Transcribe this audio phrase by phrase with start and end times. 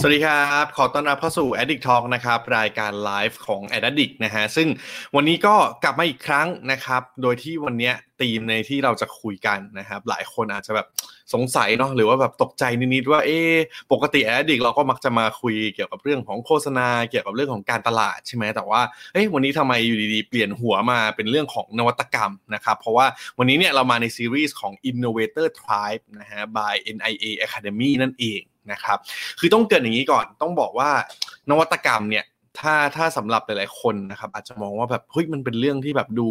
[0.00, 4.68] สวัสดีครับ ขอต้อนรับเข้าสู่ Addict Talk นะครับ รายการไลฟ์ของ Addict นะฮะ ซึ่ง
[5.14, 5.54] วันนี้ก็
[5.84, 10.86] กลับมาอีกครั้งนะครับ โดยที่วันนี้ธีมในที่เราจะคุยกันนะครับ หลายคนอาจจะแบบ
[11.34, 13.38] สงสัยเนาะหรือว่าแบบตกใจนิดๆว่าเอ๊
[13.92, 18.80] ปกติ Addict เราก็มักจะมาคุยเกี่ยวกับเรื่องของโฆษณาเกี่ยวกับเรื่องของการตลาดใช่ไหมแต่ว่า
[19.12, 23.06] เอ้วันนี้ทำไมอยู่ดีๆ เปลี่ยนหัวมาเป็นเรื่องของนวัตกรรมนะครับ เพราะว่า
[23.38, 28.98] วันนี้เนี่ยเรามาในซีรีส์ของ Innovator Tribe นะฮะ by NIA Academy นั่นเอง นะครับ
[29.38, 30.90] คือต้องเกิดอย่างนี้ก่อนต้องบอกว่า
[31.50, 32.24] นวัตกรรมเนี่ย
[32.60, 36.28] ถ้าถ้าสำหรับหลายๆคนนะครับอาจจะมองว่าแบบเฮ้ยมันเป็นเรื่องที่แบบดู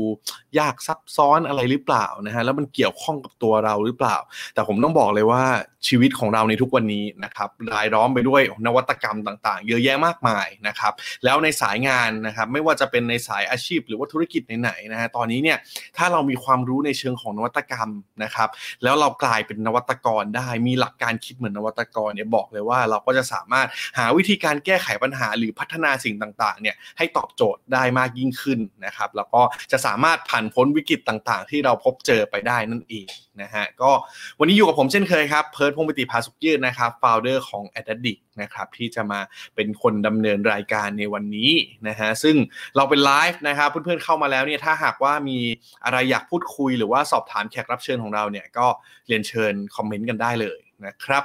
[0.60, 4.18] ยากซับซ้อนอะไรหรือเปล่านะฮะแล้วมันเกี่ยวข้องกับตัวเราหรือเปล่า
[4.54, 5.44] แต่ผมต้องบอกเลยว่า
[5.88, 10.94] ชีวิตของเราในทุกวันนี้นะครับรายล้อมไปด้วยนวัตกรรมต่างๆ เยอะแยะมากมายนะครับ
[11.24, 15.58] แล้วในสายงานนะครับไม่ว่าจะเป็นในสายอาชีพ หรือว่าธุรกิจไหนๆนะฮะตอนนี้เนี่ย
[15.98, 17.90] ถ้าเรามีความรู้ในเชิงของนวัตกรรม
[18.24, 18.50] นะครับ
[18.84, 33.08] แล้วเรากลายเป็นนวัตกรได้มีหลักการคิดเหมือนนวัตกรเนี่ยบอกเลยว่าเราก็จะสามารถหาวิธีการแก้ไขปัญหาหรือพัฒนาสิ่งต่างๆเนี่ยให้ตอบโจทย์ได้มากยิ่งขึ้นนะครับแล้วก็จะสามารถผ่านพ้นวิกฤตต่างๆ ที่เราพบเจอไปได้นั่นเอง
[33.42, 33.92] นะฮะก็
[34.40, 39.20] วันนี้อยู่กับผมเช่นเคยครับเพิร์ดพงปิติภาสุกยืดนะครับฟาวเดอร์ของ a d d i c นะครับที่จะมา
[39.56, 41.52] เป็นคนดำเนินรายการในวันนี้
[41.88, 42.36] นะฮะซึ่ง
[42.76, 45.38] เราเป็นไลฟ์นะครับเพื่อนๆเข้ามาแล้วเนี่ยถ้าหากว่ามี
[45.86, 48.68] อะไรอยากพูดคุย หรือว่าสอบถามแขกรับเชิญของเราเนี่ยก็
[49.08, 51.24] เรียนเชิญคอมเมนต์กันได้เลยนะครับ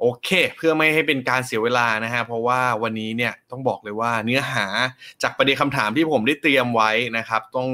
[0.00, 4.66] โอเค เพื่อไม่ให้เป็นการเสียเวลานะฮะเพราะว่าวันนี้เนี่ยต้องบอกเลยว่าเนื้อหา
[5.22, 7.68] จากประเด็นคำถามที่ผมได้เตรียมไว้นะครับ ต้อง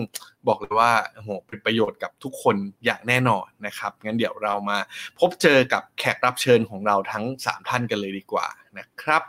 [0.48, 4.78] บอกเลยว่าโอ้โหเป็นประโยชน์กับทุกคนอย่างแน่นอนนะครับงั้นเดี๋ยวเรามา
[5.19, 8.47] พบเจอกับแขกรับเชิญของเราทั้ง 3 ท่านกันเลยดีกว่า
[8.78, 9.22] นะครับ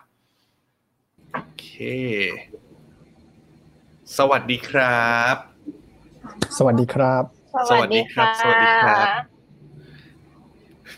[1.33, 1.67] โอเค
[4.17, 5.35] สวัสดีครับ
[6.57, 7.23] สวัสดีครับ
[7.69, 9.05] สวัสดีครับ สวัสดีครับ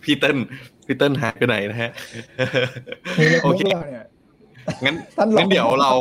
[0.03, 0.37] พี่เติ้ล
[0.87, 1.91] พี่เติ้ลหายไปไหนนะฮะ
[3.43, 4.05] โอเคเนี่ย
[4.85, 5.91] งั้นท่านรองงั้นเดี๋ยวเรา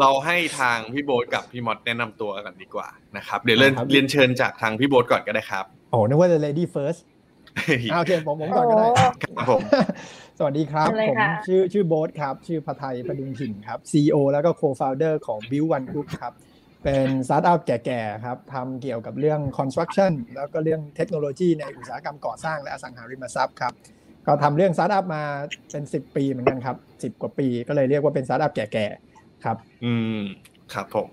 [0.00, 7.00] เราให้ทางพี่โบ๊ทกับพี่มอดแนะนำตัวกันดีกว่านะครับ เดี๋ยวเรียนครับเรียนเชิญจากทางพี่โบ๊ทก่อนก็ได้ครับโอ้นึกว่าจะ lady first
[7.92, 9.60] อ่าโอเคผมผมก่อนก็ได้ครับผม
[10.38, 16.32] สวัสดีครับเอาเลยผมค่ะชื่อชื่อโบ๊ทครับ ชื่อพไทยพดุงถิ่นครับ CEO แล้วก็ co-founder ของ Build One Group ครับ
[16.84, 23.72] เป็นสตาร์ทอัพแก่ๆครับทำเกี่ยวกับเรื่อง construction แล้วก็เรื่องเทคโนโลยีในอุตสาหกรรมก่อสร้างและอสังหาริมทรัพย์ครับ
[24.26, 25.22] ก็ทำเรื่องสตาร์ทอัพมา
[25.70, 30.20] เป็น10ปีเหมือนกันครับ10กว่าปีก็เลยเรียกว่าเป็นสตาร์ทอัพแก่ๆครับ อืม
[30.72, 31.08] ครับผม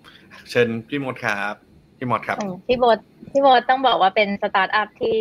[0.49, 1.53] เชิญพี่มดครับ
[1.97, 2.99] พี่มดครับอืมพี่โบท
[3.31, 5.19] พี่โบทต้องบอกว่าเป็นสตาร์ทอัพที่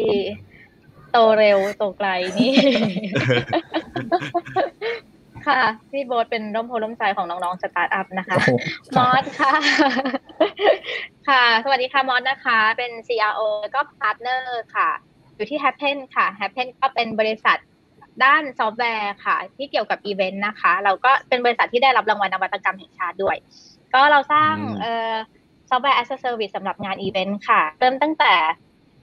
[1.10, 2.54] โตเร็วโตไกลนี่
[5.46, 5.60] ค่ะ
[5.90, 8.52] พี่โบทเป็นร่มโพธิ์ร่มไทรของน้องๆสตาร์ทอัพนะคะโอ้โห
[8.96, 9.52] มอสค่ะ
[11.28, 14.88] ค่ะ สวัสดีค่ะมอสนะคะ เป็น CRO แล้วก็ partner ค่ะ
[15.36, 17.58] อยู่ที่ Happen ค่ะ Happen ก็เป็นบริษัท
[18.24, 23.36] ด้านซอฟต์แวร์ค่ะ ที่เกี่ยวกับอีเวนต์นะคะ เราก็เป็นบริษัทที่ได้รับรางวัลนวัตกรรมแห่งชาติด้วย
[23.94, 25.14] ก็เราสร้างอืมเอ่อ
[25.70, 28.34] ซอฟต์แวร์ as a service สำหรับงานอีเวนต์ค่ะ เริ่มตั้งแต่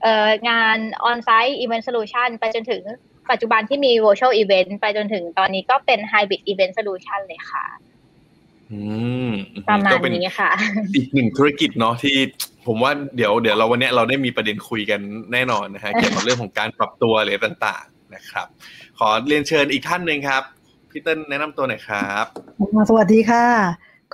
[0.02, 0.78] เอ่องาน
[1.08, 2.82] on-site event solution ไปจนถึง
[3.30, 7.66] ปัจจุบันที่มี virtual event ไปจนถึงตอนนี้ก็เป็น hybrid event solution เลยค่ะ
[8.72, 8.80] อื
[9.28, 9.30] ม
[9.68, 10.50] ประมาณก็เป็นนี้ค่ะ
[10.94, 12.16] อีกหนึ่งธุรกิจเนาะที่
[12.66, 15.00] ผมว่าเดี๋ยวเดี๋ยวเราวันเนี้ยเราได้มีประเด็นคุยกัน
[15.32, 18.46] แน่นอนนะฮะเกี่ยวกับเรื่องของการปรับตัวอะไรต่าง ๆ นะครับ
[18.98, 20.42] ขอเรียนเชิญอีกท่านหนึ่งครับ
[20.90, 22.24] พี่เติ้ลแนะนำตัวหน่อยครับ
[22.88, 23.44] สวัสดีค่ะ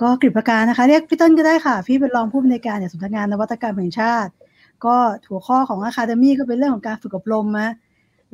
[0.01, 4.31] ก็กฤษประการนะคะ เรียกพี่ต้นก็ได้ค่ะ พี่เป็นรองผู้อำนวยการสำนักงานนวัตกรรมแห่งชาติ
[4.85, 4.95] ก็
[5.29, 7.73] หัวข้อของ Academy ก็เป็นเรื่องของการฝึกอบรมนะ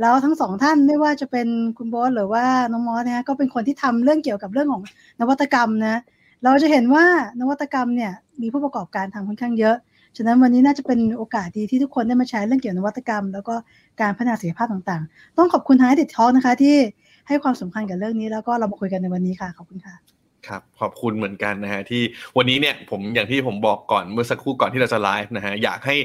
[0.02, 4.84] แล้วทั้งสองท่านไม่ว่าจะเป็นคุณบอสหรือว่าน้องมอสเนี่ยก็เป็นคนที่ทำเรื่องเกี่ยวกับเรื่องของ
[5.22, 6.02] นวัตกรรมนะ
[6.44, 7.06] เราจะเห็นว่า
[7.42, 8.12] นวัตกรรมเนี่ย
[8.42, 9.76] มีผู้ประกอบการทำค่อนข้างเยอะ
[10.18, 13.56] ฉะนั้นวันนี้น่าจะเป็นโอกาสดีที่ทุกคนได้มาใช้เรื่องเกี่ยวกับนวัตกรรม แล้วก็
[14.01, 16.75] การพัฒนาศักยภาพต่างๆ ต้องขอบคุณทางไอเด็ดทอนะคะที่
[17.28, 22.01] ให้ความสำคัญกับเรื่องนี้แล้วก็เรามาคุยกันในวันนี้ค่ะขอบคุณค่ะ ครับขอบคุณเหมือนกันนะฮะที่
[22.38, 25.95] วันนี้เนี่ยผมอย่างที่ผมบอกก่อนเมื่อสักครู่ก่อนที่เราจะไลฟ์นะฮะอยากให้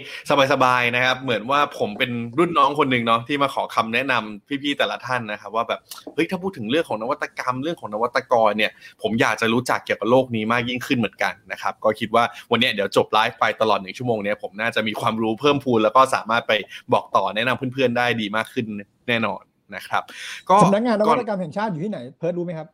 [0.52, 5.80] สบายๆนะครับ เหมือนว่าผมเป็นรุ่นน้องคนหนึ่งเนาะที่มาขอคำแนะนำพี่ๆแต่ละท่านนะครับ ว่าแบบ
[6.14, 8.70] เฮ้ยถ้าพูดถึงเรื่องของนวัตกรรมเรื่องของนวัตกรเนี่ย
[9.02, 16.52] ผมอยากจะรู้จักเกี่ยวกับโลกนี้มากยิ่งขึ้นเหมือนกันนะครับ ก็คิดว่าวันเนี้ยเดี๋ยวจบไลฟ์ไปตลอดหนึ่งชั่วโมงเนี่ยผมน่าจะมีความรู้เพิ่มพูนแล้วก็สามารถไป
[16.92, 18.66] บอกต่อแนะนำเพื่อนๆได้ดีมากขึ้น
[19.08, 19.42] แน่นอน
[19.76, 20.02] นะครับ
[20.48, 22.68] ก็สำนักงานนวัตกรรมแห่งชาติอยู่ที่ไหนเพิร์ดรู้ไหมครับ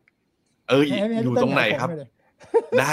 [0.71, 2.09] เออให้ให้อยู่พี่เตรงไหนครับาผมเลย
[2.79, 2.91] ได้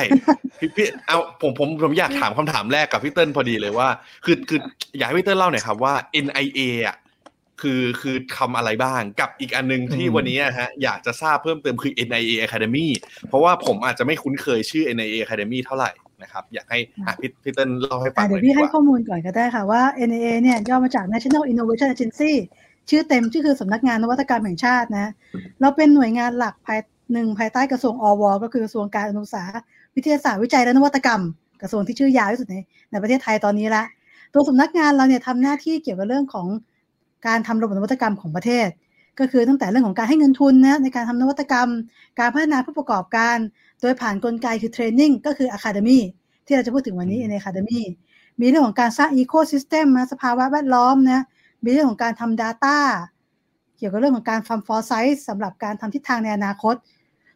[0.58, 3.88] พี่พี่เอาผมผมผมอยากถามคำถามแรกกับพี่เติ้ลพอดีเลยว่า
[4.24, 4.60] คือคือ
[4.98, 5.94] อยากให้พี่เติ้ลเล่าหน่อยครับว่า
[6.24, 6.96] NIA อะ
[7.60, 12.88] คือคือทำอะไรบ้างกับอีกอันนึงที่วันนี้ฮะอยากจะทราบเพิ่มเติมคือ NIA Academy
[13.28, 15.90] เพราะว่าผมอาจจะไม่คุ้นเคยชื่อ NIA Academy เท่าไหร่
[16.22, 16.78] นะครับ อยากให้
[17.20, 22.32] พี่พี่เติ้ลเล่าให้ฟังหเดี๋น่ยอวยดีพี่ให้กว่าข้อมูลก่อนก็ได้ค่ะว่า NAA เนี่ยย่อมาจาก National Innovation Agency
[22.90, 25.06] ชื่อเต็มชื่อคือสำนักงานนวัตกรรมแห่งชาตินะ
[25.60, 26.78] เราเป็นหน่วยงานหลักภาย
[27.12, 29.42] หนึ่งภายใต้กระทรวงอว ก็คือกระทรวงการอนุสา
[29.96, 31.22] วิทยาศาสตร์วิจัยและนวัตกรรม
[31.62, 32.56] กระทรวงที่ชื่อยาวที่สุดใน
[32.90, 33.84] ในประเทศไทยตอนนี้ละ
[34.34, 36.46] ตัวสำนักงานเราเนี่ยทำหน้าที่เกี่ยวกับเรื่องของ
[37.26, 38.68] การทำระบบนวัตกรรมของประเทศ
[39.18, 41.68] ก็คือตั้งแต่เรื่องของการให้เงินทุนนะในการทำนวัตกรรม
[42.18, 43.36] การพัฒนาผู้ประกอบการ
[43.80, 45.98] โดยผ่านนกลไกคือเทรนนิ่งก็คือ Academy
[46.46, 47.80] ที่เราจะพูดถึงวันนี้ใน Academy
[48.40, 51.22] มีเรื่องของการสร้าง Ecosystem นะสภาวะแวดล้อมนะ
[51.64, 52.76] มีเรื่องของการทำ Data
[53.78, 56.74] เกี่ยวกับเรื่องของการทำ foresight สำหรับการทำทิศทางในอนาคต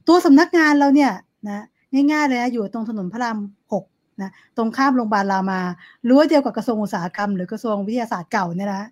[0.09, 1.13] ตัวสำนักงานเราเนี่ย
[1.49, 3.39] นะง่ายๆเลยนะอยู่ตรงถนนพระราม
[3.73, 3.85] หก
[4.23, 5.61] นะตรงข้ามโรงพยาบาลรามา
[6.09, 8.83] รั้วเดียวกับกระทรวงอุตสาหกรรม หรือกระทรวงวิทยาศาสตร์เก่าเนี่ยนะ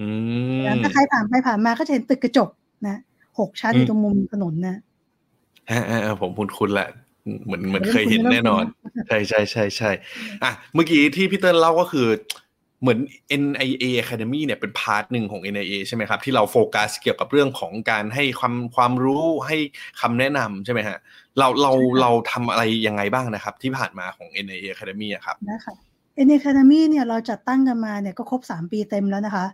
[0.00, 0.08] อื
[0.62, 2.48] มถ้าใครผ่านไปผ่านมาก็จะเห็นตึกกระจก
[2.86, 2.96] นะ
[3.38, 4.76] หกชั้นอยู่ตรงมุมถนนนะ
[5.70, 6.88] ฮะฮะผมคุ้นคุ้นๆแหละ
[7.44, 8.64] เหมือนเหมือนเคยเห็นแน่นอน
[9.08, 9.90] ใช่ใช่ใช่ใช่
[10.42, 12.06] อะเมื่อกี้ที่พี่เติ้ลเล่าก็คือ
[12.80, 12.98] เหมือน
[13.42, 19.56] NIA Academy เนี่ยเป็น part หนึ่งของ NIA ใช่ไหมครับที่เราโฟกัสเกี่ยวกับเรื่องของการให้ความความรู้ให้
[20.00, 20.98] คำแนะนำใช่ไหมฮะ
[21.38, 25.74] เราเราเราทำอะไรยังไงบ้างนะครับ ที่ผ่านมาของ NIA Academy อะครับนะคะ
[26.26, 29.46] NIA Academy เนี่ยเราจัดตั้งกันมาเนี่ยก็ครบ 3 ปีเต็มแล้วนะคะ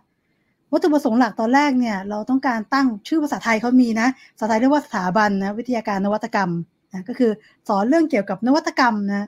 [0.71, 6.51] วัตถุประสงค์หลักตอนแรกเนี่ยเราต้องการตั้งชื่อภาษาไทยเขามีนะภาษาไทยเรียกว่าสถาบันนะวิทยาการนวัตกรรม
[6.93, 7.31] นะก็คือ
[7.67, 9.27] สอนเรื่องเกี่ยวกับนวัตกรรมนะ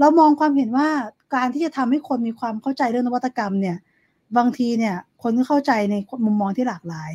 [0.00, 0.88] เรามองความเห็นว่า
[1.34, 3.76] การที่จะทำให้คนมีความเข้าใจเรื่องนวัตกรรมเนี่ย
[4.36, 5.94] บางทีเนี่ย คนก็เข้าใจใน
[6.24, 7.10] มุมมองที่หลากหลาย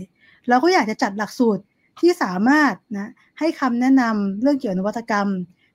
[0.50, 1.64] เราก็อยากจะจัดหลักสูตร
[2.00, 5.28] ที่สามารถนะให้คำแนะนำเรื่องเกี่ยวกับนวัตกรรม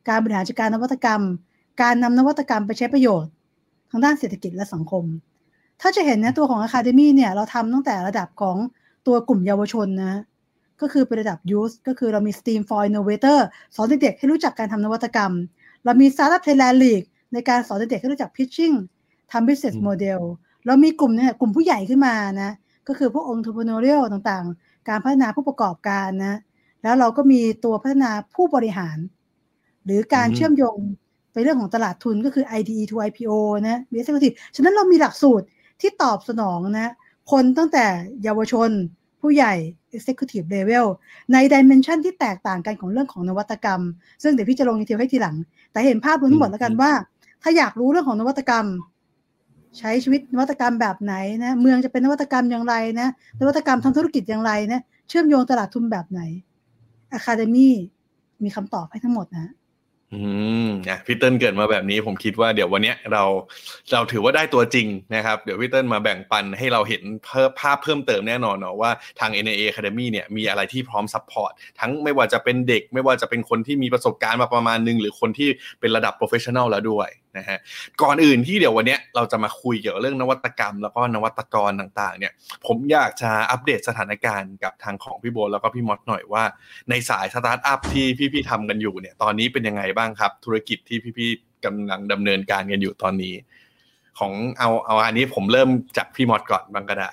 [0.08, 1.22] การบริหารจัดการนวัตกรรม
[1.82, 3.32] การนำนวัตกรรมไปใช้ประโยชน์
[3.90, 5.04] ทางด้านเศรษฐกิจและสังคม
[5.80, 8.56] ถ้าจะเห็นนะตัวของ Academy เนี่ยเราทำตั้งแต่ระดับของ
[9.06, 10.20] ตัวกลุ่มเยาวชนนะ
[10.80, 13.38] ก็คือเป็นระดับ Youth ก็คือเรามี Steam for Innovator
[13.74, 15.32] สอนเด็กๆให้รู้จักการทำนวัตกรรม
[15.84, 18.76] เรามี Startup Thailand League ในการสอนเด็กๆให้รู้จัก Pitching
[19.32, 20.20] ทำ Business อืม Model
[20.66, 22.50] เรามีกลุ่มเนี่ยกลุ่มผู้ใหญ่ขึ้นมานะ
[22.88, 26.38] ก็คือพวก Entrepreneurial ต่างๆ การพัฒนาผู้ประกอบการนะ
[26.82, 28.98] แล้วเราก็มีตัวพัฒนาผู้บริหาร
[29.84, 30.78] หรือการอืมเชื่อมโยง
[31.32, 33.32] ไปเรื่องของตลาดทุนก็คือ IDE to IPO
[33.68, 35.46] นะมี Executive ฉะนั้นเรามีหลักสูตร
[35.80, 36.92] ที่ตอบสนองนะ
[37.30, 37.86] คนตั้งแต่
[38.22, 38.70] เยาวชน
[39.20, 39.54] ผู้ใหญ่
[39.96, 40.86] Executive Level
[41.32, 43.82] ใน Dimension ที่แตกต่างกันของเรื่องของนวัตกรรม
[44.22, 45.36] ซึ่งเดี๋ยวพี่จะลงดีเทลให้ทีหลัง
[45.72, 46.90] แต่เห็นภาพรวมทั้งหมดแล้วกันว่า
[47.46, 48.66] ถ้าอยากรู้เรื่องของนวัตกรรม
[49.78, 51.14] ใช้ชีวิตนวัตกรรมแบบไหน
[51.44, 53.08] นะเมืองจะเป็นนวัตกรรมอย่างไรนะ
[53.40, 56.20] นวัตกรรมทางธุรกิจอย่างไรนะเชื่อมโยงตลาดทุนแบบไหน
[57.18, 57.68] Academy
[58.44, 59.52] มีคำตอบให้ทั้งหมดนะ
[60.12, 60.20] อื
[60.66, 63.24] มอะพี่เติ้ลเกิดมาแบบนี้ผมคิดว่าเดี๋ยววันเนี้ยเรา
[63.92, 75.48] เราถือว่าได้ตัวจริงนะครับ เดี๋ยวพี่เติ้ลมาแบ่งปันให้เราเห็นเพิ่มภาพเพิ่มเติมแน่นอนเนาะว่าทาง NIA Academy เนี่ยมีอะไรที่พร้อม support ทั้งไม่ว่าจะเป็นเด็ก ไม่ว่าจะเป็นคนที่มีประสบการณ์มาประมาณนึง หรือคนที่
[75.80, 77.08] เป็นระดับโปรเฟชชั่น a ลแล้วด้วย
[77.38, 77.58] นะฮะ
[78.02, 82.32] ก่อนอื่นที่เดี๋ยววันเนี้ยเราจะมาคุยเกี่ยวกับเรื่องนวัตกรรม แล้วก็นวัตกรต่างๆเนี่ย
[82.66, 86.44] ผมอยากจะอัปเดตสถานการณ์กับทางของพี่โบทแล้วก็พี่มอสหน่อยว่า
[86.90, 93.34] ในสายสตาร์ทอัพที่พี่ๆทำกันอยู่เนี่ยตอนนี้เป็นยังไงบ้างครับ ธุรกิจที่พี่ๆกำลังดำเนินการกันอยู่ตอนนี้
[94.18, 97.10] ของเอาเอาอันนี้ผมเริ่มจากพี่มอสก่อนบ้างก็ได้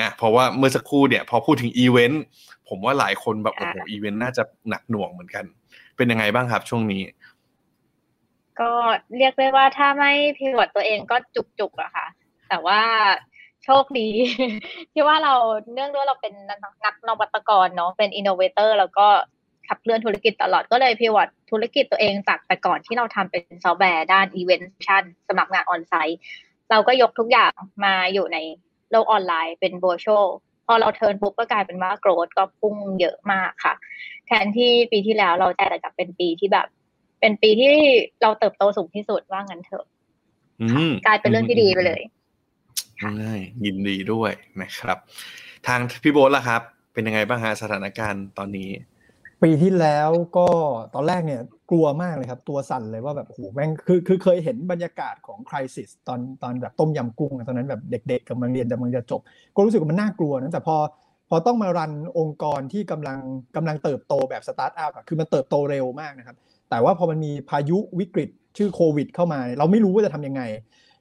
[0.00, 2.22] อะเพราะว่าเมื่อสักครู่เนี่ยพอพูดถึงอีเวนต์
[2.68, 5.44] ผมว่าหลายคนแบบโอ้โหอีเวนต์น่าจะหนักหน่วงเหมือนกัน
[5.96, 7.02] เป็นยังไงบ้างครับช่วงนี้
[8.60, 8.70] ก็
[9.16, 11.16] เรียกได้ว่าถ้าไม่ pivot ตัวเองก็
[11.58, 12.06] จุกๆอะค่ะ
[12.48, 12.80] แต่ว่า
[13.64, 14.08] โชคดี
[14.92, 15.34] ที่ว่าเรา
[15.72, 16.34] เนื่องด้วยเราเป็น
[16.84, 19.06] นักนวัตกรเนาะเป็น innovator แล้วก็
[19.68, 26.18] ขับเคลื่อนธุรกิจตลอดก็เลย pivot ธุรกิจตัวเองจากแต่ก่อนที่เราทำเป็นซอฟต์แวร์ด้านอีเวนต์ชั่นสมัครงาน on-site
[26.70, 27.52] เราก็ยกทุกอย่าง
[27.84, 28.38] มาอยู่ใน
[28.90, 30.26] โลกออนไลน์เป็น virtual
[30.66, 33.74] พอเราเทิร์นปุ๊บก็กลายเป็นว่าโกรดก็พุ่งเยอะมากค่ะ
[34.26, 36.66] แทนที่ปีที่แล้วเราจะจะเป็นปีที่แบบ
[37.20, 37.74] เป็นปีที่
[38.22, 39.84] เราเติบโตสูงที่สุดว่างั้นเถอะ
[40.62, 42.02] อืมกลายเป็นเรื่องที่ดีไปเลย
[43.22, 44.98] ง่ายยินดีด้วยนะครับ
[45.66, 46.62] ทางพี่โบทล่ะครับ
[46.92, 48.70] เป็นยังไงบ้างฮะสถานการณ์ตอนนี้
[49.42, 50.48] ปีที่แล้วก็
[50.94, 59.20] ตอนแรกเนี่ยกลัวมากเลยครับ ตัวสั่นเลยว่าแบบโอ้โหแม่งคือคือเคยเห็นบรรยากาศของคริสิสตอนตอนแบบต้มยำกุ้งอะตอนนั้นแบบเด็ก ๆกำลังเรียนกำลังจะจบ
[59.54, 60.76] ก็รู้สึกว่ามันน่ากลัวนะแต่พอ
[61.30, 63.18] พอต้องมารันองค์กรที่กำลัง
[63.56, 66.36] กำลังเติบโตแบบสตาร์ทอัพอะคือมันเติบโตเร็วมากนะครับ
[66.70, 70.42] แต่ว่าพอมันมีพายุวิกฤตชื่อโควิด เข้ามา เราไม่รู้ว่าจะทำยังไง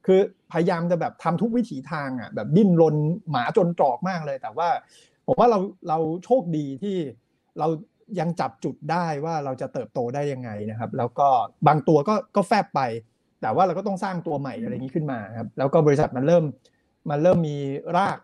[0.06, 0.20] คือ
[0.52, 2.96] พยายามจะแบบทำทุกวิถีทางอะแบบดิ้นรน
[3.30, 4.70] หมาจนตรอกมากเลย แต่ว่า
[5.28, 5.60] ผมว่าเรา
[5.90, 6.98] เราโชคดีที่
[7.60, 7.68] เรา
[8.20, 11.28] ยังจับจุดได้ว่าเราจะเติบโตได้ยังไงนะครับ แล้วก็
[11.68, 12.82] บางตัวก็ก็แฟบไป
[13.42, 16.44] แต่ว่าเราก็ต้องสร้างตัวใหม่อะไรนี้ขึ้นมาครับแล้วก็บริษัทมันเริ่ม
[17.10, 17.58] มันเริ่มมี
[17.98, 18.18] ราก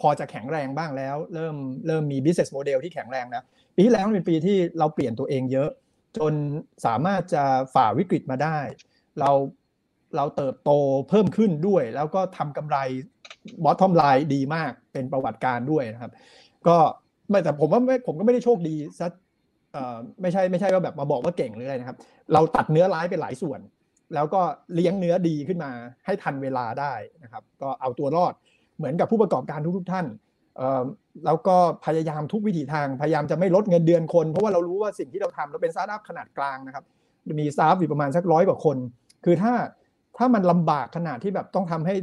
[0.00, 1.56] พอจะแข็งแรงบ้างแล้ว เริ่ม
[1.86, 3.42] เริ่มมี business model ที่แข็งแรงนะ
[3.74, 5.70] ปีที่แล้วเป็นปีที่เราเปลี่ยนตัวเองเยอะ
[6.18, 6.32] จน
[6.86, 8.58] สามารถจะฝ่าวิกฤตมาได้
[9.20, 9.30] เรา
[10.16, 10.70] เราเติบโต
[11.08, 12.76] เพิ่มขึ้นด้วย แล้วก็ทำกำไร
[13.64, 16.12] bottom line ดีมากเป็นประวัติการด้วยนะครับ
[16.68, 16.76] ก็
[17.30, 19.08] ไม่แต่ผมว่าผมก็ไม่ได้โชคดีซะ
[20.22, 21.98] ไม่ใช่ไม่ใช่ว่าแบบมาบอกว่าเก่งหรืออะไรนะครับ
[22.32, 23.60] เราตัดเนื้อร้ายไปหลายส่วน
[24.14, 24.40] แล้วก็
[24.74, 25.70] เลี้ยงเนื้อดีขึ้นมา
[26.06, 28.34] ให้ทันเวลาได้นะครับ ก็เอาตัวรอด
[28.76, 30.06] เหมือนกับผู้ประกอบการทุกๆท่าน
[31.24, 36.84] แล้วก็พยายามทุกวิถีทางพยายามจะไม่ลดเงินเดือนคน เพราะว่าเรารู้ว่าสิ่งที่เราทำเราเป็นสตาร์ทอัพขนาดกลางนะครับ
[37.40, 38.76] มี staff อยู่ประมาณสักร้อยกว่าคน
[39.24, 39.52] คือถ้า
[40.18, 41.94] ถ้ามันลำบากขนาดที่แบบต้องทำให้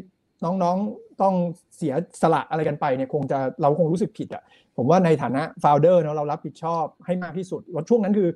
[0.44, 1.34] น้องๆต้อง
[1.78, 4.44] เสียสละอะไรกันไปเนี่ยคงจะเราคงรู้สึกผิดอะ
[4.78, 8.30] ผมว่าในฐานะ founder เนาะเรารับผิดชอบให้มากที่สุดวันช่วงนั้นคือ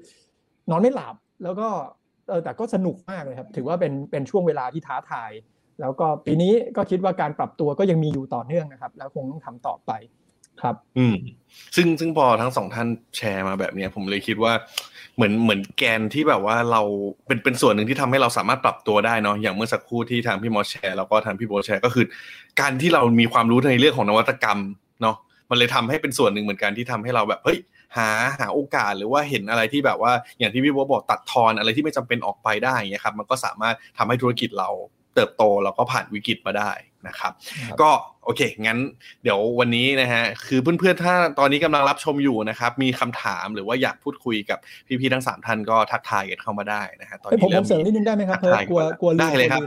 [0.69, 1.67] นอนไม่หลับแล้วก็
[2.29, 5.31] เออแต่ก็สนุกมากเลยครับ ถือว่าเป็นเป็นช่วงเวลาที่ท้าทาย
[5.81, 9.91] แล้วก็ปีนี้ก็คิดว่าการปรับตัวก็ยังมีอยู่ต่อเนื่องนะครับ แล้วคงต้องทำต่อไป
[10.61, 11.15] ครับ อืม
[11.75, 12.87] ซึ่งซึ่งพอทั้งสองท่าน
[13.17, 14.53] แชร์มาแบบนี้ผมเลยคิดว่า
[15.15, 16.81] เหมือนเหมือนแกนที่แบบว่าเรา
[17.27, 22.05] เป็นเป็นส่วนหนึ่งที่ทำให้เราสามารถปรับตัวได้เนาะอย่างเมื่อสักครู่ที่ทางพี่มอแชร์แล้วก็ทางพี่โบแชร์ก็คือ
[22.59, 24.59] การที่เรามีความรู้ในเรื่องของนวัตกรรม
[25.01, 25.15] เนาะ
[25.49, 27.59] มันเลยทำให้เป็นส่วนหนึ่งเหมือนกันที่ทำให้เราแบบเฮ้ย
[27.97, 28.09] หา
[28.39, 34.69] หาโอกาสหรือว่าเห็นอะไรที่แบบว่าอย่างที่พี่โบบอกตัดทอนอะไรที่ไม่จำเป็นออกไปได้เงี้ยครับมันก็สามารถทำให้ธุรกิจเรา
[35.15, 36.71] เติบโตแล้วก็ผ่านวิกฤตมาได้
[37.07, 37.31] นะครับ
[37.67, 37.89] ครับ ก็
[38.23, 38.79] โอเค งั้น
[39.23, 49.61] เดี๋ยววันนี้นะฮะคือเพื่อนๆถ้าตอนนี้กำลังรับชมอยู่นะครับ มีคำถามหรือว่าอยากพูดคุยกับพี่ๆทั้งสามท่านก็ทักทายกันเข้ามาได้นะฮะตอนเอ้ยนี้ผมผเริ่มมเสริมมีนิดนึงได้ไหมครับทักเพราะทายกลัวกลัวลืมได้เลยครับ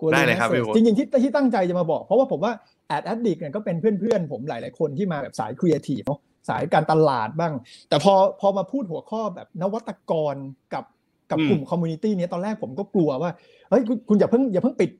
[0.00, 2.52] กลัวลืมได้เลยครับกลัวพี่โบ๊ทจริงๆที่ที่ตั้งใจจะมาบอก เพราะว่าผมว่า
[2.88, 7.52] Ad Addict เนี่ยก็เป็นเพื่อนๆผมหลายๆคนที่มาแบบสายครีเอทีฟเนาะสายการตลาดบ้าง
[7.88, 10.34] แต่พอพอมาพูดหัวข้อแบบนวัตกร
[10.74, 10.84] กับ
[11.30, 13.30] กับกลุ่ม community เนี้ยตอนแรกผมก็กลัวว่า
[13.70, 14.90] เฮ้ยคุณคุณอย่าเพิ่งอย่าเพิ่งปิด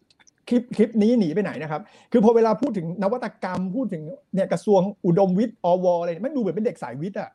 [0.48, 1.80] คลิปคลิปนี้หนีไปไหนนะครับ
[2.12, 4.02] คือพอเวลาพูดถึงนวัตกรรมพูดถึง
[4.34, 5.87] เนี่ยกระทรวงอุดมวิทย์อว.
[6.00, 7.30] อะไรเนี่ยมันดูเหมือนเป็นเด็กสายวิทย์อะ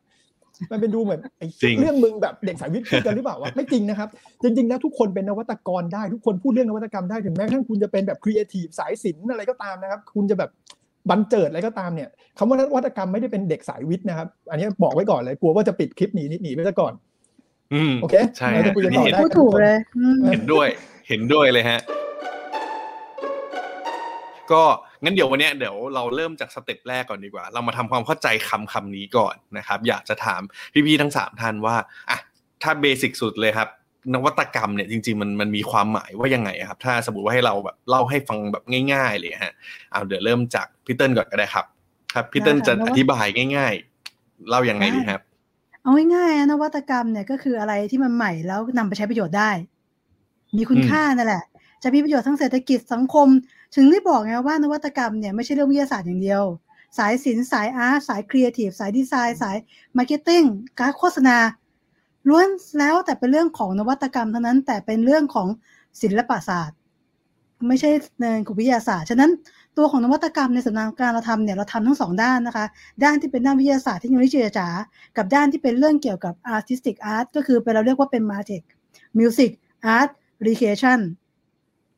[0.71, 4.09] มันเป็นดูเหมือนไอ้จริงเรื่องมึงแบบเด็กสายวิทย์พูดกันหรือเปล่าวะไม่จริงนะครับ
[4.43, 10.49] จริงๆแล้วทุกคนเป็นนวัตกรได้ทุกคนพูดเรื่องนวัตกรรมได้ถึงแม้กระทั่งคุณจะเป็นแบบครีเอทีฟสายศิลป์อะไรก็ตามนะครับ คุณจะแบบ
[11.09, 17.14] บันเจิดอะไรก็ตามเนี่ยคำว่านวัตกรรมไม่ได้เป็นเด็กสายวิทย์นะครับ อันนี้บอกไว้ก่อนเลยกลัวว่าจะปิดคลิปหนีหนีไปซะก่อนอืม
[18.01, 20.67] โอเคใช่เราจะคุยกันต่อเห็นได้พูดถูกเลยอืมเห็นด้วย
[21.07, 21.81] เห็นด้วยเลยฮะ
[24.51, 24.63] ก็
[25.03, 30.41] งั้นเดี๋ยววันเนี้ยเดี๋ยวเราเริ่มจาก step แรกก่อนดีกว่า เรามาทำความเข้าใจคำคำนี้ก่อนนะครับ อยากจะถาม
[30.85, 31.75] พี่ๆทั้งสามท่านว่า
[32.09, 32.17] อะ
[32.63, 33.69] ถ้า basic สุดเลยครับ
[34.13, 39.53] นวัตกรรมเนี่ยจริง ๆ มันมันมีความหมายว่ายังไงอะครับ ถ้าสมมติว่าให้เราแบบเล่าให้ฟังแบบง่าย ๆ เลยฮะ
[39.91, 41.65] เอาเดี๋ยวเริ่มจากพี่เติ้ลก่อนก็ได้ครับ
[42.13, 43.25] ครับพี่เติ้ลจะอธิบาย
[43.57, 43.73] ง่าย
[44.11, 45.21] ๆ เล่ายังไงดีครับ
[45.85, 49.51] เอาง่ายๆนะนวัตกรรมเนี่ยก็คืออะไรที่มันใหม่แล้วนำไปใช้ประโยชน์ได้
[50.57, 51.43] มีคุณอืมค่านั่นแหละ
[51.83, 53.27] จะมีประโยชน์ทั้งเศรษฐกิจสังคม
[53.75, 56.43] ถึงได้บอกไงว่านวัตกรรมเนี่ยไม่ใช่เรื่องวิทยาศาสตร์อย่างเดียว
[56.97, 59.57] สายศิลป์สาย art สายครีเอทีฟสายดีไซน์ สาย
[59.97, 60.43] marketing
[60.79, 61.37] การโฆษณา
[62.29, 62.47] ล้วน
[62.79, 65.47] แล้วแต่เป็นเรื่องของนวัตกรรมเท่านั้นแต่เป็นเรื่องของ
[66.01, 66.77] ศิลปศาสตร์
[67.67, 67.89] ไม่ใช่
[68.21, 69.31] ในกลุ่มวิทยาศาสตร์ฉะนั้น
[69.77, 72.65] ตัวของนวัตกรรมในสำนักงานเราทำเนี่ยเราทำทั้งสองด้านนะคะ
[73.03, 78.63] ด้านที่เป็นด้านวิทยาศาสตร์เทคโนโลยีจ๋าๆกับด้านที่เป็นเรื่องเกี่ยวกับ artistic art ก็คือเป็นเราเรียกว่าเป็น martech
[79.19, 79.51] music
[79.95, 80.09] art
[80.45, 80.99] recreation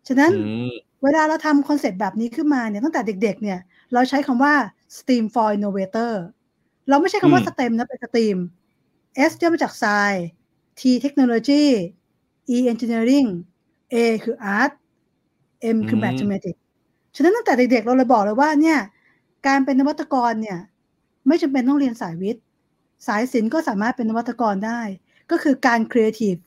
[0.07, 0.71] ฉะนั้นอืม
[1.03, 3.59] เวลาเราทำ concept แบบนี้ขึ้นมาเนี่ยตั้งแต่เด็กๆ เนี่ย
[3.93, 4.53] เราใช้คำว่า
[4.97, 6.11] STEAM for Innovator
[6.89, 8.37] เราไม่ใช้คำว่าอืม STEM นะเป็น STEAM
[9.29, 10.23] S ย่อมาจาก Science
[10.79, 11.65] T Technology
[12.55, 13.27] E Engineering
[13.93, 14.71] A คือ Art
[15.75, 16.61] M คืออืม Mathematics
[17.17, 18.79] ฉะนั้นตั้งแต่เด็กๆเราเลยบอกเลยว่าเนี่ย
[19.47, 20.57] การเป็นนวัตกรเนี่ย
[21.27, 22.43] ไม่จำเป็นต้องเรียนสายวิทย์
[23.07, 24.81] สายศิลป์ก็สามารถเป็นนวัตกรได้
[25.31, 26.39] ก็คือการ Creative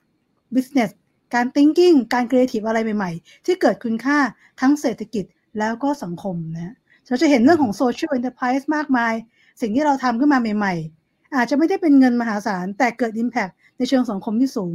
[0.55, 0.91] Business
[1.35, 4.19] การ thinking การ Creative อะไรใหม่ๆ ที่เกิดคุณค่า
[4.61, 5.25] ทั้งเศรษฐกิจ
[5.59, 6.75] แล้วก็สังคมนะ
[7.07, 9.15] เราจะเห็นเรื่องของ Social Enterprise มากมาย
[9.61, 14.75] สิ่งที่เราทำขึ้นมาใหม่ๆ อาจจะไม่ได้เป็นเงินมหาศาล แต่เกิด Impact ในเชิงสังคมที่สูง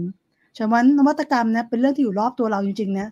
[0.58, 3.08] ฉะนั้นนวัตกรรมนะเป็นเรื่องที่อยู่รอบตัวเราจริงๆนะ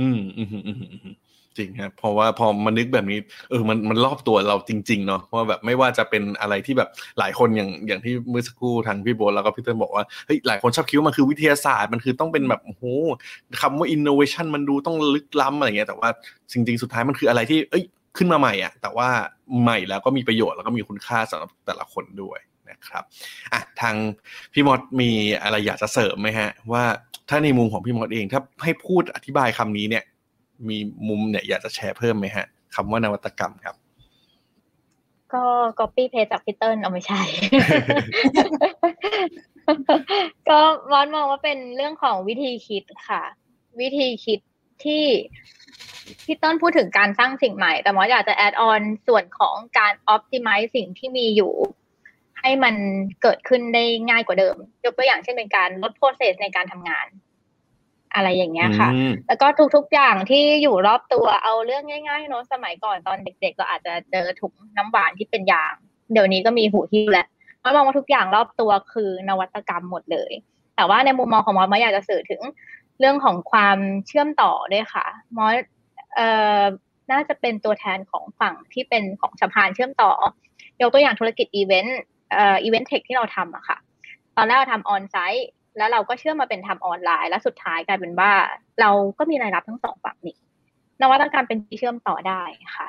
[0.00, 1.14] อืมอืมอืมอืม
[1.58, 3.18] จริงครับเพราะว่าพอมันนึกแบบนี้
[3.50, 12.84] เออมันมันรอบตัวเราจริงๆเนาะว่าแบบไม่ว่าจะเป็นอะไรที่แบบหลายคนอย่างอย่างที่เมื่อสักครู่ทางพี่โบแล้วก็พี่เติ้ลบอกว่าเฮ้ยหลายคนชอบคิดว่ามันคือวิทยาศาสตร์มันคือต้องเป็นแบบโอ้โห
[13.60, 16.08] คำว่า innovation มันดูต้องลึกล้ำอะไรเงี้ยแต่ว่า
[16.52, 17.84] จริง ๆ สุดท้ายมันคืออะไรที่เอ้ย
[18.16, 19.08] ขึ้นมาใหม่อะแต่ว่า
[19.62, 22.38] ใหม่แล้วก็มีประโยชน์แล้วก็มีคุณค่าสำหรับแต่ละคนด้วย
[22.70, 23.04] นะครับ
[23.52, 23.94] อะทาง
[24.52, 25.10] พี่มอดมี
[25.42, 26.84] อะไรอยากจะเสริมไหมฮะ ว่า
[27.28, 30.04] ถ้าในมุมของพี่มอดเอง ถ้าให้พูดอธิบายคำนี้เนี่ย
[30.68, 30.78] มี
[31.08, 33.76] มุมเนี่ยอยากจะแชร์เพิ่มไหมฮะคำว่านวัตกรรมครับ
[35.32, 35.44] ก็
[35.78, 37.22] copy paste จากพีเติ้ลเอาไม่ใช่
[40.48, 40.58] ก็
[40.90, 43.22] มอนมองว่าเป็นเรื่องของวิธีคิดค่ะ
[43.80, 44.40] วิธีคิด
[44.84, 45.04] ที่
[46.24, 51.52] พี่ต้นพูดถึงการสร้างสิ่งใหม่ แต่หมออยากจะแอดออนส่วนของการ optimize สิ่งที่มีอยู่
[52.40, 52.74] ให้มัน
[53.22, 57.06] เกิดขึ้นได้ง่ายกว่าเดิม ยกตัวอย่างเช่นเป็นการลด process ในการทำงาน
[58.14, 65.74] อะไรอย่างเงี้ยค่ะอืมแล้วก็ทุกๆอย่างที่อยู่รอบตัวเอาเรื่องง่ายๆเนอะสมัยก่อนตอนเด็กๆเราอาจจะเจอถุงน้ำหวานที่เป็นยาง
[66.12, 67.26] เดี๋ยวนี้ก็มีหูหิ้วแล้ว
[67.62, 70.32] มอสมองว่าทุกอย่างรอบตัวคือนวัตกรรมหมดเลย
[70.76, 72.42] แต่ว่าในมุมมองของมอสมอสอยากจะสื่อถึง
[73.00, 75.56] เรื่องของความเชื่อมต่อด้วยค่ะมอส
[76.14, 76.28] เอ่
[76.60, 76.62] อ
[77.12, 80.12] น่าจะเป็นตัวแทนของฝั่งที่เป็นของสะพานเชื่อมต่อ
[80.80, 82.00] ยกตัวอย่างธุรกิจอีเวนต์
[82.32, 83.78] เอ่อ event tech ที่เราทำอะค่ะ
[84.36, 88.30] ตอนแรกเราทำ on-site แล้วเราก็เชื่อมมาเป็นทำออนไลน์ แล้วสุดท้ายกลายเป็นว่า
[88.80, 90.36] เราก็มีรายรับทั้งสองฝั่งนี่
[91.02, 92.42] นวัตกรรมเป็นที่เชื่อมต่อได้
[92.76, 92.88] ค่ะ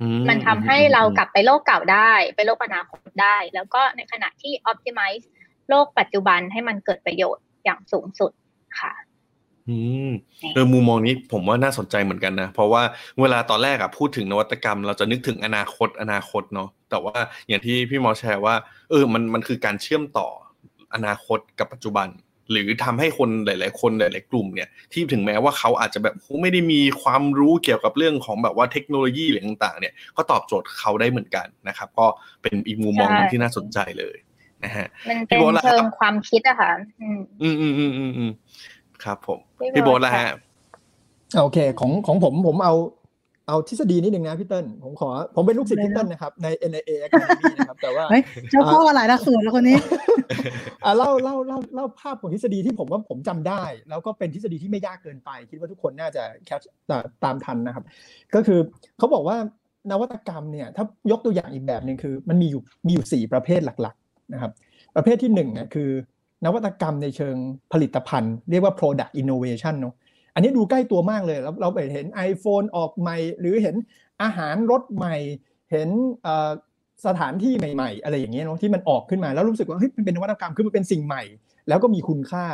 [0.00, 5.24] อืมันทำให้เรากลับไปโลกเก่าได้ ไปโลกอนาคตได้ แล้วก็ในขณะที่ optimize
[5.68, 8.32] โลกปัจจุบันให้มันเกิดประโยชน์อย่างสูงสุด
[8.80, 8.92] ค่ะ
[9.68, 9.76] อื
[10.08, 10.10] ม
[10.54, 12.82] เออมุมมองนี้ผมว่าน่าสนใจเหมือนกันนะเพราะว่า
[13.20, 17.16] เวลาตอนแรกอะพูดถึงนวัตกรรม เราจะนึกถึงอนาคตอนาคตเนาะแต่ว่า
[17.48, 18.54] อย่างที่พี่หมอแชร์ว่า
[18.90, 20.28] เออมันมันคือการเชื่อมต่อ
[20.94, 22.08] อนาคตกับปัจจุบัน
[22.50, 32.06] หรือทำให้คนหลาย ๆ คนหลาย ๆ กลุ่มเนี่ยที่ถึงแม้ว่าเขาอาจจะแบบไม่ได้มีความรู้เกี่ยวกับเรื่องของแบบว่าเทคโนโลยีหรือต่าง ๆ เนี่ยก็ตอบโจทย์เขาได้เหมือนกันนะครับ ก็
[32.42, 34.16] เป็นอีกมุมมองหนึงใช่ที่น่าสนใจเลย
[34.64, 38.30] นะฮะมันพี่เป็นโบ๊ทล่ะครับเชิงความคิดอะค่ะอืมอืมอืมอืมอืมอืม
[39.04, 40.34] ครับ ผมพี่พี่โบ๊โบ๊ททละค่ะฮะ
[41.40, 42.74] โอเค ของของผมผมเอา
[43.48, 49.76] เอาทฤษฎีนิดนึงนะพี่เติ้ลผมขอ ผมเป็นลูกศิษย์พี่เติ้ลนะครับใน NIA Academy นะครับแต่ว่าเฮ้ยเจ้าพ่อหลายหลักสูตรแล้วคนนี้
[50.84, 56.60] อะเล่าเล่าเล่าเล่าภาพของทฤษฎีที่ผมว่าผมจำได้ แล้วก็เป็นทฤษฎีที่ไม่ยากเกินไป คิดว่าทุกคนน่าจะแคป
[57.24, 57.84] ตามทันนะครับ
[58.34, 58.58] ก็คือ
[58.98, 59.36] เขาบอกว่า
[59.90, 64.52] นวัตกรรมเนี่ยถ้ายกตัวอย่างอีกแบบหนึ่งคือ มันมีอยู่มีอยู่สี่ประเภทหลักๆนะครับ
[64.96, 65.90] ประเภทที่หนึ่งเนี่ยคือ
[66.44, 67.36] นวัตกรรมในเชิง
[67.72, 69.94] ผลิตภัณฑ์ เรียกว่า product innovation เนอะ
[70.38, 73.76] อันนี้ดูใกล้ตัวมากเลยแล้วเราไปเห็น iPhone ออกใหม่ หรือเห็น
[74.22, 75.16] อาหารรสใหม่
[75.70, 75.88] เห็น
[76.22, 76.50] เอ่อ
[77.06, 81.22] สถานที่ใหม่ ๆ อะไรอย่างเงี้ยเนาะที่มันออกขึ้นมาแล้วรู้สึกว่าเฮ้ยมันเป็นนวัตกรรมคือมันเป็นสิ่งใหม่
[81.68, 82.44] แล้วก็มีคุณค่า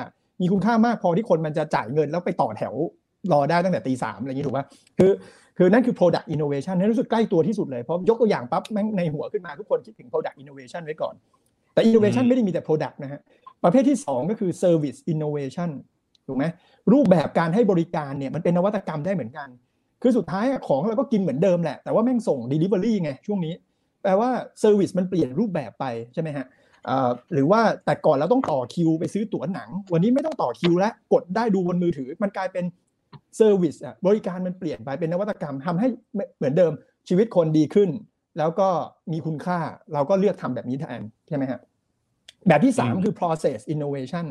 [0.42, 2.74] มีคุณค่ามากพอที่คนมันจะจ่ายเงินแล้วไปต่อแถว
[3.32, 4.64] รอได้ตั้งแต่ตีสามอะไรอย่างนี้ถูกป่ะ
[4.98, 5.12] คือ
[5.59, 11.14] คือนั่นคือ product innovation นี่รู้สึกใกล้ตัวที่สุดเลย เพราะยกตัวอย่างปั๊บแม่งในหัวขึ้นมา ทุกคนคิดถึง product innovation ไว้ก่อน
[11.74, 13.20] แต่ innovation อืมไม่ได้มีแต่ product นะฮะ
[13.64, 15.70] ประเภทที่ 2 ก็คือ service innovation
[16.26, 16.44] ถูกไหม
[16.92, 19.48] รูปแบบการให้บริการเนี่ยมันเป็นนวัตกรรมได้เหมือนกัน
[20.02, 23.54] คือสุดท้ายอะของเราก็กินเหมือนเดิมแหละ แต่ว่าแม่งส่ง delivery ไงช่วงนี้
[24.02, 24.30] แปลว่า
[24.62, 25.84] service มันเปลี่ยนรูปแบบไป
[26.14, 26.46] ใช่ไหมฮะ
[26.87, 32.64] เอ่อหรือว่าแต่ก่อนเราต้องต่อคิวไปซื้อตั๋วหนัง วันนี้ไม่ต้องต่อคิวแล้วกดได้ดูบนมือถือ มันกลายเป็น
[33.40, 35.88] service อะบริการมันเปลี่ยนไปเป็นนวัตกรรมทำให้
[36.37, 36.72] เหมือนเดิม
[37.08, 37.90] ชีวิตคนดีขึ้น
[38.38, 38.68] แล้วก็
[39.12, 39.58] มีคุณค่า
[39.92, 41.60] เราก็เลือกทำแบบนี้แทนใช่ไหมฮะ
[42.48, 44.26] แบบที่อืม3คือ process innovation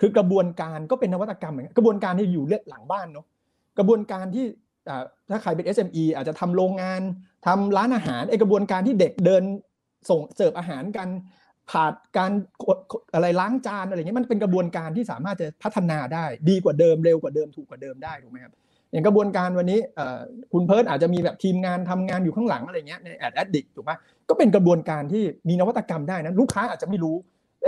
[0.00, 3.26] คือกระบวนการก็เป็นนวัตกรรมเหมือนกันกระบวนการที่อยู่เลือดหลังบ้านเนาะ
[3.78, 4.46] กระบวนการที่
[5.30, 7.02] ถ้าใครเป็น SME อาจจะทำโรงงาน
[7.46, 9.42] ทำร้านอาหารไอกระบวนการที่เด็กเดิน
[10.10, 11.08] ส่งเสิร์ฟอาหารกัน
[11.70, 12.30] ผ่านการ
[13.14, 18.52] อะไรล้างจานอะไรเงี้ยมันเป็นกระบวนการที่สามารถจะพัฒนาได้ดีกว่าเดิมเร็วกว่าเดิมถูกกว่าเดิมได้ถูกไหมครับ
[18.92, 19.80] อย่างกระบวนการวันนี้
[20.52, 23.92] คุณเพิร์ดอาจจะมีแบบทีมงานทำงานอยู่ข้างหลังอะไรเงี้ยใน Ad Addict ถูกไหม
[24.28, 27.16] ก็เป็นกระบวนการที่มีนวัตกรรมได้นะลูกค้าอาจจะไม่รู้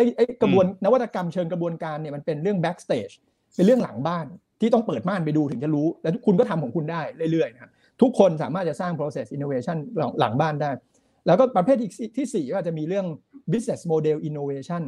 [0.01, 3.15] อ้ไอ้กระบวนนวัตกรรมเชิงกระบวนการเนี่ยมันเป็นเรื่อง backstage
[3.57, 4.27] เป็นเรื่องหลังบ้าน
[4.61, 7.01] ที่ต้องเปิดม่านไปดูถึงจะรู้ แล้วคุณก็ทำของคุณได้
[7.33, 7.71] เรื่อยๆนะครับ
[8.03, 10.71] ทุกคนสามารถจะสร้าง process innovation หลังหลังบ้านได้
[11.27, 13.07] แล้วก็ประเภทที่ที่สี่ก็อาจจะมีเรื่อง
[13.53, 14.83] business model innovation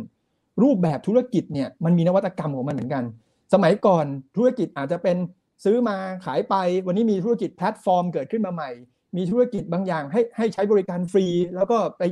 [0.62, 3.04] รูปแบบธุรกิจเนี่ยมันมีนวัตกรรมของมันเหมือนกัน
[3.54, 5.16] สมัยก่อนธุรกิจอาจจะเป็น
[5.64, 5.96] ซื้อมา
[6.26, 6.54] ขายไป
[6.86, 8.70] วันนี้มีธุรกิจแพลตฟอร์มเกิดขึ้นมาใหม่
[9.16, 12.02] มีธุรกิจบางอย่างให้ให้ใช้บริการฟรี แล้วก็ไป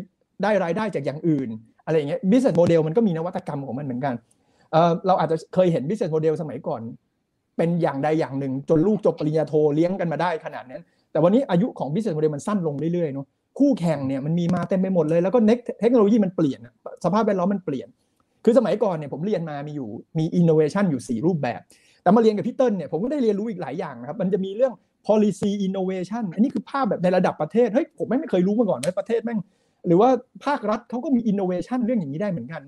[0.42, 1.48] ได้รายได้จากอย่างอื่น
[1.90, 4.14] อะไรอย่างเงี้ย business model มันก็มีนวัตกรรมของมันเหมือนกัน
[4.72, 6.80] เเราอาจจะเคยเห็น business model สมัยก่อน
[7.56, 13.26] เป็นอย่างใดอย่างหนึ่งจนลูกจบปริญญาโทเลี้ยงกันมาได้ขนาดนั้น แต่วันนี้อายุของ business model มันสั้นลงเรื่อยๆเนาะ
[13.58, 15.38] คู่แข่งเนี่ยมันมีมาเต็มไปหมดเลยแล้วก็
[15.80, 16.60] เทคโนโลยีมันเปลี่ยน
[17.04, 17.88] สภาพแวดล้อมมันเปลี่ยน
[18.44, 21.60] คือสมัยก่อนเนี่ยผมเรียนมามีอยู่มี innovation อยู่ 4 รูปแบบ
[22.02, 24.72] แต่มาเรียนกับพี่เติ้ลเนี่ยผมก็ได้เรียนรู้อีกหลายอย่างนะครับมันจะมีเรื่อง
[25.08, 29.38] policy innovation อันนี้คือภาพแบบในระดับประเทศเฮ้ยผมไม่เคยรู้มาก่อนว่าประเทศแม่ง
[29.86, 30.10] หรือว่า
[30.44, 32.62] ภาครัฐเขาก็มี innovation เรื่องอย่างนี้ได้เหมือนกัน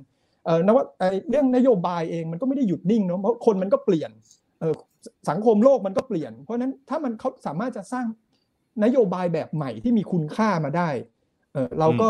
[0.45, 4.11] เอ่อนว่าไอ้เรื่องนโยบายเองมันก็ไม่ได้หยุดนิ่งเนาะเพราะคนมันก็เปลี่ยน
[4.61, 4.75] เออ
[5.31, 8.07] สังคมโลกมันก็เปลี่ยน เพราะฉะนั้นถ้ามันเขาสามารถจะสร้าง
[8.85, 10.89] นโยบายแบบใหม่ที่มีคุณค่ามาได้
[11.55, 12.09] เออเราก็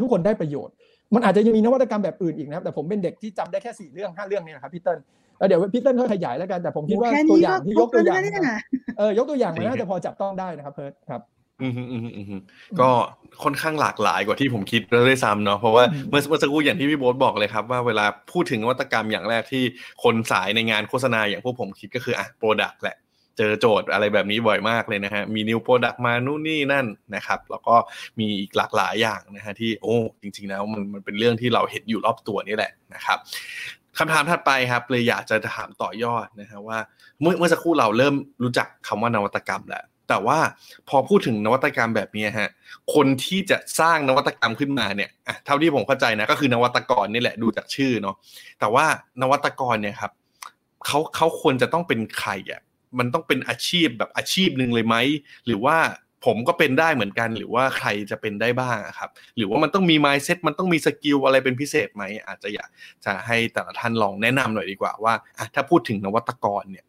[0.00, 0.74] ทุกคนได้ประโยชน์
[1.14, 4.98] มันอาจจะยังมีนวัตกรรมแบบอื่นอีกนะครับ แต่ผมเป็นเด็กที่จำได้แค่สี่เรื่องห้าเรื่องนี้นะครับพี่เติ้ล
[5.38, 8.60] แล้วเดี๋ยวพี่เติ้ลก็ขยายแล้วกันแต่ผมคิดว่าแค่ตัวนี้อย่าก็งที่ครยบกตัวแล้วอย่างนะเนี่ย
[8.98, 11.20] เออยกตัวอย่างมันน่าจะพอจับต้องได้นะครับเพิร์ดครับ
[11.62, 12.40] อืมอืมอืมอืมอืม
[12.80, 12.90] ก็
[13.42, 19.64] ค่อนข้างหลากหลายกว่าที่ผมคิดแล้วด้วยซ้ำเนาะเพราะว่าอืมเมื่อเมื่อสักครู่อย่างที่พี่โบ๊ทบอกเลยครับว่าเวลาพูดถึงนวัตกรรมอย่างแรกที่
[20.02, 22.96] คนสายในงานโฆษณาอย่างพวกผมคิดก็คืออะ product แหละ
[23.38, 27.76] เจอโจทย์อะไรแบบนี้บ่อยมากเลยนะฮะ มี new product มานู่นนี่นั่นนะครับ แล้วก็
[28.18, 33.18] มีอีกหลากหลายอย่างนะฮะที่โอ้จริงๆแล้วมันมันเป็นเรื่องที่เราเห็นอยู่รอบตัวนี่แหละนะครับ
[33.98, 36.78] คำถามถัดไปครับ เลยอยากจะถามต่อยอดนะฮะว่า
[37.20, 40.38] เมื่อเมื่อสักครู่เราเริ่มรู้จักคำว่านวัตกรรมแล้ว แต่ว่า
[40.88, 42.50] พอพูดถึงนวัตกรรมแบบนี้ฮะ
[42.94, 45.10] คนที่จะสร้างนวัตกรรมขึ้นมาเนี่ย
[45.46, 48.16] เท่าที่ผมเข้าใจนะก็คือนวัตกรนี่แหละดูจากชื่อเนาะ
[48.60, 48.84] แต่ว่า
[49.22, 50.12] นวัตกรเนี่ยครับ
[50.86, 52.60] เขาเขาควรจะต้องเป็นใครอะ
[52.98, 54.96] มันต้องเป็นอาชีพแบบอาชีพหนึ่งเลยไหม
[55.46, 55.76] หรือว่า
[56.26, 62.68] ผมก็เป็นได้เหมือนกันหรือว่าใครจะเป็นได้บ้างครับ หรือว่ามันต้องมี mindset มันต้องมี skill อะไรเป็นพิเศษไหมอาจจะอยาก
[63.04, 65.14] จะให้แต่ละท่านลองแนะนำหน่อยดีกว่าว่า
[65.54, 66.84] ถ้าพูดถึงนวัตกรเนี่ย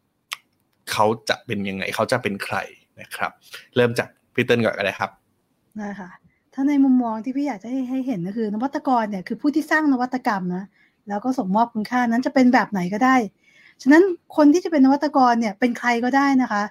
[0.92, 2.58] เขาจะเป็นยังไงเขาจะเป็นใคร
[3.00, 3.32] นะครับ
[3.76, 5.12] เริ่มจากพี่เติ้ลก่อนก็ได้ครับ
[5.82, 6.10] นะคะ
[6.54, 10.64] ถ้าในมุมมองที่พี่อยากจะให้ให้เห็นก็คือ นวัตกรเนี่ยคือผู้ที่สร้างนวัตกรรมนะ
[11.08, 13.16] แล้วก็ส่งมอบคุณค่านั้นจะเป็นแบบไหนก็ได้
[13.82, 14.04] ฉะนั้น
[14.36, 16.64] คนที่จะเป็นนวัตกรเนี่ยเป็นใครก็ได้นะคะ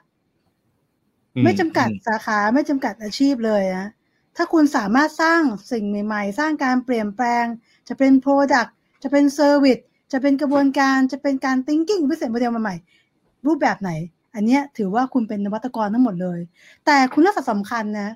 [1.35, 3.89] อืมไม่จำกัดอืมสาขาไม่จำกัดอาชีพเลยนะ
[4.37, 5.41] ถ้าคุณสามารถสร้าง
[5.73, 7.45] สิ่งใหม่ ๆ สร้างการเปลี่ยนแปลง
[7.89, 8.71] จะเป็น Product
[9.03, 13.91] จะเป็น Service จะเป็นกระบวนการจะเป็นการ thinking พิเศษโมเดลใหม่ๆรูปแบบไหน
[14.37, 16.41] อันเนี้ยถือว่าคุณเป็นนวัตกรทั้งหมดเลย
[16.87, 18.11] แต่คุณลักษณะสำคัญนะ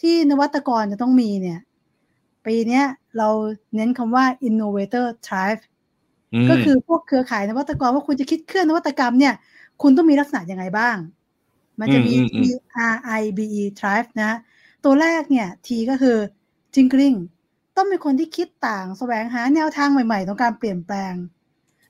[0.00, 1.60] ที่นวัตกรจะต้องมีเนี่ย
[2.46, 2.84] ปีเนี้ย
[3.18, 3.28] เรา
[3.76, 5.62] เน้นคำว่า innovator thrive
[6.44, 9.34] มก็คือพวกเครือข่ายนวัตกรว่าคุณจะคิดเคลื่อนนวัตกรรมเนี่ย
[9.82, 10.96] คุณต้องมีลักษณะยังไงบ้าง
[11.80, 12.46] มันจะมีอืมอืม T
[12.92, 14.30] R I B E thrive นะ
[14.84, 16.16] ตัวแรกเนี่ย T ก็คือ
[16.74, 17.18] tinkering
[17.76, 21.14] ต้องเป็นคนที่คิดต่างแสวงหาแนวทางใหม่ๆ ของการเปลี่ยนแปลง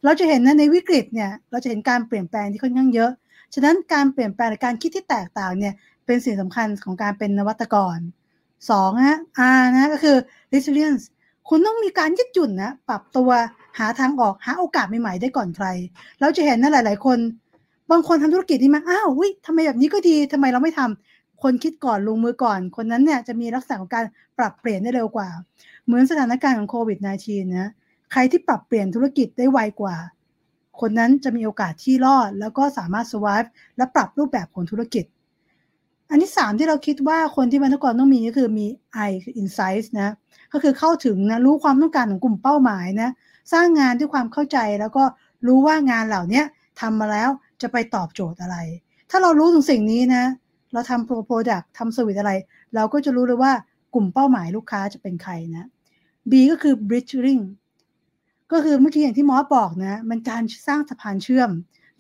[0.04, 3.10] เราจะเห็นนะในวิกฤตเนี่ย เราจะเห็นการเปลี่ยนแปลงที่ค่อนข้างเยอะ
[3.54, 5.74] ฉะนั้นการเปลี่ยนแปลงการคิดที่แตกต่างเนี่ย
[6.06, 7.98] เป็นสิ่งสำคัญของการเป็นนวัตกร
[8.70, 9.18] สองนะ
[9.56, 10.16] R นะก็คือ
[10.52, 11.04] resilience
[11.48, 13.30] คุณต้องมีการยืดหยุ่นนะปรับตัว
[13.78, 15.66] หาทางออกหาโอกาสใหม่ๆได้ก่อนใคร
[16.20, 17.18] เราจะเห็นนะหลาย ๆ คน
[17.90, 24.04] บางคนทำธุรกิจนี่มาอ้าววิทำไมแบบนี้ก็ดีทำไมเราไม่ทำคนคิดก่อนลงมือก่อน คนนั้นเนี่ยจะมีลักษณะของการ
[24.38, 25.28] ปรับเปลี่ยนได้เร็วกว่า
[25.84, 27.70] เหมือนสถานการณ์ของโควิด -19 นะ
[28.12, 29.96] ใครที่ปรับเปลี่ยนธุรกิจได้ไวกว่า
[30.80, 35.04] คนนั้นจะมีโอกาสที่รอด แล้วก็สามารถ survive และปรับรูปแบบของธุรกิจ
[36.10, 38.66] อันที่สามที่เราคิดว่าคนที่เป็นนักรต้องมีก็คือมี
[39.08, 40.14] I คือ insight นะ
[40.52, 43.10] ก็คือเข้าถึงนะรู้ความต้องการของกลุ่มเป้าหมายนะ
[43.52, 45.04] สร้างงานด้วยความเข้าใจแล้วก็
[45.46, 46.42] รู้ว่างานเหล่านี้
[46.80, 47.30] ทำมาแล้ว
[47.62, 48.56] จะไปตอบโจทย์อะไร
[49.10, 50.24] ถ้าเรารู้ถึงสิ่งนี้นะ
[50.72, 52.32] เราทำโปรโปรดักทำสวิตอะไร
[52.74, 53.52] เราก็จะรู้เลยว่า
[53.94, 55.66] กลุ่มเป้าหมายลูกค้าจะเป็นใครนะ
[56.30, 57.42] B ก็คือ bridging
[58.52, 61.50] ก็คือเมื่อกี้อย่างที่มอสบอกนะ มันการสร้างสะพานเชื่อม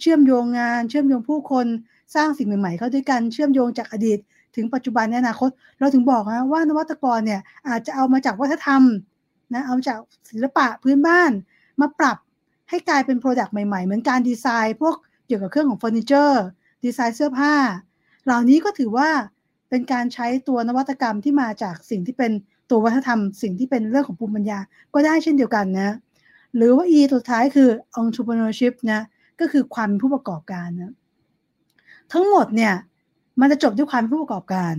[0.00, 1.66] เชื่อมโยงงาน เชื่อมโยงผู้คน
[2.14, 4.18] สร้างสิ่งใหม่ๆ เข้าด้วยกันเชื่อมโยงจากอดีต
[4.56, 8.82] ถึงปัจจุบันในอนาคต เราถึงบอกนะว่านวัตกรเนี่ยอาจจะเอามาจากวัฒนธรรม
[9.54, 9.98] นะเอาจาก
[10.30, 11.30] ศิลปะพื้นบ้าน
[11.80, 12.18] มาปรับ
[12.70, 14.94] ให้กลายเป็น product ใหม่ๆ เหมือนการดีไซน์ พวก
[15.26, 16.42] เกี่ยวกับเครื่องของเฟอร์นิเจอร์
[16.84, 17.54] ดีไซน์เสื้อผ้า
[18.24, 19.08] เหล่านี้ก็ถือว่า
[19.70, 22.32] เป็นการใช้ตัวนวัตกรรมที่มาจากสิ่งที่เป็น
[22.70, 24.58] ตัววัฒนธรรม สิ่งที่เป็นเรื่องของภูมิปัญญา
[24.94, 25.94] ก็ได้เช่นเดียวกันนะ
[26.56, 27.68] หรือว่า E ตัวสุดท้ายคือ
[28.00, 29.00] entrepreneurship นะ
[29.40, 30.92] ก็คือความเป็นผู้ประกอบการนะ
[32.12, 32.74] ทั้งหมดเนี่ย
[33.40, 34.74] มันจะจบด้วยความเป็นผู้ประกอบการ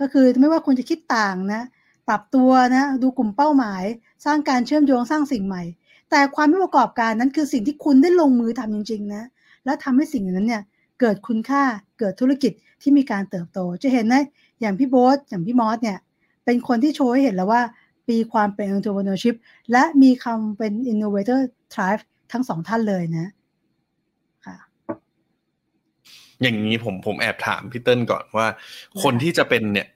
[0.00, 1.62] ก็คือไม่ว่าคุณจะคิดต่างนะ
[2.08, 3.84] ปรับตัวนะดูกลุ่มเป้าหมาย
[4.24, 5.62] สร้างการเชื่อมโยงสร้างสิ่งใหม่
[6.10, 9.24] แต่ความเป็นผู้ประกอบการนั้นคือสิ่งที่คุณได้ลงมือทำจริงๆนะ
[9.64, 10.62] แล้วทำให้สิ่งนั้นเนี่ย
[11.00, 11.62] เกิดคุณค่า
[11.98, 14.22] เกิดธุรกิจที่มีการเติบโต จะเห็นนะ
[14.60, 15.98] อย่างพี่โบ๊ทอย่างพี่มอสเนี่ย
[16.44, 17.62] เป็นคนที่โชว์ให้เห็นแล้วว่า
[18.08, 19.36] ปีความเป็น entrepreneurship
[19.72, 21.40] และมีคำเป็น innovator
[21.72, 23.26] thrive ทั้งสองท่านเลยนะ
[24.46, 24.56] ค่ะ
[26.42, 28.46] อย่างนี้ผมผมแอบถามพี่เติ้ลก่อนว่า
[29.02, 29.88] คนที่จะเป็นเนี่ย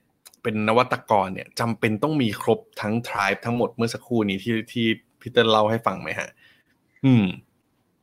[0.43, 4.85] เป็นนวัตกรเนี่ยจำเป็นต้องมีครบทั้ง tribe ทั้งหมดเมื่อสักครู่นี้ที่ที่
[5.21, 6.29] พี่เติ้ลเล่าให้ฟังไหมฮะ
[7.05, 7.25] อืม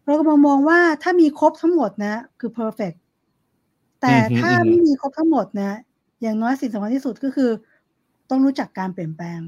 [0.05, 2.97] เรากำลังมองว่าถ้ามีครบทั้งหมดนะ คือ perfect
[4.01, 5.79] แต่อือฮึถ้าอือฮึไม่มีครบทั้งหมดนะ
[6.23, 7.51] อย่างน้อยสิ่งสำคัญที่สุดก็คือ
[8.31, 9.41] ต้องรู้จักการเปลี่ยนแปลง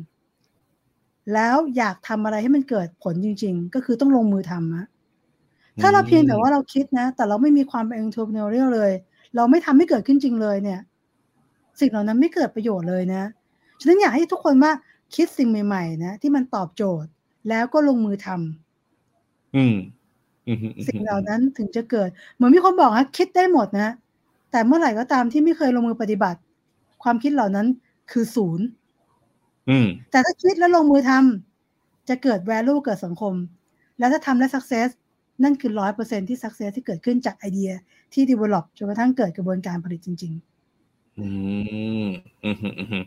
[1.34, 4.84] แล้วอยากทำอะไรให้มันเกิดผลจริง ๆ ก็คือต้องลงมือทำนะ
[5.80, 8.92] ถ้าเราเพียงแต่ว่าเราคิดนะ แต่เราไม่มีความเป็น entrepreneurial เลย
[9.36, 10.80] เราไม่ทำให้เกิดขึ้นจริงเลยเนี่ย
[11.80, 13.22] สิ่งเหล่านั้นไม่เกิดประโยชน์เลยนะ
[13.80, 14.72] ฉะนั้นอยากให้ทุกคนว่า
[15.14, 17.10] คิดสิ่งใหม่ๆนะที่มันตอบโจทย์
[17.48, 19.74] แล้วก็ลงมือทำอืม
[20.46, 23.90] อืมอืมสิ่งเหล่านั้นถึงจะเกิด เหมือนมีคนบอกนะคิดได้หมดนะ
[24.50, 26.38] แต่เมื่อไหร่ก็ตามที่ไม่เคยลงมือปฏิบัติ
[27.02, 27.66] ความคิดเหล่านั้น
[28.10, 28.66] คือศูนย์
[29.70, 33.34] อืมแต่ถ้าคิดแล้วลงมือทำจะเกิด value เกิดสังคม
[33.98, 34.88] แล้วถ้าทำและ success
[35.44, 37.70] นั่นคือร้อยเปอร์เซ็นที่ success ที่เกิดขึ้นจากไอเดีย
[38.14, 40.34] ที่ develop จนกระทั่งเกิดกระบวนการผลิตจริง
[41.20, 41.28] อื
[42.06, 42.08] ม
[42.44, 43.04] อืมอืมอืม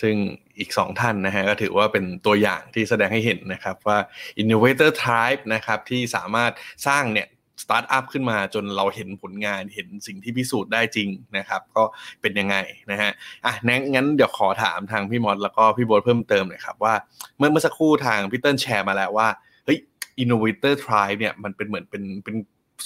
[0.00, 0.14] ซึ่ง
[0.58, 3.98] อีกสองท่านนะฮะก็ถือว่าเป็นตัวอย่างที่แสดงให้เห็นนะครับว่า
[4.42, 6.52] innovator type นะครับที่สามารถ
[6.86, 7.28] สร้างเนี่ย
[7.62, 11.82] สตาร์ทอัพขึ้นมาจนเราเห็นผลงานเห็นสิ่งที่พิสูจน์ได้จริงนะครับ ก็
[12.20, 12.56] เป็นยังไง
[12.90, 13.10] นะฮะ
[13.44, 13.52] อะ
[13.94, 16.94] งั้นเดี๋ยวขอถามทางพี่มอสแล้วก็พี่โบทเพิ่มเติมหน่อยครับว่า
[17.38, 19.28] เมื่อเมื่อสักครู่ทางพี่เติ้ลแชร์มาแล้วว่า
[19.64, 19.78] เฮ้ย
[20.22, 22.36] innovator trait เนี่ยมันเป็นเหมือนเป็นเป็น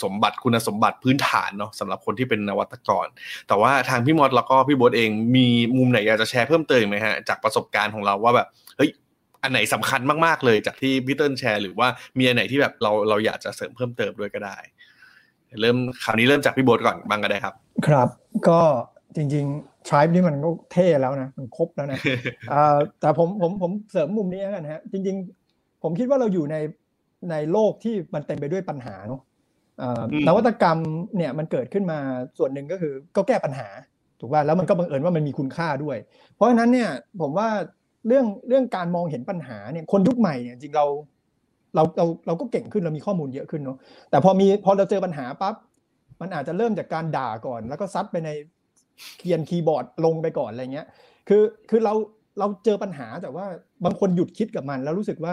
[0.03, 3.07] สมบัติคุณสมบัติพื้นฐานเนาะสำหรับคนที่เป็นนวัตกร
[3.49, 8.91] แต่ว่าทางพี่มอสแล้วก็พี่โบทเองมีมุมไหนอยากจะแชร์เพิ่มเติมไหมฮะจากประสบการณ์ของเราว่าแบบเฮ้ย
[9.43, 14.59] อันไหนสำคัญมากๆเลยจากที่พี่เติ้ลแชร์ หรือว่ามีอันไหนที่แบบเราเราอยากจะเสริมเพิ่มเติมด้วยก็ได้
[15.61, 17.55] เริ่มคราวนี้เริ่มจากพี่โบทก่อนบ้างก็ได้ครับ
[17.87, 18.09] ครับ
[18.49, 18.61] ก็
[19.17, 21.99] จริงๆ tribe นี่มันก็เท่แล้วนะ มันครบแล้วนะ
[22.53, 25.17] อ่าแต่ผมผมผมเสริมมุมนี้กันฮะ จริง
[25.51, 26.57] ๆ ผมคิดว่าเราอยู่ใน
[27.31, 29.21] ในโลกที่มันเต็มไปด้วยปัญหาเนาะ
[29.83, 30.79] อ่าอืมนวัตกรรม
[31.17, 31.99] เนี่ยมันเกิดขึ้นมา
[32.39, 33.69] ส่วนหนึ่งก็คือก็แก้ปัญหา
[34.21, 35.97] ถูกป่ะแล้วมันก็บังเอิญว่ามันมีคุณค่าด้วย
[36.35, 37.49] เพราะฉะนั้นเนี่ยผมว่า
[38.07, 40.87] เรื่องเรื่องการมองเห็นปัญหาเนี่ยคนยุคใหม่เนี่ยจริงเรา
[41.75, 43.79] เราเราเราก็เก่งขึ้นเรามีข้อมูลเยอะขึ้นเนาะ
[44.11, 45.55] แต่พอมีพอเราเจอปัญหาปั๊บ
[46.21, 48.31] มันอาจจะเริ่มจากการด่าก่อน แล้วก็ซัดไปใน
[49.19, 50.87] เขียนคีย์บอร์ดลงไปก่อนอะไรเงี้ย
[51.29, 51.95] คือคือเรา
[52.39, 53.47] เราเจอปัญหาแต่ว่า
[53.85, 55.33] บางคนหยุดคิดกับมัน แล้วรู้สึกว่า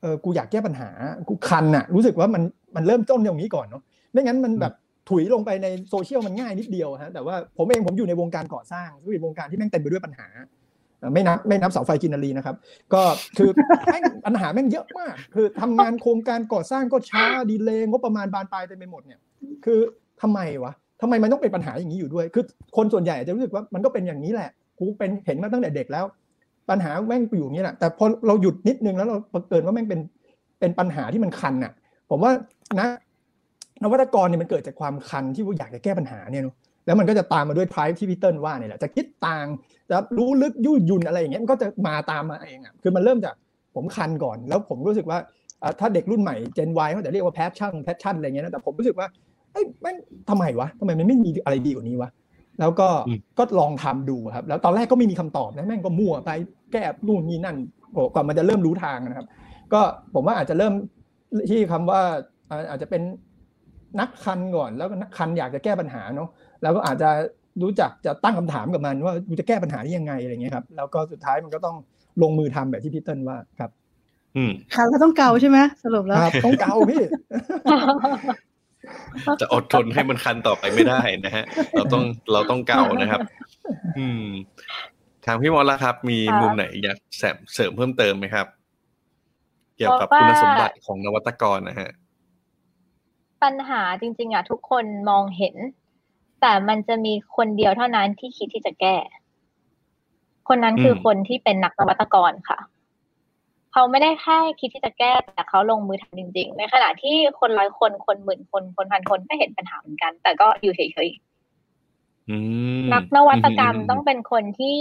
[0.00, 0.90] เออกูอยากแก้ปัญหา
[1.28, 2.42] กูคันอะรู้สึกว่ามัน
[2.76, 4.72] มันเริ่มต้นตรงนี้ก่อนเนาะไม่งั้นมันแบบ
[5.10, 10.26] ถุยลงไปในโซเชียลมันง่ายนิดเดียวฮะแต่ว่าผมเองผมอยู่ในวงการก่อสร้างอยู่ในวงการที่แม่งเต็มไปด้วยปัญหา
[11.14, 12.56] ไม่นับไม่นับเสาไฟกินนารีนะครับ
[12.94, 13.02] ก็
[13.38, 13.50] คือ
[13.86, 19.20] แม่งปัญหาแม่งเยอะมาก คือทำงานโครงการก่อสร้างก็ช้าดีเลย์งบประมาณบานปลายเต็มไปหมดเนี่ย
[19.64, 19.80] คือ
[20.22, 22.44] ทำไมวะทำไมมันต้องเป็นปัญหาอย่างนี้อยู่ด้วย คือ
[22.76, 26.04] คนส่วนใหญ่จะรู้สึกว่ามันก็เป็นอย่างนี้แหละกูเป็นเห็นมาตั้งแต่เด็กแล้ว
[26.70, 29.16] ปัญหาแม่งอยู่นี้แหละแต่พอเราหยุดนิดนึงแล้วเรา
[29.50, 30.00] เกิดว่าแม่งเป็น
[30.60, 31.72] เป็นปัญหาที่มันคันอะ
[32.10, 32.32] ผมว่า
[32.80, 32.88] นะ
[33.82, 36.54] นวัตกรเนี่ยมันเกิดจากความคันที่ว่าอยากจะแก้ปัญหาเนี่ยเนอะ
[36.90, 39.46] แล้วมันก็จะตามมาด้วย drive ที่พี่เติ้ลว่าเนี่ยแหละจะคิดต่าง
[39.90, 43.34] จะรู้ลึกยุ่ยยุ่นอะไรอย่างเงี้ยมันก็จะมาตามมาเองอะคือมันเริ่มจาก
[43.74, 45.18] ผมคันก่อน แล้วผมรู้สึกว่า
[45.62, 49.06] อะถ้าเด็กรุ่นใหม่ Gen Y เขาจะเรียกว่า passion passion อะไรเงี้ยนะแต่ผมรู้สึกว่า
[49.52, 49.96] เอ้ยแม่ง
[50.28, 52.10] ทำไมวะทำไมมันไม่มีอะไรดีกว่านี้วะ
[52.60, 56.30] แล้วก็อืมก็ลองทำดูครับ แล้วตอนแรกก็ไม่มีคำตอบนะแม่งก็มั่วไป
[56.72, 57.56] แก้นู่นนี่นั่น
[57.92, 59.26] โอ้กว่ามันจะเริ่มรู้ทางนะครับ
[59.72, 59.80] ก็
[60.14, 60.72] ผมว่าอาจจะเริ่ม
[61.50, 62.00] ที่คำว่า
[62.50, 63.02] อ่าอาจจะเป็น
[64.00, 66.28] นักคันก่อน แล้วก็นักคันอยากจะแก้ปัญหาเนาะ
[66.62, 67.10] แล้วก็อาจจะ
[67.62, 71.76] รู้จักจะตั้งคำถามกับมันว่ากูจะแก้ปัญหานี้ยังไงอะไรเงี้ยครับแล้วก็สุดท้ายมันก็ต้อง
[72.22, 73.70] ลงมือทำแบบที่พี่เติ้ลว่าครับ
[74.36, 77.02] อืมค่ะเราต้องเกาใช่ไหมสรุปแล้วครับต้องเกาพี่
[79.40, 83.20] จะอดทนให้มันคันต่อไปไม่ได้นะฮะ เราต้องเราต้องเก่านะครับ
[83.98, 84.24] อืม
[85.26, 88.46] ทางพี่มอสละครับ มีค่ะมุมไหนอยากเสริมเสริมเพิ่มเติมไหมครับ
[89.76, 91.90] เกี่ยวกับเพราะคุณว่าสมบัติของนวัตกรนะฮะ
[93.42, 95.56] ปัญหาจริง ๆ อะ ทุกคนมองเห็น
[96.40, 98.96] แต่มันจะมีคนเดียวเท่านั้นที่คิดที่จะแก้
[100.48, 102.58] คนนั้นคืออมคนที่เป็นนักนวัตกรค่ะ
[103.72, 112.36] เขาไม่ได้แค่คิดที่จะแก้ แต่เขาลงมือทำจริง ๆ ในขณะที่คนร้อยคนคนหมื่นคนคนพันคนก็เห็นปัญหาเหมือนกัน แต่ก็อยู่เฉยๆอื
[112.82, 114.76] มนักนวัตกรรมมต้องเป็นคนที่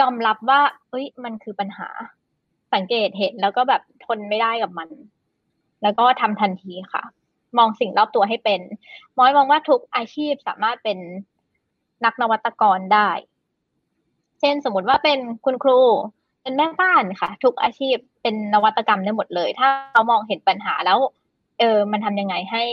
[0.00, 1.88] ยอมรับว่าเอ้ย มันคือปัญหา
[2.74, 4.88] สังเกตเห็นแล้วก็แบบทนไม่ได้กับมัน
[5.82, 7.02] แล้วก็ทำทันทีค่ะ
[7.58, 8.60] มองสิ่งรอบตัวให้เป็น
[9.16, 10.98] มอยมองว่าทุกอาชีพสามารถเป็น
[12.04, 13.10] นักนวัตกรได้
[14.40, 15.80] เช่นสมมติว่าเป็นคุณครู
[16.42, 20.98] เป็นแม่บ้านค่ะ ทุกอาชีพเป็นนวัตกรรมได้หมดเลย ถ้าเขามองเห็นปัญหาแล้ว
[21.60, 22.64] เออ มันทำยังไงให้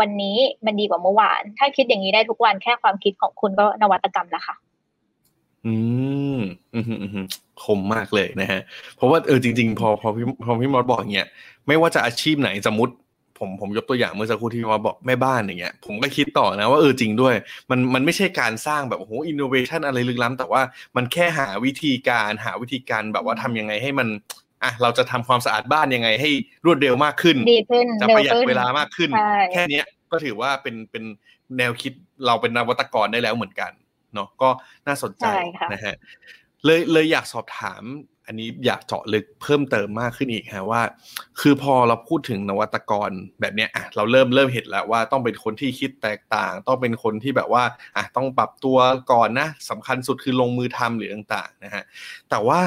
[0.00, 4.56] วันนี้มันดีกว่าเมื่อวาน ถ้าคิดอย่างนี้ได้ทุกวันแค่ความคิดของคุณก็นวัตกรรมแล้วค่ะ
[5.66, 5.74] อื
[6.36, 6.38] ม
[6.74, 7.26] อืมอืม
[7.64, 8.60] คมมากเลยนะฮะ
[8.96, 11.28] เพราะว่าเออจริง ๆ พอพอพี่พอพี่มอสบอกอย่างเงี้ย
[11.66, 12.94] ไม่ว่าจะอาชีพไหนสมมติ
[13.40, 17.34] ผมผมยกตัวอย่างเมื่อสักครู่ที่พี่มอสบอกแม่บ้านอย่างเงี้ยผมก็คิดต่อนะว่าเออจริงด้วย
[17.70, 20.62] มันมันไม่ใช่การสร้างแบบโอ้โหอินโนเวชันอะไรลึกล้ำแต่ว่า
[20.96, 24.08] มันแค่หาวิธีการหาวิธีการแบบว่าทำยังไงให้มัน
[24.62, 26.30] อะเราจะทำความสะอาดบ้านยังไงให้
[26.66, 31.04] รวดเร็วมากขึ้นดีขึ้นจะเร็ปวระหยัดขึ้นเวลามากขึ้นใช่แค่เนี้ยก็ถือว่าเป็นเป็น
[31.58, 31.92] แนวคิด
[32.26, 33.72] เราเป็นนวัตกรได้แล้วเหมือนกัน
[34.14, 34.48] เนาะก็
[34.86, 35.96] น่าสนใจใช่ค่ะนะฮะ
[36.64, 37.82] เลยเลยอยากสอบถาม
[38.30, 40.82] อันนี้อยากเจาะลึกเพิ่มเติมมากขึ้นอีกฮะว่า
[41.40, 47.64] คือพอเราพูดถึงนวัตกรแบบเนี้ยอะเราเริ่มเริ่มเห็นแล้วว่าต้องเป็นคนที่คิดแตกต่าง ต้องเป็นคนที่แบบว่า
[47.96, 48.78] อะต้องปรับตัว
[49.12, 51.82] ก่อนนะสำคัญสุดคือลงมือทำหรือต่างๆนะฮะ
[52.30, 52.60] แต่ว่า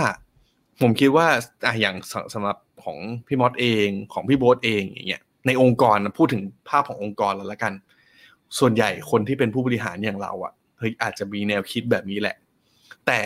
[0.82, 1.28] ผมคิดว่า
[1.66, 2.98] อะอย่างสสำหรับของ
[3.28, 7.74] พี่มอสเองของพี่โบ๊ทเองอย่างเงี้ยในองค์กรพูดถึงภาพขององค์กรแล้วละกัน
[8.60, 12.36] ส่วนใหญ่คนที่เป็นผู้บริหารอย่างเราอะเฮ้ยอาจจะมีแนวคิดแบบนี้แหละ
[13.08, 13.20] แต่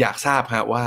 [0.00, 0.84] อยากทราบฮะว่า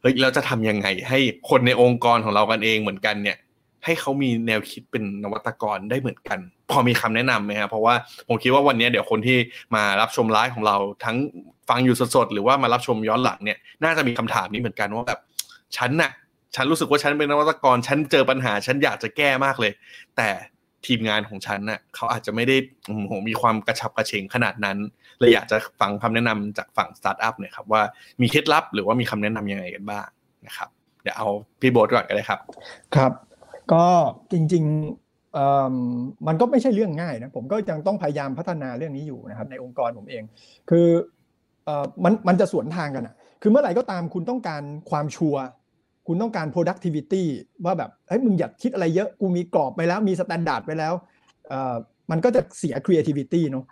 [0.00, 1.18] เฮ้ยเราจะทำยังไง ให้
[1.50, 3.36] คนในองค์กรของเรากันเองเหมือนกันเนี่ย
[3.84, 6.38] ให้เขามีแนวคิดเป็นนวัตกรได้เหมือนกัน
[6.70, 7.94] พอมีคำแนะนำไหมครับเพราะว่า
[8.28, 9.38] ผมคิดว่าวันนี้เดี๋ยวคนที่
[9.74, 11.16] มารับชมไลฟ์ของเราทั้ง
[11.68, 15.20] ฟังอยู่สดๆหรือว่ามารับชมย้อนหลังเนี่ยน่าจะมีคำถามนี้เหมือนกันว่าแบบ
[15.76, 16.10] ฉันน่ะ
[16.54, 19.72] ฉันรู้สึกว่าฉันเป็นนวัตกร ฉันเจอปัญหา ฉันอยากจะแก้มากเลย
[20.16, 20.28] แต่
[20.86, 24.78] ทีมงานของฉันน่ะเขาอาจจะไม่ได้โอ้โหมีความกระฉับกระเฉงขนาดนั้น
[25.20, 27.82] เลยอยากจะฟังคำแนะนำจากฝั่งสตาร์ทอัพเนี่ยครับว่า
[28.20, 30.06] มีเคล็ดลับหรือว่ามีคำแนะนำยังไงกันบ้าง
[30.46, 30.68] นะครับ
[31.02, 31.28] เดี๋ยวเอา
[31.60, 32.40] พี่โบ๊ทก่อนก็ได้ครับ
[32.96, 33.12] ครับ
[33.72, 33.84] ก็
[34.32, 40.22] จริงๆมันก็ไม่ใช่เรื่องง่ายนะผมก็ยังต้องพยายามพัฒนาเรื่องนี้อยู่นะครับ ในองค์กรผมเอง
[40.70, 40.86] คื
[41.68, 41.70] อ
[42.04, 45.42] มันมันจะสวนทางกันอะคือเมื่อไหร่ก็ตามคุณต้องการความชัวร์
[46.06, 47.22] คุณต้องการ productivity
[47.64, 50.92] ว่าแบบเฮ้ยมึงอย่าคิดอะไรเยอะ กูมีกรอบไปแล้วมี standard ไปแล้ว
[52.10, 53.64] มันก็จะเสีย creativity เนาะ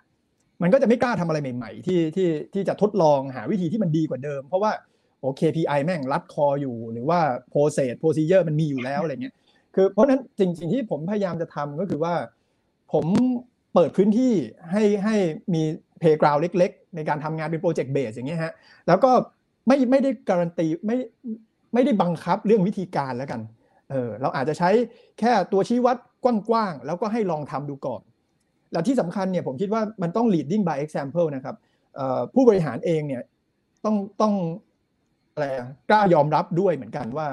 [0.63, 4.73] มันก็จะไม่กล้าทำอะไรใหม่ ๆ ที่ที่ที่จะทดลองหาวิธีที่มันดีกว่าเดิม เพราะว่า
[5.21, 7.21] โอ KPI แม่งรัดคออยู่ หรือว่า
[7.53, 9.35] process procedure มันมีอยู่แล้วอะไรเงี้ย
[9.75, 12.15] คือเพราะนั้นจริงๆที่ผมพยายามจะทำก็คือว่า
[12.93, 13.07] ผม
[13.75, 14.33] เปิดพื้นที่
[14.71, 15.17] ให้ให้
[15.55, 15.63] มี
[16.01, 18.53] เพย์กราวเล็ก ๆ ในการทำงานเป็นโปรเจกต์เบสอย่างเงี้ยฮะ
[18.89, 19.11] แล้วก็
[19.67, 20.97] ไม่ไม่ได้การันตีไม่
[21.75, 23.41] ไม่ได้บังคับเรื่องวิธีการแล้วกัน
[23.91, 24.71] เออเราอาจจะใช้
[25.19, 28.03] แค่ตัวชี้วัดกว้างๆแล้วก็ให้ลองทำดูก่อน
[28.73, 31.57] แล้วที่สำคัญเนี่ยผมคิดว่ามันต้อง leading by example นะครับ
[32.35, 33.23] ผู้บริหารเองเนี่ย
[33.85, 34.35] ต้องต้อง
[35.33, 35.47] อะไร
[35.91, 37.29] กล้ายอมรับด้วยเหมือนกันว่า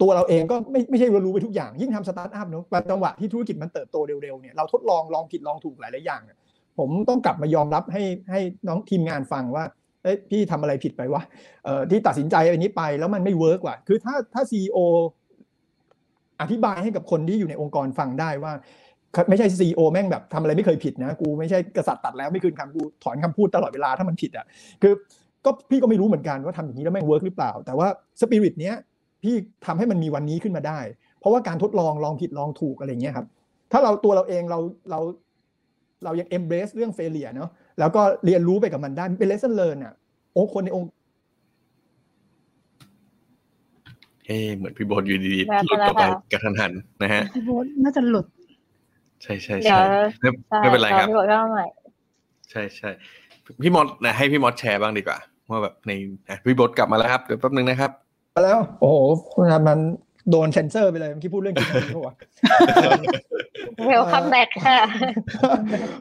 [0.00, 6.22] ตัวเราเองก็ไม่ไม่ใช่รู้ไปทุกอย่าง ยิ่งทำสตาร์ทอัพเนาะจังหวะที่ธุรกิจมันเติบโตเร็วๆเนี่ยเราทดลองลองผิดลองถูกหลายๆอย่าง
[6.78, 9.64] ผมต้องกลับมายอมรับให้ให้น้องทีมงานฟังว่า
[10.02, 11.22] เอ้ยพี่ทำอะไรผิดไปวะ
[11.64, 14.78] เอ่อที่ตัดสินใจอันนี้ไปแล้วมันไม่ work ว่ะคือถ้าถ้า CEO
[16.40, 18.52] อธิบายให้กับคนที่อยู่ในองค์กรฟังได้ว่า
[19.28, 24.46] ไม่ใช่ CEO แม่งแบบทำอะไรไม่เคยผิดนะกูไม่ใช่กษัตริย์ตรัสแล้วไม่คืนคำกูถอนคำพูดตลอดเวลาถ้ามันผิดอะ
[24.82, 24.92] คือ
[25.44, 27.88] ก็พี่ก็ไม่รู้เหมือนกันว่าทำอย่างนี้แล้วแม่งเวิร์กหรือเปล่า แต่ว่า
[28.20, 28.74] สปิริตเนี้ย
[29.22, 29.34] พี่
[29.66, 30.78] ทำให้มันมีวันนี้ขึ้นมาได้
[31.20, 33.26] เพราะว่าการทดลองลองผิดลองถูกอะไรเงี้ยครับ
[33.72, 34.58] ถ้าเราตัวเราเองเรา
[34.90, 35.00] เรา
[36.04, 39.94] เรายัง embrace เรื่อง failure เนาะแล้วก็เรียนรู้ไปกับมันได้เป็น lesson learn อะ
[40.32, 40.88] โอ้คนในองค์
[44.26, 48.26] เฮ้เหมือนพี่โบนอยู่ดีๆหลุดออกไปกระทันหันนะฮะพี่โบนน่าจะหลุด
[49.22, 49.80] ใช่ใช่ใช่
[50.60, 51.66] ไม่เป็นไรครับพี่โบก็ใหม่
[52.50, 52.90] ใช่ใช่
[53.62, 55.18] พี่มดนะให้พี่มดแชร์บ้างดีกว่า
[55.50, 55.92] ว่าแบบใน
[56.46, 57.90] พี่โบดกลับมาแล้วครับเดี๋ยวแป๊บนึงนะครับ
[58.44, 58.96] แล้ว โอ้โห
[59.68, 59.78] มัน
[60.30, 62.14] โดนเซนเซอร์ไปเลยเมื่อกี้พูดเรื่องกินอะไรเขาวะ
[63.86, 64.78] เวลคัมแบ็กค่ะ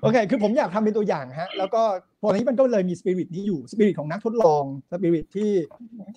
[0.02, 1.82] โอเค คือผมอยากทำเป็นตัวอย่างฮะ แล้วก็
[2.22, 5.52] พอนี้มันก็เลยมีสปิริตนี้อยู่ สปิริตของนักทดลอง สปิริตที่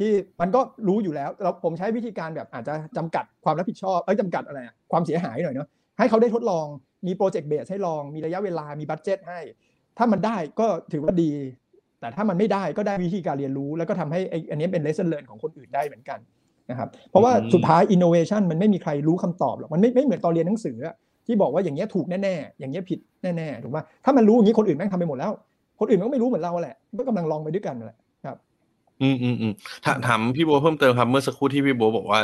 [0.01, 0.11] ที่
[0.41, 4.59] มันก็รู้อยู่แล้ว แล้วผมใช้วิธีการแบบอาจจะจำกัดความรับผิดชอบ เอ้ยจำกัดอะไร
[4.93, 6.67] ความเสียหายหน่อยเนาะ ให้เขาได้ทดลอง
[7.07, 9.41] มี project base ให้ลอง มีระยะเวลา มี budget ให้
[9.99, 11.31] ถ้ามันได้ก็ถือว่าดี
[12.01, 16.19] แต่ถ้ามันไม่ได้ก็ได้วิธีการเรียนรู้ แล้วก็ทำให้อันนี้เป็น lesson learned ของคนอื่นได้เหมือนกัน
[16.71, 20.77] นะครับ เพราะว่าสุดท้ายอินโนเวชันมันไม่มีใครรู้คำตอบหรอก มันไม่ไม่เหมือนตอนเรียนหนังสือ
[21.27, 25.33] ที่บอกว่าอย่างเงี้ยถูกแน่ๆ อย่างเงี้ยผิดแน่ๆ ถูกไหมถ้ามันรู้อย่างนี้คนอื่นแม่งทำไปหมดแล้ว
[25.81, 28.37] คนอื่นมันก็ไม่รู้เหมือนเราแหละ ก็กำลังลองไปด้วยกันแหละครับ
[29.03, 29.53] อืมอืมอืม
[30.07, 32.21] ถามพี่โบเพิ่มเติมครับ เมื่อสักครู่ที่พี่โบบอกว่า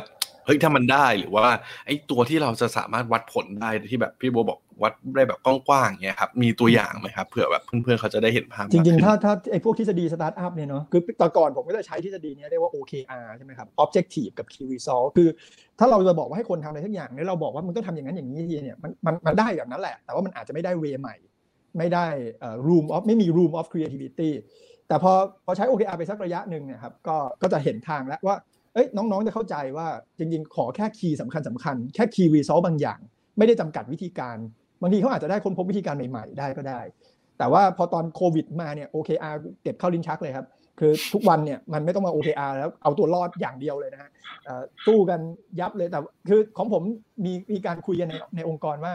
[0.47, 1.47] เฮ้ยถ้ามันได้หรือว่า
[1.87, 15.29] ไอ้ตัวที่เราจะสามารถวัดผลได้ที่แบบพี่โบบอกวัดได้แบบกว้างๆเงี้ยครับมีตัวอย่างไหมครับเผื่อแบบเพื่อนๆเขาจะได้เห็นภาพจริงๆ ถ้าถ้าไอ้พวกทฤษฎีสตาร์ทอัพเนี่ยเนาะคือแต่ก่อนผมก็จะใช้ทฤษฎีนี้เรียกว่า OKR ใช่ไหมครับ Objective กับ Key Result คือ
[15.79, 21.17] ถ้าเราจะบอกว่าให้คนทำอะไรทั้งอย่างเนี่ยเราบอกว่ามันต้องทำอย่างนั้นอย่างนี้เนี่ยมันมันมันได้แบบนั้นแหละ แต่ว่ามันอาจจะไม่ได้ way ใหม่
[21.79, 22.07] ไม่ได้
[22.67, 24.31] room of ไม่มี room of creativity
[24.89, 25.13] แต่พอ
[25.45, 28.37] พอใช้ OKR ไปสักระยะหนึ่งเนี่ยครับก็ก็จะเห็นทางแล้วว่า
[28.77, 29.87] เอ้ยน้องๆจะเข้าใจว่า
[30.19, 32.99] จริงๆ ขอแค่ key สำคัญสำคัญแค่ key result บางอย่าง
[33.39, 34.37] ไม่ได้จำกัดวิธีการ
[34.83, 36.81] บางทีเขาอาจจะได้ค้นพบวิธีการใหม่ๆ ได้ก็ได้
[37.39, 40.47] แต่ว่าพอตอนโควิดมาเนี่ย OKR เก็บเข้าลิ้นชักเลยครับ
[40.81, 44.11] คือทุกวันเนี่ยมันไม่ต้องมา OKR แล้วเอาตัวรอดอย่างเดียวเลยนะฮะ
[44.87, 45.21] สู้กัน
[45.61, 46.83] ยับเลยแต่คือของผม
[47.25, 48.95] มีมีการคุยกันในในองค์กรว่า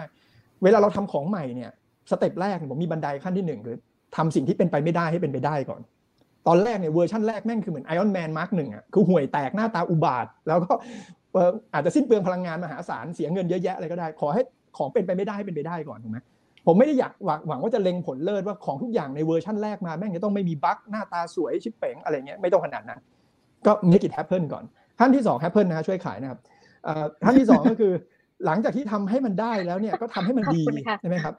[0.63, 1.71] เวลาเราทำของใหม่เนี่ย
[2.12, 3.77] step แรกผมมีบันไดขั้นที่หนึ่งคือ
[4.15, 5.81] ทำสิ่งที่เป็นไปไม่ได้ให้เป็นไปได้ก่อน
[6.47, 10.73] ตอนแรกเนี่ยเวอร์ชันแรกแม่งคือเหมือน Iron Man Mark หนึ่งอะคือห่วยแตกหน้าตาอุบาทว์ แล้วก็
[11.73, 14.41] อาจจะสิ้นเปลืองพลังงานมหาศาลเสียเงินเยอะแยะอะไรก็ได้ ขอให้
[14.77, 16.19] ของเป็นไปไม่ได้เป็นไปได้ก่อนถูกไหม
[16.67, 17.13] ผมไม่ได้อยาก
[17.47, 22.99] หวังว่าจะเล็งผลเลิศว่าของทุกอย่างในเวอร์ชันแรกมาแม่งจะต้องไม่มี bug หน้าตาสวยชิบเป๋งอะไรเงี้ยไม่ต้องขนาดนั้น
[23.65, 24.63] ก็ make it happen ก่อน
[24.99, 26.39] ขั้นที่สอง happen นะช่วยขายนะครับ
[27.23, 27.93] ขั้นที่สองก็คือ
[28.45, 30.62] หลังจากที่ทำให้มันได้แล้วเนี่ยก็ทำให้มันดี
[31.01, 31.36] ใช่ไหมครับ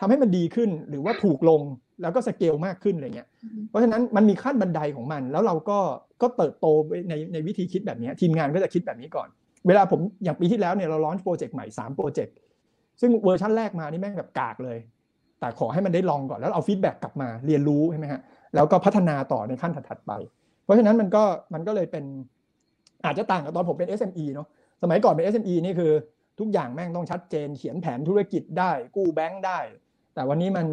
[0.00, 1.60] ทำให้มันดีขึ้นหรือว่าถูกลง
[2.02, 3.28] แล้วก็สเกลมากขึ้นอะไรเงี้ย
[3.68, 5.78] เพราะฉะนั้นมันมีขั้นบันไดของมัน แล้วเราก็
[6.22, 6.66] ก็เติบโต
[7.10, 9.28] ในในวิธีคิดแบบนี้ทีมงานก็จะคิดแบบนี้ก่อน
[9.66, 12.34] เวลาผมอย่างปีที่แล้วเนี่ยเรา launch project ใหม่3 project
[13.00, 14.78] ซึ่งเวอร์ชันแรกมานี่แม่งแบบกากเลย
[15.40, 18.20] แต่ขอให้มันได้ลองก่อนแล้วเอา feedback กลับมาเรียนรู้ใช่ไหมฮะ
[18.54, 20.12] แล้วก็พัฒนาต่อในขั้นถัดไป
[20.64, 21.22] เพราะฉะนั้นมันก็
[21.54, 22.04] มันก็เลยเป็น
[23.04, 24.48] อาจจะต่างกับตอนผมเป็น SME เนาะ
[24.82, 25.92] สมัยก่อนเป็น SME นี่คือ
[26.38, 29.58] ทุกอย่างแม่งต้องชัดเจน เขียนแผนธุรกิจได้ กู้แบงค์ได้
[30.14, 30.66] แต่วันนี้มัน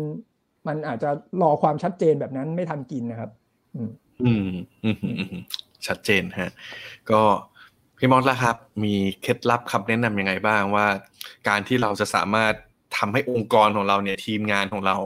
[0.68, 1.10] มันอาจจะ
[1.42, 3.32] รอความชัดเจนแบบนั้นไม่ทันกินนะครับ
[3.76, 3.92] อืม
[4.24, 5.36] อืมอืม
[5.88, 6.52] ชัดเจนฮะ
[7.12, 7.22] ก็
[7.98, 10.88] พี่มอสละครับ มีเคล็ดลับคำแนะนำยังไงบ้างว่า
[11.48, 12.54] การที่เราจะสามารถ
[12.98, 14.98] ทำให้องค์กรของเราเนี่ย ทีมงานของเรา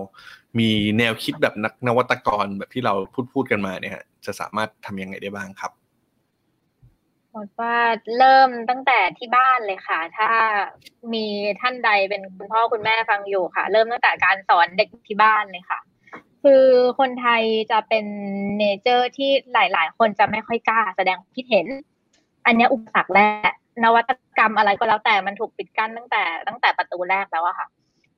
[0.60, 5.72] มีแนวคิดแบบนักนวัตกรแบบที่เราพูดพูดกันมาเนี่ยจะสามารถทำยังไงได้บ้างครับ
[7.36, 7.76] บอกว่า
[8.18, 10.30] เริ่มตั้งแต่ที่บ้านเลยค่ะ ถ้า
[11.14, 11.26] มี
[11.62, 15.80] ท่านใดเป็นคุณพ่อคุณแม่ฟังอยู่ค่ะ เริ่มตั้งแต่การสอนเด็กที่บ้านเลยค่ะ
[16.44, 16.66] คือ
[17.00, 18.06] คนไทยจะเป็น
[18.58, 21.68] เนเจอร์ที่หลาย ๆ คนจะไม่ค่อยกล้าแสดงคิดเห็น
[22.46, 23.52] อันนี้อุปสรรคแรก
[23.84, 27.68] นวัตกรรมอะไรก็แล้วแต่มันถูกปิดกั้นตั้งแต่ตั้งแต่ประตูแรกแล้วอะค่ะ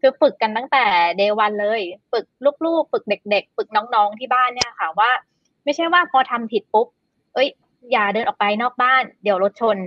[0.02, 0.84] คือฝึกกันตั้งแต่
[1.18, 2.26] เดวันเลย ฝึก
[2.66, 5.10] ลูกๆ ฝึกเด็ก ๆ ฝึกน้องๆที่บ้านเนี่ยค่ะว่า
[5.64, 6.88] ไม่ใช่ว่าพอทำผิดปุ๊บ
[7.34, 7.50] เอ้ย
[7.92, 9.78] อย่าเดินออกไปนอกบ้าน เดี๋ยวรถชน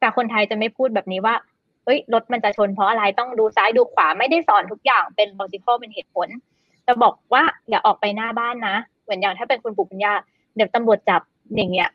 [0.00, 1.34] แต่คนไทยจะไม่พูดแบบนี้ว่า
[1.84, 6.28] เอ้ยรถมันจะชนเพราะอะไรต้องดูซ้ายดูขวาไม่ได้สอนทุกอย่างเป็น logical เป็นเหตุผล
[6.86, 10.14] จะบอกว่าอย่าออกไปหน้าบ้านนะเหมือนอย่างถ้าเป็นคุณปู่คุณย่า
[10.56, 11.22] เดี๋ยวตำรวจจับ
[11.56, 11.90] อย่างเงี้ย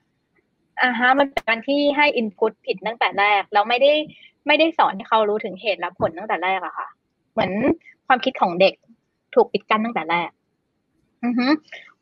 [0.82, 3.92] อ่าฮะมันเป็นการที่ให้อินพุตผิดตั้งแต่แรกแล้วไม่ได้
[4.48, 6.88] ไม่ได้สอนให้เขารู้ถึงเหตุและผลตั้งแต่แรกอะค่ะ
[7.32, 7.52] เหมือน
[8.08, 8.74] ความคิดของเด็ก
[9.36, 10.30] ถูกปิดกั้นตั้งแต่แรก
[11.24, 11.48] อือฮึ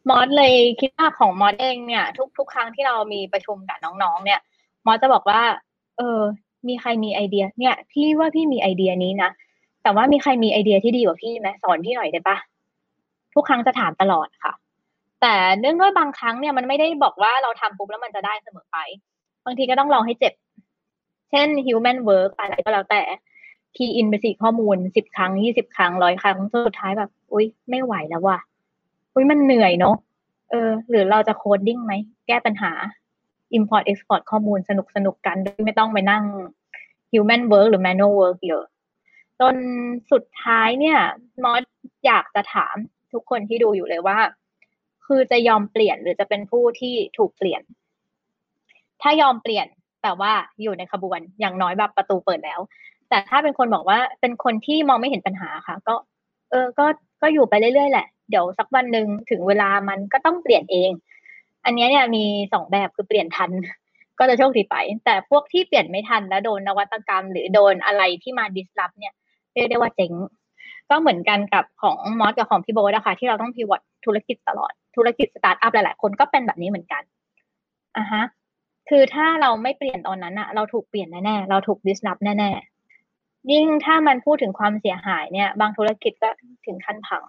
[0.10, 4.40] มอสเลยคิดว่าของมอสเองเนี่ย ทุกทุกครั้งที่เรามีประชุมกับน้องๆ เนี่ย
[4.86, 5.42] มอสจะบอกว่า
[5.98, 6.20] เออ
[6.68, 9.30] มีใครมีไอเดีย เนี่ย พี่ว่าพี่มีไอเดียนี้นะ
[9.84, 12.38] แต่ว่ามีใครมีไอเดียที่ดีกว่าพี่ไหมสอนพี่หน่อยได้ปะ
[13.34, 14.54] ทุกครั้งจะถามตลอดค่ะ
[15.22, 18.78] แต่เนื่องด้วยบางครั้งเนี่ยมันไม่ได้บอกว่าเราทำปุ๊บแล้วมันจะได้เสมอไป
[19.46, 20.34] บางทีก็ต้องลองให้เจ็บ
[21.30, 23.02] เช่น human work อะไรก็แล้วแต่
[23.76, 28.40] key in ไปสิข้อมูลสิบครั้งยี่สิบครั้งร้อยครั้งสุดท้ายแบบ อุ้ยไม่ไหวแล้วว่ะ
[29.16, 29.96] อุ้ยมันเหนื่อยเนาะ
[30.50, 31.94] เออ หรือเราจะ coding ไหม
[32.28, 32.72] แก้ปัญหา
[33.58, 36.24] import export ข้อมูลสนุกสนุกกันโดยไม่ต้องไปนั่ง
[37.12, 38.66] human work หรือ manual work เยอะ
[39.40, 39.56] จน
[40.12, 40.98] สุดท้ายเนี่ย
[41.44, 41.64] มอส
[42.06, 42.76] อยากจะถาม
[43.14, 44.18] ทุกคนที่ดูอยู่เลยว่า
[45.06, 47.62] คือจะยอมเปลี่ยนหรือจะเป็นผู้ที่ถูกเปลี่ยน
[49.02, 49.68] ถ้ายอมเปลี่ยน
[50.04, 52.60] แต่ว่าอยู่ในขบวนอย่างน้อยแบบประตูเปิดแล้ว
[53.10, 55.96] แต่ถ้าเป็นคนบอกว่าเป็นคนที่มองไม่เห็นปัญหาค่ะ ก็
[56.52, 56.86] เออ ก็
[57.22, 60.92] ก็อยู่ไปเรื่อยๆแหละ เดี๋ยวสักวันหนึ่งถึงเวลามันก็ต้องเปลี่ยนเอง
[61.66, 63.52] อันนี้เนี่ยมีสองแบบคือเปลี่ยนทัน
[64.20, 69.14] ก็จะโชคดีไป แต่พวกที่เปลี่ยนไม่ทันแล้วโดนนวัตกรรม หรือโดนอะไรที่มาดิสลอฟเนี่ย
[69.54, 70.12] เรียกได้ว่าเจ๋ง
[70.90, 77.04] ก็เหมือนกันกับของมอสกับของพี่โบนะคะที่เราต้อง pivot ธุรกิจตลอดธุรกิจสตาร์ทอัพหลาย ๆ คนก็เป็นแบบนี้เหมือนกัน
[77.98, 78.24] อะฮะ
[78.90, 86.30] คือถ้าเราไม่เปลี่ยนตอนนั้นอะเราถูกเปลี่ยนแน่ๆเราถูก disrupt แน่ๆยิ่งถ้ามันพูดถึงความเสียหายเนี่ย บางธุรกิจก็
[86.66, 87.24] ถึงขั้นพัง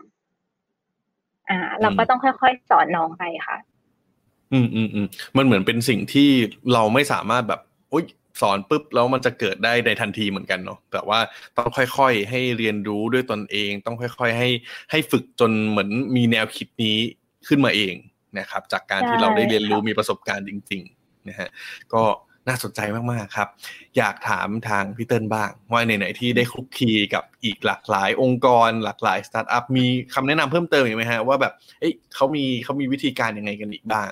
[1.50, 3.58] อ่า เราก็ต้องค่อยๆสอนน้องไปค่ะ
[4.52, 6.30] อืมอืมอืมมันเหมือนเป็นสิ่งที่
[6.72, 7.60] เราไม่สามารถแบบ
[7.92, 8.04] อุ้ย
[8.40, 11.20] สอนปุ๊บแล้วมันจะเกิดได้ในทันทีเหมือนกันเนาะแต่ว่า
[11.56, 14.48] ต้องค่อยๆ ให้เรียนรู้ด้วยตนเอง ต้องค่อย ๆ ให้
[14.90, 16.96] ให้ฝึกจนเหมือนมีแนวคิดนี้
[17.48, 17.94] ขึ้นมาเอง
[18.38, 21.48] นะครับ จากการที่เราได้เรียนรู้มีประสบการณ์จริง ๆ นะฮะ
[21.92, 22.02] ก็
[22.48, 22.80] น่าสนใจ
[23.12, 23.48] มากๆครับ
[23.96, 34.10] อยากถามทางพี่เติ้ลบ้าง ว่าไหนๆที่ได้คลุกคลีกับอีกหลากหลายองค์กรหลากหลายสตาร์ทอัพมีคำแนะนำเพิ่มเติมอีกไหมฮะว่าแบบเอ้ยเขามีเขามีวิธีการยังไงกันอีกบ้าง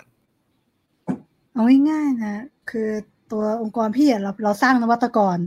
[1.53, 2.89] เอาง่ายๆนะ คือ
[3.33, 5.39] ตัวองค์กรพี่เราเราสร้างนวัตกร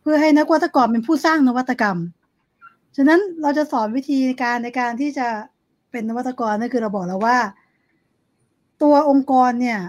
[0.00, 1.98] เพื่อให้นักวัตกรเป็นผู้สร้างนวัตกรรม
[2.96, 5.28] ฉะนั้นเราจะสอนวิธีการในการที่จะ
[5.90, 7.38] เป็นนวัตกรนั่นคือเราบอกแล้วว่า
[8.82, 9.80] ตัวองค์กรเนี่ย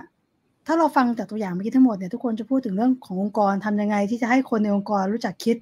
[0.65, 5.57] ถ้าเราฟังจากตัวอย่างเมื่อกี้ทั้งหมดเนี่ยทุกคนจะพูดถึงเรื่องขององค์กรทำยังไง ที่จะให้คนในองค์กรรู้จักคิด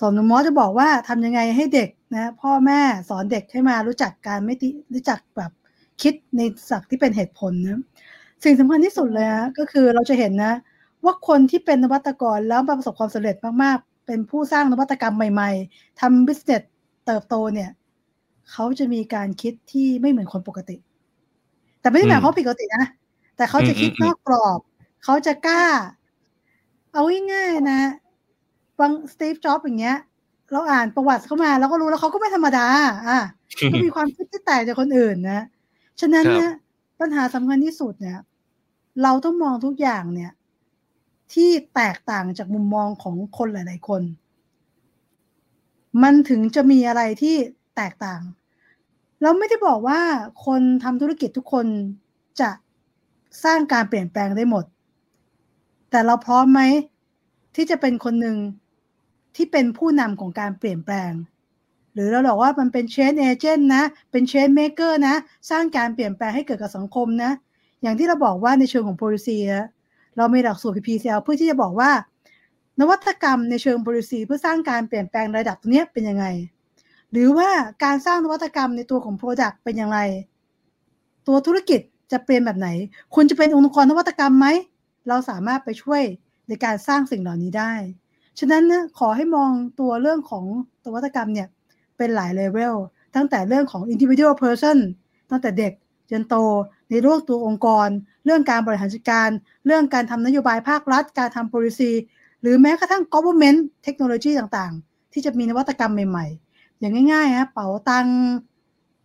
[0.00, 5.50] สอนมอจะบอกว่าทำยังไงให้เด็กนะพ่อแม่สอนเด็กให้มารู้จักการไม่ติรู้จักแบบ
[6.02, 6.40] คิดใน
[6.70, 7.80] สักที่เป็นเหตุผลนะ
[8.44, 10.54] สิ่งสำคัญที่สุดเลยนะก็คือเราจะเห็นนะ
[11.04, 16.62] ว่าคนที่เป็นนวัตกรแล้วประสบความสำเร็จมากๆ เป็นผู้สร้างนวัตกรรมใหม่ ๆทำบิสเนส
[17.06, 17.70] เติบโตเนี่ย
[18.50, 20.76] เขาจะมีการคิดที่ไม่เหมือนคนปกติ
[21.80, 22.84] แต่ไม่ได้หมายความปกตินะ
[23.36, 24.60] แต่เขาจะคิดนอกกรอบ
[25.04, 25.64] เขาจะกล้า
[26.92, 27.02] เอา
[27.32, 27.80] ง่ายๆนะ
[28.78, 29.98] บางสตีฟจ็อบอย่างเงี้ย
[30.52, 32.66] เราอ่านประวัติเข้ามาแล้วก็รู้แล้วเขาก็ไม่ธรรมดา
[33.08, 33.20] อะ
[33.72, 35.42] ก็มีความคิดที่แตกจากคนอื่นนะ
[36.00, 36.50] ฉะนั้นเนี่ย
[37.00, 38.18] ปัญหาสำคัญที่สุดเนี่ย
[39.02, 40.32] เราต้องมองทุกอย่างเนี่ย
[41.32, 44.02] ที่แตกต่างจากมุมมองของคนหลาย ๆ คน
[46.02, 47.36] มันถึงจะมีอะไรที่
[47.76, 48.22] แตกต่าง
[49.22, 50.00] เราไม่ได้บอกว่า
[50.46, 51.66] คนทำธุรกิจทุกคน
[52.40, 52.50] จะ
[53.44, 54.64] สร้างการเปลี่ยนแปลงได้หมด
[55.90, 56.60] แต่เราพร้อมไหม
[57.54, 58.36] ที่จะเป็นคนหนึ่ง
[59.36, 61.12] ที่เป็นผู้นำของการเปลี่ยนแปลง
[61.94, 65.14] หรือเราบอกว่ามันเป็นเชนเอเจนต์นะ เป็นเชนเมเกอร์นะ
[65.50, 67.30] สร้างการเปลี่ยนแปลงให้เกิดกับสังคมนะ
[67.82, 69.36] อย่างที่เราบอกว่าในเชิงของ policy
[70.16, 71.90] เรามีหลักสูตร PPCL เพื่อที่จะบอกว่า
[72.80, 76.26] นวัตกรรมในเชิง policy เพื่อสร้างการเปลี่ยนแปลงระดับนี้เป็นยังไง
[77.12, 77.50] หรือว่า
[77.84, 79.98] การสร้างนวัตกรรมในตัวของ product เป็นอย่างไร
[81.26, 81.80] ตัวธุรกิจ
[82.12, 82.68] จะเป็นแบบไหน
[83.14, 84.46] คุณจะเป็นองค์กรนวัตกรรมไหม
[85.08, 86.02] เราสามารถไปช่วย
[86.48, 87.72] ในการสร้างสิ่งเหล่านี้ได้
[88.38, 89.50] ฉะนั้นนะขอให้มอง
[89.80, 90.44] ตัวเรื่องของ
[90.84, 91.48] นวัตกรรมเนี่ย
[91.96, 92.74] เป็นหลายเลเวล
[93.14, 94.78] ตั้งแต่เรื่องของ individual person
[95.30, 95.72] ตั้งแต่เด็ก
[96.10, 96.36] จนโต
[96.90, 97.88] ในเรื่องตัวองค์กร
[98.24, 99.30] เรื่องการบริหารจัดการ
[99.66, 101.92] เรื่องการทำนโยบายภาครัฐ การทำ policy
[102.40, 108.06] หรือแม้กระทั่ง government เทคโนโลยีต่างๆ ที่จะมีนวัตกรรมใหม่ๆ อย่างง่ายๆฮะเป๋าตัง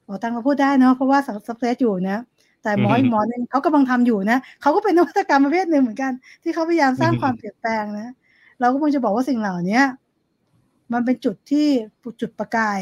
[0.05, 2.20] เป๋าตังมาพูดได้เนาะเพราะว่าสักเซสอยู่นะ
[2.68, 6.11] แต่หมออีกหมอหนึ่งเขากำลังทำอยู่นะเขาก็เป็นนวัตกรรมประเภทหนึ่งเหมือนกัน
[6.43, 8.07] ที่เขาพยายามสร้างความเปลี่ยนแปลงนะ
[8.59, 9.82] เราก็คงจะบอกว่าสิ่งเหล่านี้
[10.93, 11.68] มันเป็นจุดที่
[12.22, 12.80] จุดประกาย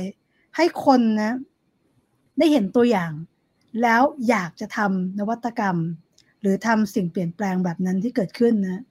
[0.55, 1.33] ให้คนนะ
[2.37, 3.11] ได้เห็นตัวอย่าง
[3.81, 5.77] แล้วอยากจะทำนวัตกรรม
[6.41, 8.81] หรือทำสิ่งเปลี่ยนแปลงแบบนั้นที่เกิดขึ้นนะ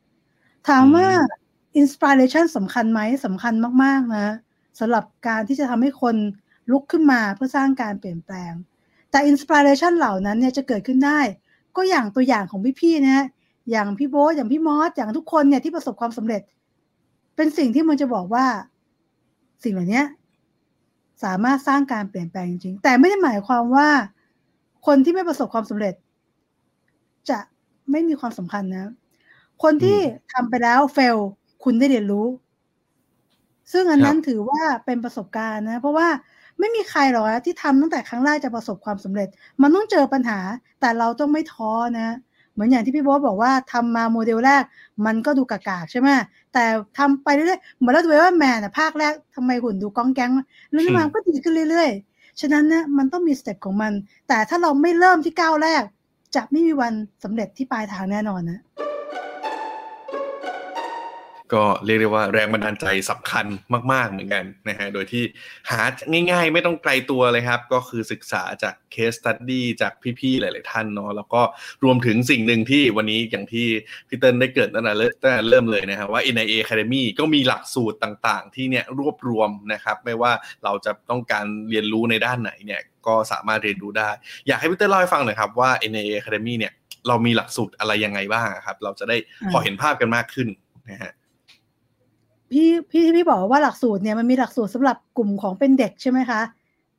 [0.68, 1.08] ถามว่า
[1.76, 4.26] อินสปิเรชันสำคัญไหมสำคัญมาก ๆ นะ
[4.78, 6.16] สำหรับการที่จะทำให้คน
[6.70, 8.52] ลุกขึ้นมาเพื่อสร้างการเปลี่ยนแปลง
[9.14, 11.20] แต่อินสปิเรชันเหล่านั้นเนี่ยจะเกิดขึ้นได้
[11.76, 13.26] ก็อย่างตัวอย่างของพี่ๆนะ
[13.70, 16.42] อย่างพี่โบ๊ทอย่างพี่มอสอย่างทุกคนเนี่ยที่ประสบความสำเร็จ
[17.36, 18.46] เป็นสิ่งที่มันจะบอกว่า
[19.62, 20.02] สิ่งเหล่านี้
[21.24, 23.88] สามารถสร้างการเปลี่ยนแปลงจริง แต่ไม่ได้หมายความว่า
[24.86, 25.94] คนที่ไม่ประสบความสำเร็จ
[27.30, 27.38] จะ
[27.90, 28.90] ไม่มีความสำคัญนะ
[29.62, 29.98] คนที่
[30.32, 31.16] ทำไปแล้วเฟล
[31.64, 32.26] คุณได้เรียนรู้
[33.72, 36.08] ซึ่งอันนั้นถือว่าเป็นประสบการณ์นะ เพราะว่า
[36.58, 39.28] ไม่มีใครหรอกที่ทำตั้งแต่ครั้งแรกจะประสบความสำเร็จ
[39.62, 40.38] มันต้องเจอปัญหา
[40.80, 42.08] แต่เราต้องไม่ท้อนะ
[42.52, 44.62] เหมือนอย่างที่พี่โบ๊ทบอกว่าทำมาโมเดลแรก
[45.06, 46.08] มันก็ดูกากๆใช่ไหม
[46.52, 46.64] แต่
[46.98, 50.32] ทำไปเรื่อยๆเหมือนเราดูว่าแมนอะภาคแรกทำไมหุ่นดูก้องแก๊ง
[50.70, 53.92] เรื่อยๆมันก็ดีขึ้นเรื่อยๆ ฉะนั้นนะมันต้องมีสเต็ปของมัน
[54.28, 55.82] แต่ถ้าเราไม่เริ่มที่ก้าวแรก
[56.36, 56.92] จะไม่มีวัน
[57.24, 58.60] สำเร็จที่ปลายทางแน่นอนนะ
[61.52, 63.46] ก็เรียกได้ว่าแรงบันดาลใจสำคัญ
[63.92, 65.24] มากๆเหมือนกันนะฮะ โดยที่
[65.70, 65.80] หา
[66.30, 71.42] ง่ายๆ ไม่ต้องไกลตัวเลยครับ ก็คือศึกษาจากเคสตัดดี้จากพี่ๆ หลายๆ ท่านเนาะ แล้วก็
[71.84, 73.66] รวมถึงสิ่งหนึ่งที่วันนี้อย่างที่
[74.08, 74.92] พี่เติ้ลได้เกิดตั้งแต่
[75.48, 80.32] เริ่มเลยนะครับว่า NIA Academy ก็มีหลักสูตรต่างๆ ที่เนี่ยรวบรวมนะครับ ไม่ว่า
[80.64, 84.10] เราจะต้องการเรียนรู้ในด้านไหนเนี่ย ก็สามารถเรียนรู้ได้
[84.46, 86.72] อยากให้พี่เติ้ลเล่าให้ฟังหน่อยครับว่า NIA Academy เนี่ย
[87.08, 89.16] เรามีหลักสูตรอะไรยังไงบ้างครับ เราจะได้
[89.50, 90.48] พอเห็นภาพกันมากขึ้น
[90.90, 91.12] นะฮะ
[92.52, 96.40] พี่พี่ที่พี่บอกว่าหลักสูตรเนี่ยมันมีหลักสูตรสำหรับกลุ่มของเป็นเด็กใช่ไหมคะ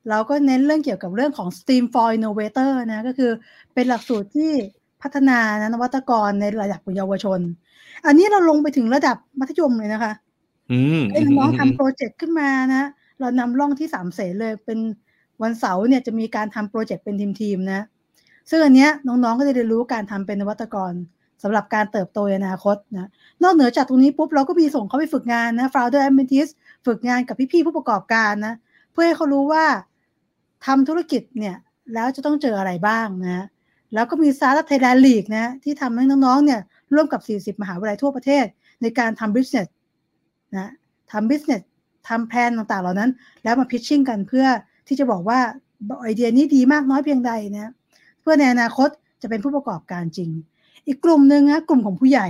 [0.09, 3.31] เราก็เน้นเรื่องเกี่ยวกับเรื่องของ STEAM for Innovator นะก็คือ
[3.73, 4.51] เป็นหลักสูตรที่
[5.01, 7.39] พัฒนานะนวัตกรในระดับเยาวชน
[8.05, 10.13] อันนี้เราลงไปถึงระดับมัธยมเลยนะคะ
[11.11, 12.89] ให้น้องทำโปรเจกต์ขึ้นมานะ
[13.19, 14.79] เรานำร่องที่สามเสนเลยเป็น
[15.41, 17.85] วันเสาร์เนี่ยจะมีการทำโปรเจกต์เป็นทีมๆนะ
[18.49, 20.93] ซึ่งอันเนี้ยน้องๆก็จะได้รู้การทำเป็นนวัตกร
[21.47, 23.09] สำหรับการเติบโตในอนาคตนะ
[23.43, 26.51] นอกเหนือจากตรงนี้ปุ๊บเราก็มีส่งเขาไปฝึกงานนะ founder apprentice
[26.85, 28.55] ฝึกงานกับพี่ๆผู้ประกอบการนะ
[28.91, 29.65] เพื่อให้เขารู้ว่า
[30.65, 31.55] ทำธุรกิจเนี่ย
[31.93, 33.45] แล้วจะต้องเจออะไรบ้างนะ
[33.93, 36.59] แล้วก็มี Startup Thailand League นะที่ทำให้น้องๆเนี่ย
[36.93, 37.21] ร่วมกับ
[37.55, 38.45] 40 มหาวิทยาลัยทั่วประเทศ
[38.81, 39.69] ในการทำ business
[40.55, 40.71] นะ
[41.11, 41.63] ทำ business
[42.07, 43.11] ทำแผนต่างๆ เหล่านั้น
[43.43, 44.45] แล้วมาพิชชิ่งกันเพื่อ
[44.87, 45.39] ที่จะบอกว่า
[46.01, 47.71] ไอเดียนี้ดีมากน้อยเพียงใดนะ
[48.21, 48.89] เพื่อในอนาคต
[49.21, 50.29] จะเป็นผู้ประกอบการจริง
[50.87, 52.27] อีกกลุ่มหนึ่งนะกลุ่มของผู้ใหญ่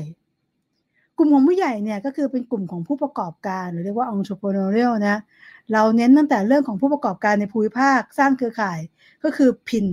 [1.18, 5.18] กลุ่มของผู้ใหญ่เนี่ยก็คือเป็นกลุ่มของผู้ประกอบการหรือเรียกว่า entrepreneurial นะ
[5.74, 8.80] เราเน้นตั้งแต่เรื่องของผู้ประกอบการในภูมิภาคสร้างเครือข่าย
[9.24, 9.86] ก็คือ PIN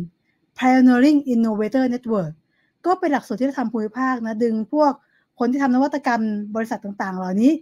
[0.58, 2.32] Pioneering Innovator Network
[2.86, 4.92] ก็เป็นหลักสูตรที่จะทำภูมิภาคนะดึงพวก
[5.38, 6.22] คนที่ทำนวัตกรรม
[6.54, 7.52] บริษัทต่างๆ เหล่านี้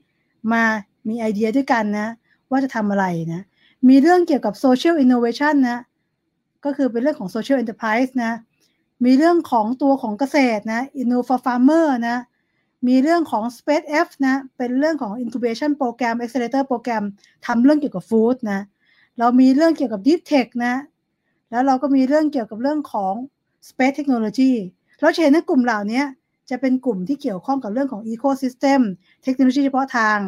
[0.53, 0.65] มา
[1.09, 2.09] มีไอเดียด้วยกันนะ
[2.51, 3.43] ว่าจะทำอะไรนะ
[3.89, 5.79] มีเรื่องเกี่ยวกับ Social Innovation นะ
[6.65, 8.33] ก็คือเป็นเรื่องของ Social Enterprise นะ
[9.05, 12.19] มีเรื่องของตัวของเกษตรนะ Innova Farmer นะ
[12.89, 17.05] มีเรื่องของ Space F นะ เป็นเรื่องของ Incubation Program Accelerator Program
[17.47, 18.61] ทำเรื่องเกี่ยวกับฟู้ดนะ
[19.19, 20.75] เรามีเรื่องเกี่ยวกับ Deep Tech นะ
[21.51, 23.15] แล้วเราก็มีเรื่องเกี่ยวกับเรื่องของ
[23.69, 24.53] Space Technology
[25.01, 26.03] เราเห็นในกลุ่มเหล่านี้
[26.51, 28.81] จะเป็นกลุ่มที่เกี่ยวข้องกับเรื่องของ Ecosystem
[29.23, 30.19] เทคโนโลยีเฉพาะทาง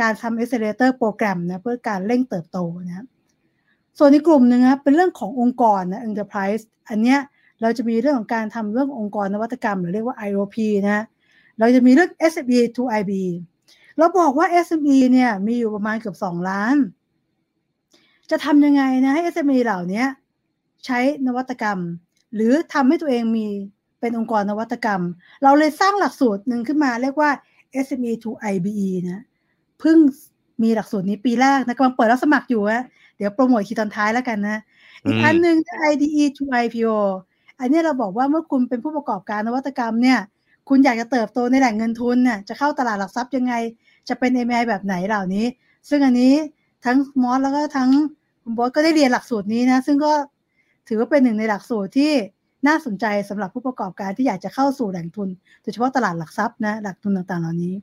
[0.00, 3.06] การทำ Accelerator Program นะ เพื่อการเร่งเติบโตนะ
[3.98, 7.20] ส่วนในกลุ่มหนึ่งนะเป็นเรื่องขององค์กรนะ Enterprise อันเนี้ย
[7.62, 10.56] เราจะมีเรื่องของการทำเรื่ององค์กรนวัตกรรม หรือเรียกว่า IOP
[10.88, 11.04] นะ
[11.58, 13.12] เราจะมีเรื่อง SME to IB
[13.98, 16.76] เราบอกว่า SME เนี่ยมีอยู่ประมาณเกือบ2ล้าน
[18.30, 20.04] จะทำยังไงนะให้ SME เหล่านี้
[20.86, 21.78] ใช้นวัตกรรม
[22.34, 23.46] หรือทำให้ตัวเองมี
[24.00, 25.02] เป็นองค์กรนวัตกรรม
[25.42, 27.30] เราเลยสร้างหลักสูตรหนึ่งขึ้นมาเรียกว่า
[27.86, 29.22] SME to IBE นะ
[29.80, 29.96] เพิ่ง
[30.62, 32.84] มีหลักสูตรนี้ปีแรกนะกำลังเปิดรับสมัครอยู่นะ
[33.16, 34.58] เดี๋ยวโปรโมทคีตอนท้ายแล้วกันนะ
[35.04, 35.56] อีกอันหนึ่ง
[35.90, 36.96] IDE to IPO
[37.62, 40.18] อันนี้เราบอกว่าเมื่อคุณเป็นผู้ประกอบการนวัตกรรมเนี่ย
[40.68, 43.54] คุณอยากจะเติบโตในแหล่งเงินทุนเนี่ยจะเข้าตลาดหลักทรัพย์ยังไง
[44.08, 45.46] จะเป็น MI แบบไหนเหล่านี้
[45.88, 46.34] ซึ่งอันนี้
[46.84, 47.90] ทั้งมอสแล้วก็ทั้ง
[48.42, 50.12] คุณบอสก็ได้เรียนหลักสูตรนี้นะ ซึ่งก็
[50.88, 52.12] ถือว่าเป็นหนึ่งในหลักสูตรที่
[52.66, 55.28] น่าสนใจสำหรับผู้ประกอบการที่อยากจะเข้าสู่แหล่งทุน
[55.62, 57.74] โดยเฉพาะตลาดหลักทรัพย์นะหลักทุนต่างๆ เหล่านี้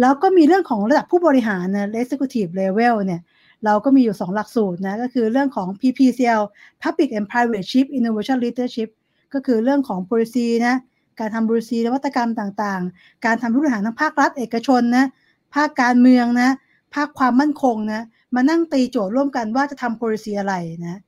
[0.00, 3.20] แล้วก็มีเรื่องของระดับผู้บริหารนะ executive level เนี่ย
[3.64, 6.42] เราก็มีอยู่ 2 หลักสูตรนะก็คือเรื่องของ PPCL
[6.82, 8.88] Public and Private Chief Innovation Leadership
[9.34, 10.74] ก็คือเรื่องของ policy นะ
[11.20, 15.06] การทำ policy นวัตกรรมต่างๆ การทำผู้บริหารทั้งภาครัฐเอกชนนะ
[15.54, 16.50] ภาคการเมืองนะ
[16.94, 18.02] ภาคความมั่นคงนะ
[18.34, 20.54] มานั่งตีโจทย์ร่วมกันว่าจะทำ policy อะไร
[20.86, 21.00] นะ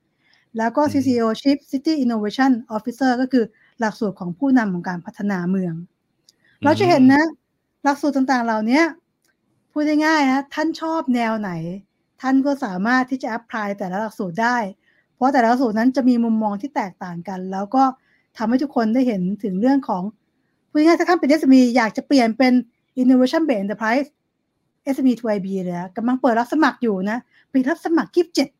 [0.59, 3.45] แล้วก็ CCO Chief City Innovation Officer ก็คือ
[3.81, 5.75] หลักสูตรของผู้นำของการพัฒนาเมือง
[6.65, 7.25] เราจะเห็นนะ
[7.85, 8.83] หลักสูตรต่างๆ เหล่านี้
[9.73, 11.51] พูดง่ายๆนะท่านชอบแนวไหน
[12.21, 14.57] ท่านก็สามารถที่จะแอพพลายแต่ละหลักสูตรได้
[15.15, 17.83] เพราะแต่ละหลักสูตรนั้นจะมีมุมมองที่แตกต่างกัน แล้วก็
[18.39, 20.03] ทำให้ทุกคนได้เห็นถึงเรื่องของ
[20.71, 22.53] พูดง่ายๆถ้าท่านเป็น SME อยากจะเปลี่ยนเป็น
[23.01, 24.09] Innovation Based Enterprise
[24.95, 27.19] SME to IB เลยนะกำลังเปิดรับสมัครอยู่นะ
[27.53, 28.11] ปิดรับสมัคร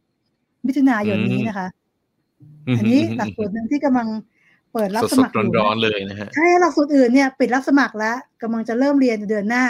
[0.09, 1.69] 27 มิถุนายนนี้นะคะ
[2.79, 4.09] อันนี้หลักสูตรหนึ่งที่กำลัง
[4.73, 9.65] เปิดรับสสมัดครอยู่ๆร้อนนะๆเลยนะฮะใช่หลักสูตรอื่นเนี่ยปิดรับสมัครแล้วกำลังจะเริ่มเรียนเดือนหน้า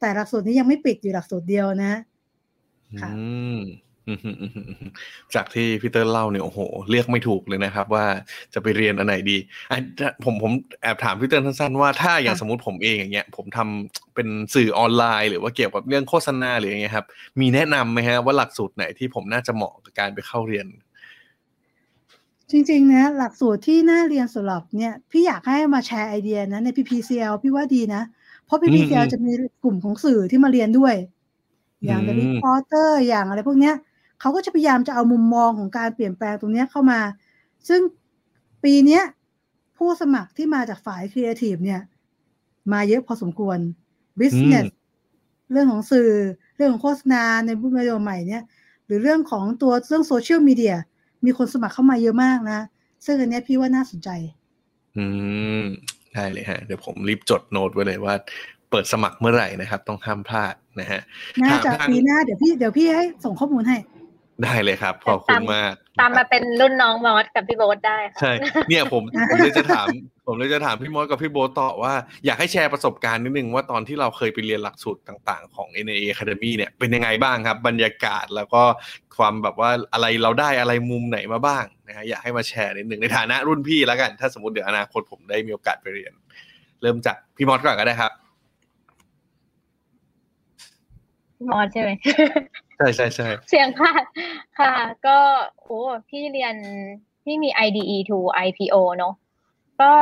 [0.00, 1.98] แต่หลักสูตรนี้ยังไม่ปิดอยู่หลักสูตรเดียวนะค่ะ
[2.92, 2.98] อื
[3.56, 3.58] ม
[4.08, 4.90] อืมอืมอืมอืม
[5.34, 6.60] จากที่พี่เตอร์เล่าเนี่ยโอ้โห
[6.90, 8.06] เรียกไม่ถูกเลยนะครับ ว่า
[8.54, 9.36] จะไปเรียนอันไหนดี
[9.70, 9.78] อะ
[10.24, 17.06] ผมผมแอบถามพี่เตอร์สั้นๆว่าถ้าอย่างค่ะสมมติผมเองอย่างเงี้ย ผมทำเป็นสื่อออนไลน์ หรือว่าเกี่ยวกับเรื่องโฆษณาหรืออย่างเงี้ยครับ
[17.40, 20.66] มีแนะนำไหมฮะว่าหลักสูตรไหนที่ผมน่าจะเหมาะกับการไปเข้าเรียน
[22.50, 28.02] จริงๆนะหลักสูตรที่น่าเรียนสำหรับเนี่ยพี่อยากให้มาแชร์ไอเดียนะใน PPCL พี่ว่าดีนะ
[28.46, 29.32] เพราะ PPCIL อืมจะมี
[29.62, 30.94] กลุ่มของสื่อที่มาเรียนด้วย
[31.86, 33.74] อย่างอืม The Reporter อย่างอะไรพวกเนี้ย
[34.20, 37.00] เขาก็จะพยายามจะเอามุมมองของการเปลี่ยนแปลงตรงเนี้ยเข้ามา
[37.68, 37.80] ซึ่ง
[38.64, 39.02] ปีเนี้ย
[39.76, 41.80] ผู้สมัครที่มาจากฝ่ายครีเอทีฟเนี่ย
[42.72, 43.58] มาเยอะพอสมควร
[44.20, 44.66] business
[45.52, 46.08] เรื่องของสื่อ
[46.56, 48.42] เรื่องของโฆษณาในรูปแบบใหม่เนี่ย
[48.86, 50.76] หรือเรื่องของตัวเรื่องโซเชียลมีเดีย
[51.24, 52.60] มีคนสมัครเข้ามาเยอะมากนะ
[53.04, 54.08] ซึ่งอันเนี้ยพี่ว่าน่าสนใจ
[54.96, 55.04] อื
[55.60, 55.64] ม
[56.12, 58.14] ได้เลยฮะ เดี๋ยวผมรีบจดโน้ตไว้เลยว่า
[58.74, 61.00] เปิดสมัครเมื่อไหร่นะครับ ต้องห้ามพลาดนะฮะ
[61.42, 63.76] น่าจะถามทางปีหน้าเดี๋ยวพี่เดี๋ยวพี่ให้ส่งข้อมูลให้
[64.42, 68.32] ได้เลยครับ ขอบคุณมาก ตามมาเป็นรุ่นน้องมอสกับพี่โบ๊ทได้ค่ะใช่
[68.68, 69.86] เนี่ยผมผมเลยจะถาม
[70.26, 71.94] ผมเลยจะถามพี่มอสกับพี่โบทต่อว่า
[72.26, 78.62] อยากให้แชร์ประสบการณ์นิดนึงว่าตอนที่เราเคยไปเรียนหลักสูตรต่างๆของ NAA Academy เนี่ยเป็นยังไงบ้างครับ บรรยากาศแล้วก็
[79.16, 86.12] ความแบบว่าอะไรเราได้อะไรมุมไหนมาบ้างนะฮะอยากให้มาแชร์นิดนึงในฐานะรุ่นพี่แล้วกัน ถ้าสมมติเดี๋ยวอนาคตผมได้มีโอกาสไปเรียน
[86.82, 88.12] เริ่มจากพี่มอสก่อนก็ได้ครับ
[91.50, 91.90] มอสใช่ไหม
[92.76, 93.92] ใช่ใช่ใช่เสียงค่ะ
[94.58, 94.72] ค่ะ
[95.06, 95.18] ก็
[95.62, 96.54] โอ้พี่เรียน
[97.24, 99.14] พี่มี IDE to IPO เนอะ
[99.80, 99.92] ก็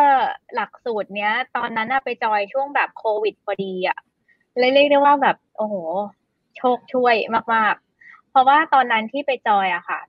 [0.54, 3.98] หลักสูตรเนี้ย ตอนนั้นน่ะไปจอยช่วงแบบโควิดพอดีอะ
[4.58, 5.74] เลยเรียกได้ว่าแบบโอ้โห
[6.56, 7.14] โชคช่วย
[7.54, 10.00] มากๆ เพราะว่าตอนนั้นที่ไปจอยอะค่ะ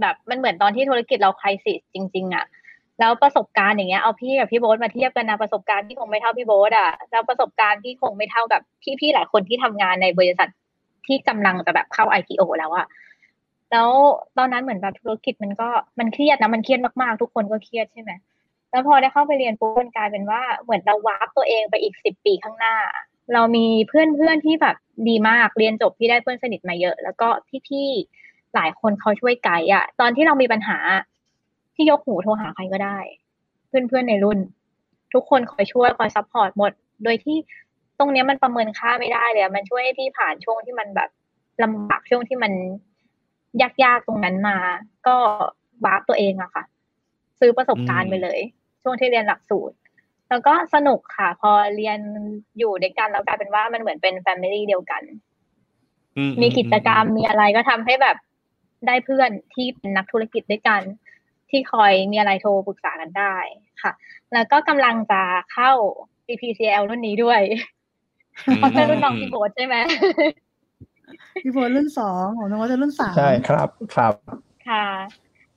[0.00, 2.44] แบบมันเหมือนตอนที่ธุรกิจเราคริสิสจริง ๆอะ
[2.98, 8.60] แล้วประสบการณ์อย่างเงี้ยเอาพี่กับพี่โบ๊ทมาเทียบกันนะประสบการณ์ที่คงไม่เท่าพี่โบ๊ทอะแล้วประสบการณ์ที่คงไม่เท่ากับ
[9.00, 10.48] พี่ๆหลายคนที่ทำงานในบริษัท
[11.06, 12.86] ที่กำลังจะแบบเข้า IPO แล้วอะ
[13.72, 13.90] แล้ว
[14.38, 15.68] ตอนนั้นเหมือนแบบธุรกิจมันก็
[15.98, 18.12] มันเครียดนะมันเครียดมากๆ ทุกคนก็เครียดใช่ไหม
[18.70, 22.76] แล้วพอได้เข้าไปเรียนปุ๊บมันกลายเป็นว่าเหมือนเราวาร์ปตัวเองไปอีกสิบปีข้างหน้า
[23.32, 24.76] เรามีเพื่อนๆที่แบบ
[25.08, 27.28] ดีมากเรียนจบที่ได้เพื่อนสนิทมาเยอะ แล้วก็
[27.68, 30.78] พี่ๆหลายคนเขาช่วยไกด์อะตอนที่เรามีปัญหา
[31.74, 32.98] ที่ยกหูโทรหาใครก็ได้
[33.68, 34.38] เพื่อนๆในรุ่น
[35.14, 36.72] ทุกคนคอยช่วยคอย support หมด
[37.04, 37.36] โดยที่
[37.98, 41.10] ตรงเนี้ยมันประเมินค่าไม่ได้เลยอะมันช่วยให้พี่ผ่านช่วงที่มันแบบ
[41.62, 42.52] ลำบากช่วงที่มัน
[43.84, 44.56] ยากๆตรงนั้นมา
[45.06, 45.16] ก็
[45.84, 46.64] วาร์ปตัวเองอะค่ะ
[47.40, 48.38] ซื้อประสบการณ์ไปเลย
[48.82, 49.76] ช่วงที่เรียนหลักสูตร
[50.28, 51.98] แล้วก็สนุกค่ะ พอเรียน
[52.58, 55.02] อยู่ด้วยกันแล้วกลายเป็นว่ามันเหมือนเป็น family เดียวกัน
[56.16, 58.16] อืมีกิจกรรมมีอะไรก็ทำให้แบบ
[58.86, 60.82] ได้เพื่อนที่เป็นนักธุรกิจด้วยกัน
[61.54, 63.34] ที่คอยมีอะไรโทรปรึกษากันได้
[63.82, 63.92] ค่ะ
[64.32, 65.70] แล้วก็กำลังจะเข้า
[66.26, 67.40] CPCL รุ่นนี้ด้วย
[68.46, 69.76] อืมเพราะเป็นรุ่นน้องพี่โบ๊ทใช่ไหม
[71.42, 74.14] พี่โบรุ่นสองของน้องว่าจะรุ่นสามใช่ครับครับ
[74.68, 74.86] ค่ะ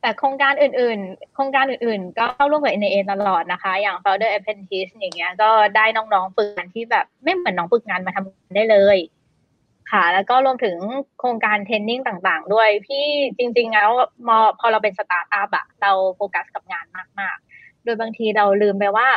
[0.02, 8.98] แต่โครงการอื่น ๆ โครงการอื่น ๆ ก็เข้าร่วมกับ NAA ตลอดนะคะ อย่าง Founder Apprentice อย่างเงี้ย ก็ได้น้องๆฝึกงานที่แบบไม่เหมือนน้องฝึกงานมาทำงานได้เลย
[9.92, 10.78] ค่ะ แล้วก็รวมถึง
[11.20, 13.06] โครงการ training ต่างๆ ด้วยพี่
[13.38, 13.92] จริง ๆ แล้ว
[14.28, 16.86] มอพอเราเป็นสตาร์ทอัพอะเราโฟกัสกับงาน
[17.20, 19.08] มากๆ โดยบางทีเราลืมไปว่า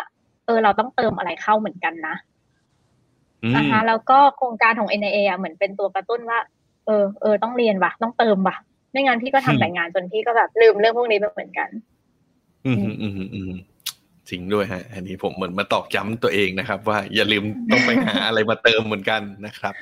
[0.47, 2.16] เออเราต้องเติมอะไรเข้าเหมือนกันนะ
[3.43, 6.39] อืมอ่าฮะแล้วก็โครงการของ NIA อะเหมือนเป็นตัวกระตุ้นว่า
[6.87, 8.57] เออเออต้องเรียนว่ะ ต้องเติมว่ะ
[8.93, 11.68] ไม่งั้นพี่ก็ทำแต่งานจนพี่ก็แบบลืมเรื่องพวกนี้ไปเหมือนกัน
[12.66, 13.53] อืมอืมอืม
[14.31, 19.74] อืมจริงด้วยฮะ อันนี้ผมเหมือนมาตอกย้ำตัวเองนะครับ ว่าอย่าลืมต้องไปหาอะไรมาเติมเหมือนกันนะครับ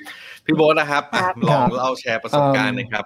[0.45, 3.05] พี่โบ๊ทนะครับอะครับลองเล่าแชร์ประสบการณ์หน่อยครับ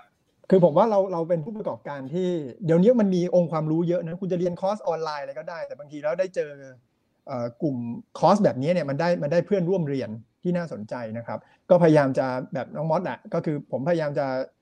[0.51, 2.29] คือผมว่าเราเราเป็นผู้ประกอบการที่
[2.65, 6.51] เดี๋ยวนี้มันมีองค์ความรู้เยอะนะคุณจะเรียนคอร์สออนไลน์อะไรก็ได้ แต่บางทีแล้วได้เจอ
[7.63, 7.77] กลุ่ม
[8.19, 10.11] คอร์สแบบนี้เนี่ยมันได้มันได้เพื่อนร่วมเรียน
[10.43, 11.39] ที่น่าสนใจนะครับ
[11.71, 14.27] ก็พยายามจะแบบน้องมอสอะก็คือผมพยายามจะ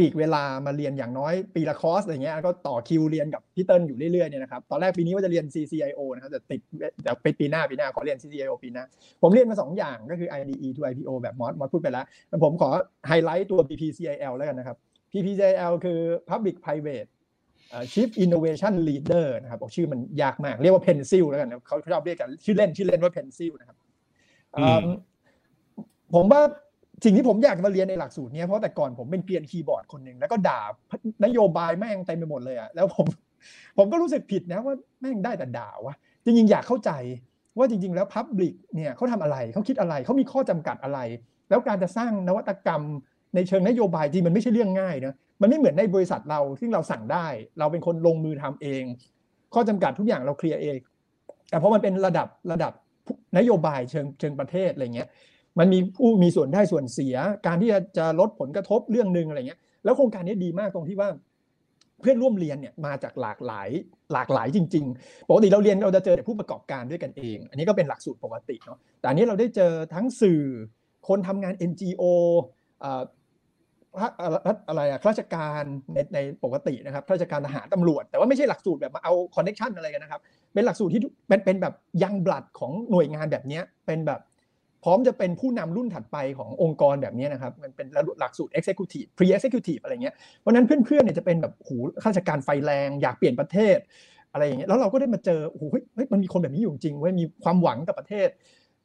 [0.00, 6.60] ลีกเวลามาเรียนอย่างน้อยปีละคอร์สอะไรเงี้ยก็ต่อคิวเรียนกับพี่เติ้ลอยู่เรื่อยๆเนี่ยนะครับตอนแรกปีนี้ว่าจะเรียน CCIO นะครับแต่ติด
[7.02, 8.84] เดี๋ยวไปปีหน้าปีหน้าขอเรียน CCIO ปีหน้า
[9.22, 12.06] ผมเรียนมา 2 อย่างก็คือ IDE to IPO แบบมอสมอสพูดไปแล้ว
[12.44, 12.68] ผมขอ
[13.08, 14.76] ไฮไลท์ตัว PPCIL แล้วกันนะครับ
[15.12, 15.98] PPCIL คือ
[16.30, 17.08] Public Private
[17.92, 23.76] Chief Innovation Leader นะครับบอกชื่อมันยากมากเรียกว่า Pencil แล้วกันเขาชอบเรียกกันชื่อเล่นชื่อเล่นว่า Pencil นะครับ
[26.14, 26.42] ผมว่า
[27.04, 30.60] สิ่งที่ผมอยากมาเรียนในหลักสูตรนี้เพราะแต่ก่อนผมเป็นเกรียนคีย์บอร์ดคนหนึ่งแล้วก็ด่า
[31.24, 33.06] นโยบายแม่งเต็มไปหมดเลยอะแล้วผม
[33.78, 35.94] ผมก็รู้สึกผิดนะว่าแม่งได้แต่ด่าวะ
[36.24, 36.90] จริงๆอยากเข้าใจ
[37.58, 40.98] ว่าจริง ๆ แล้วพับลิกเนี่ยเขาทำอะไรเขาคิดอะไรเขามีข้อจำกัดอะไร
[41.48, 42.82] แล้วการจะสร้างนวัตกรรม
[43.34, 47.26] ในเชิงนโยบายจริงมันไม่ใช่เรื่องง่ายนะมันไม่เหมือนในบริษัทเราซึ่งเราสั่งได้
[47.58, 48.84] เราเป็นคนลงมือทำเอง
[49.54, 50.76] ข้อจำกัดทุกอย่างเราเคลียร์เอง
[51.50, 52.72] แต่พอมันเป็นระดับระดับ
[53.38, 55.08] นโยบายเชิงเชิงประเทศอะไรเงี้ย
[55.58, 61.08] มันมีผู้มีส่วนได้ส่วนเสีย การที่จะลดผลกระทบเรื่องหนึ่งอะไรเงี้ยแล้วโครงการนี้ดีมากตรงที่ว่า
[62.00, 63.68] เพื่อนร่วมเรียนเนี่ยมาจากหลากหลาย
[64.12, 70.40] หลากหลายจริงๆปกติเราเรียนเราจะเจอแต่ผู้ประกอบการด้วยกันเอง อันนี้ก็เป็นหลักสูตรปกติเนาะแต่อันนี้เราได้เจอทั้งสื่อ
[71.08, 72.02] คนทำงาน NGO
[74.68, 75.62] อะไรอะข้าราชการ
[75.94, 80.20] ในในปกตินะครับข้าราชการทหารตำรวจ แต่ว่าไม่ใช่หลักสูตรแบบมาเอา connection อะไรกันนะครับ
[80.54, 84.20] เป็นหลักสูตรที่เป็นเป็นแบบ young blood ของหน่วยงานแบบนี้เป็นแบบ
[84.84, 87.86] พร้อมจะเป็นผู้นำรุ่นถัดไปขององค์กรแบบนี้นะครับ มันเป็น
[88.20, 93.78] หลักสูตร executive pre executive อะไรเงี้ยเพราะนั้นเพื่อนๆเนี่ยจะเป็นแบบโหข้าราชการไฟแรงอยากเปลี่ยนประเทศ
[94.32, 95.62] อะไรอย่างเงี้ยแล้วเราก็ได้มาเจอโอ้โห
[95.94, 98.28] เฮ้ยมันมีคนแบบนี้อยู่จริงเว้ยมีความหวังกับประเทศ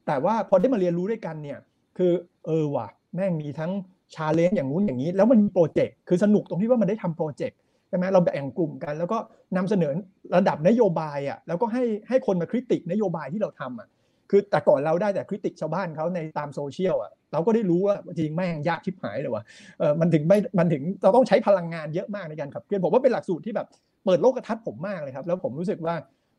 [0.06, 1.58] แต่ว่าพอได้มาเรียนรู้ด้วยกันเนี่ย
[1.98, 2.12] คือ
[2.46, 3.72] เออว่ะแม่งมีทั้ง
[4.14, 9.18] challenge อย่างนู้นอย่างนี้ แล้วมันมีโปรเจกต์คือสนุกตรงที่ว่ามันได้ทำโปรเจกต์ใช่ไหมเราแบ่งกลุ่มกัน แล้วก็
[9.56, 9.92] นำเสนอ
[10.36, 13.88] ระดับนโยบายอะแล้วก็ให้ให้คนมาคริติกนโยบายที่เราทำอะ
[14.30, 19.44] คือแต่ก่อนเราได้แต่คริติกชาวบ้านเขาในตามโซเชียลอะเราก็ได้รู้ว่าจริงแม่งยากชิบหายเลยว่ะ
[19.78, 23.66] เออมันถึงไม่มันถึงเราต้องใช้พลังงานเยอะมากในการขับเคลื่อนผมว่าเป็นหลักสูตรที่แบบ
[24.04, 25.94] เปิดโลกทัศน์ผมมากเลยครับ แล้วผมรู้สึกว่า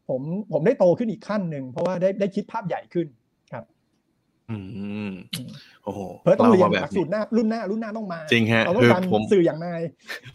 [0.09, 0.21] ผม
[0.53, 3.07] ผมได้โตขึ้นอีกขั้นหนึ่งเพราะว่าได้ได้คิดภาพใหญ่ขึ้น
[3.53, 3.63] ครับ
[4.49, 4.57] อื
[5.09, 5.11] ม
[5.83, 9.81] โอ้โหเพิ่ต้องเรียนหลักสูตรหน้ารุ่นหน้ารุ่นหน้าต้องมาจริงฮะเราต้องการสื่ออย่างนาย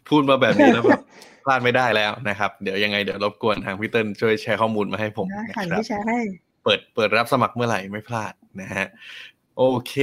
[0.09, 1.03] พูดมาแบบนี้แล้วแบบ
[1.44, 6.20] พลาดไม่ได้แล้วนะครับ เดี๋ยวยังไงเดี๋ยวรบกวนทางพี่เติ้ลช่วยแชร์ข้อมูลมาให้ผมนะครับแชร์ให้
[6.64, 8.86] เปิดเปิดรับสมัครเมื่อไหร่ไม่พลาดนะฮะ
[9.58, 9.94] โอเค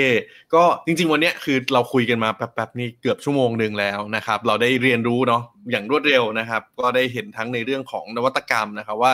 [0.54, 9.12] ก็จริง ๆ วันนี้คือเราคุยกันมาแป๊บๆนี่เกือบชั่วโมงหนึ่งแล้วนะครับ เราได้เรียนรู้เนาะอย่างรวดเร็วนะครับ ก็ได้เห็นทั้งในเรื่องของนวัตกรรมนะครับ ว่า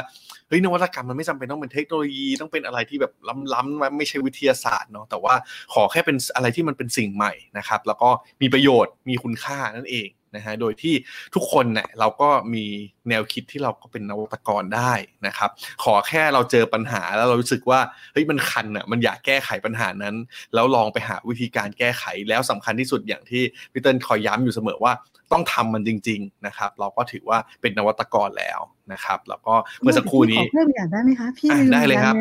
[0.47, 3.13] เฮ้ยนวัตกรรมมันไม่จำเป็นต้องเป็นเทคโนโลยีต้องเป็นอะไรที่แบบ
[3.53, 5.35] ล้ำๆมันไม่ใช่วิทยาศาสตร์เนาะแต่ว่า
[5.73, 8.09] ขอแค่เป็นอะไรที่มันเป็นสิ่งใหม่นะครับ แล้วก็
[8.41, 10.95] มีประโยชน์มีคุณค่านั่นเอง นะฮะโดยที่
[11.35, 12.65] ทุกคนเนี่ยเราก็มี
[13.09, 14.93] แนวคิดที่เราก็เป็นนวัตกรได้
[15.27, 15.49] นะครับ
[15.83, 17.79] ขอแค่เราเจอปัญหาแล้วเรารู้สึกว่า
[18.13, 20.15] เฮ้ยมันคันอะมันอยากแก้ไขปัญหานั้น
[20.53, 24.93] แล้วลองไปหาวิธีการแก้ไขแล้วสำคัญที่สุดอย่างที่พี่เติ้ลคอยย้ำอยู่เสมอว่า
[25.31, 28.59] ต้องทำมันจริง ๆนะครับ เราก็ถือว่าเป็นนวัตกรแล้ว
[28.93, 32.15] นะครับ แล้วก็เมื่อสักครู่นี้เพิ่มอย่างได้ไหมคะพี่ได้เลยครับ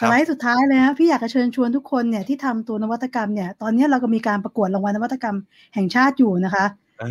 [0.00, 5.36] สไลด์สุดท้ายเลยนะพี่อยากจะเชิญชวนทุกคนเนี่ยที่ทำตัวนวัตกรรมเนี่ยตอนนี้เราก็มีการประกวดรางวัลนวัตกรรม
[5.74, 6.64] แห่งชาติอยู่นะคะ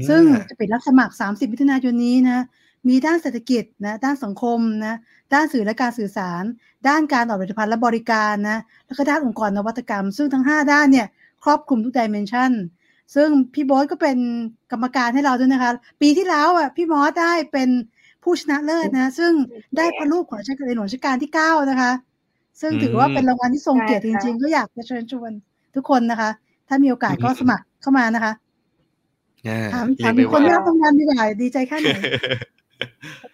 [0.10, 2.46] ซึ่งจะปิดรับสมัคร 30 มิถุนายนนี้นะ
[2.88, 4.96] มีด้านเศรษฐกิจนะด้านสังคมนะ
[5.34, 6.44] ด้านสื่อและการสื่อสาร
[6.88, 11.08] ด้านการออกผลิตภัณฑ์และบริการนะแล้วก็ด้านองค์กรนวัตกรรม ซึ่งทั้ง 5 ด้านเนี่ย
[11.44, 12.52] ครอบคลุมทุกดิเมนชัน
[13.16, 14.18] ซึ่งพี่บ๊ทก็เป็น
[14.72, 15.72] กรรมการให้เราด้วยนะคะ
[16.02, 17.70] ปีที่แล้วอะพี่มอสได้เป็น
[18.24, 19.32] ผู้ชนะเลิศนะ ซึ่ง
[19.78, 21.92] ได้พระรูปของราชกรในหลวงรัชกาลที่9นะคะ
[22.62, 25.32] ซึ่งถือว่าเป็นรางวัลที่ทรงเกียรติจริงๆ ก็อยากจะเชิญชวน
[25.76, 26.30] ทุกคนนะคะ
[26.68, 28.32] ถ้ามีโอกาสก็สมัครเข้ามานะคะ
[29.74, 31.90] ถามถามคนที่รับรางวัลดีกว่าดีใจแค่ไหน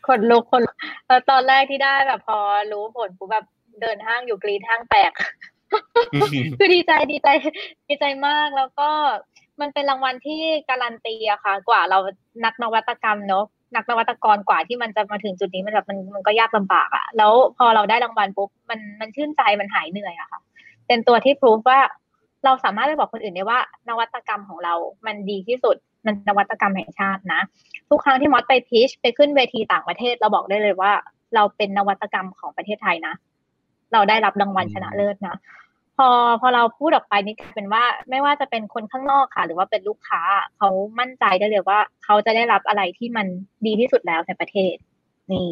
[0.07, 0.61] คนลุกคน
[1.29, 2.39] ตอนแรกที่ได้แบบพอ
[2.71, 3.45] รู้ผลปุ๊บแบบ
[3.81, 5.11] เดินห้างอยู่กรีดห้างแตก
[6.57, 7.27] คือดีใจดีใจ
[7.87, 8.89] ดีใจมากแล้วก็
[9.61, 11.99] มันเป็นรางวัลที่การันตีอะค่ะ กว่าเรา
[12.45, 13.45] นักนวัตกรรมเนาะ
[13.75, 20.39] นักนวัตกรกว่าที่มันจะมาถึงจุดนี้มันแบบมันมันก็ยากลำบากอะแล้วพอเราได้รางวัลปุ๊บมันมันชื่นใจมันหายเหนื่อยอะค่ะ
[20.87, 21.79] เป็นตัวที่พิสูจว่า
[22.45, 24.73] เราสามารถไปบอกคนอื่นได้ว่านวัตกรรมของเรา
[25.05, 25.75] มันดีที่สุด
[26.05, 27.41] มันนวัตกรรมแห่งชาตินะ
[27.89, 30.91] ทุกครั้งที่มอสไปพิชไปขึ้นเวทีต่างประเทศ เราบอกได้เลยว่า
[31.35, 33.13] เราเป็นนวัตกรรมของประเทศไทยนะ
[33.93, 35.37] เราได้รับรางวัลชนะเลิศนะ
[35.97, 36.09] พอ
[36.41, 40.21] พอเราพูดออกไปนี่เป็นว่า ไม่ว่าจะเป็นคนข้างนอกค่ะ หรือว่าเป็นลูกค้า
[40.57, 40.69] เขา
[40.99, 43.27] มั่นใจได้เลยว่า เขาจะได้รับอะไรที่มัน
[43.65, 44.75] ดีที่สุดแล้วในประเทศ
[45.31, 45.49] นี่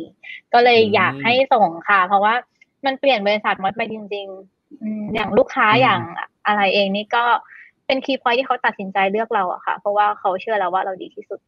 [0.54, 2.34] ก็เลยอยากให้ส่งค่ะ เพราะว่า
[2.86, 4.28] มันเปลี่ยนบริษัทมอสไปจริง
[4.70, 6.02] ๆ อย่างลูกค้าอย่าง
[6.48, 7.24] อะไรเองนี่ก็
[7.88, 11.40] เป็นคีย์พอยที่เขาตัดสินใจเลือกเราอะค่ะ เพราะว่าเขาเชื่อเราว่าเราดีที่สุด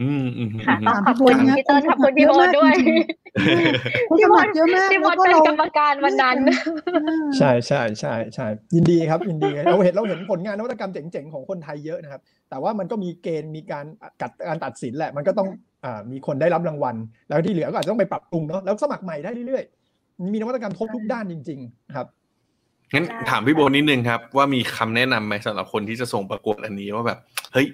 [0.00, 2.74] ออืมอืมค่ะอืมต้องขอบคุณพี่ต้นขอบคุณพี่โบทด้วย
[4.08, 6.36] ผู้สมัครเยอะมากพี่โบแล้วทก็เป็นเรากรรมการวันนั้น
[7.38, 12.20] ใช่ใช่ใช่ใช่ยินดีครับ ยินดีเราเห็นเราเห็นผลงานนวัตกรรมเจ๋งๆของคนไทยเยอะนะครับ
[12.50, 13.84] แต่ว่ามันก็มีเกณฑ์มีการ
[14.22, 15.48] กัดการตัดสินแหละ มันก็ต้อง
[15.84, 16.96] อ่ามีคนได้รับรางวัล
[17.28, 22.06] แล้วที่เหลือก็อาจจะต้องไปปรับปรุงเนาะแล้วสมัครใหม่ได้เรื่อยๆมีนวัตกรรมครบทุกด้านจริง ๆ ครับ
[22.94, 27.18] งั้นถามพี่โบนิดนึงครับ ว่ามีคำแนะนำไหมสำหรับคนที่จะส่งประกวดอันนี้ว่าแบบ
[27.52, 27.66] เฮ้ย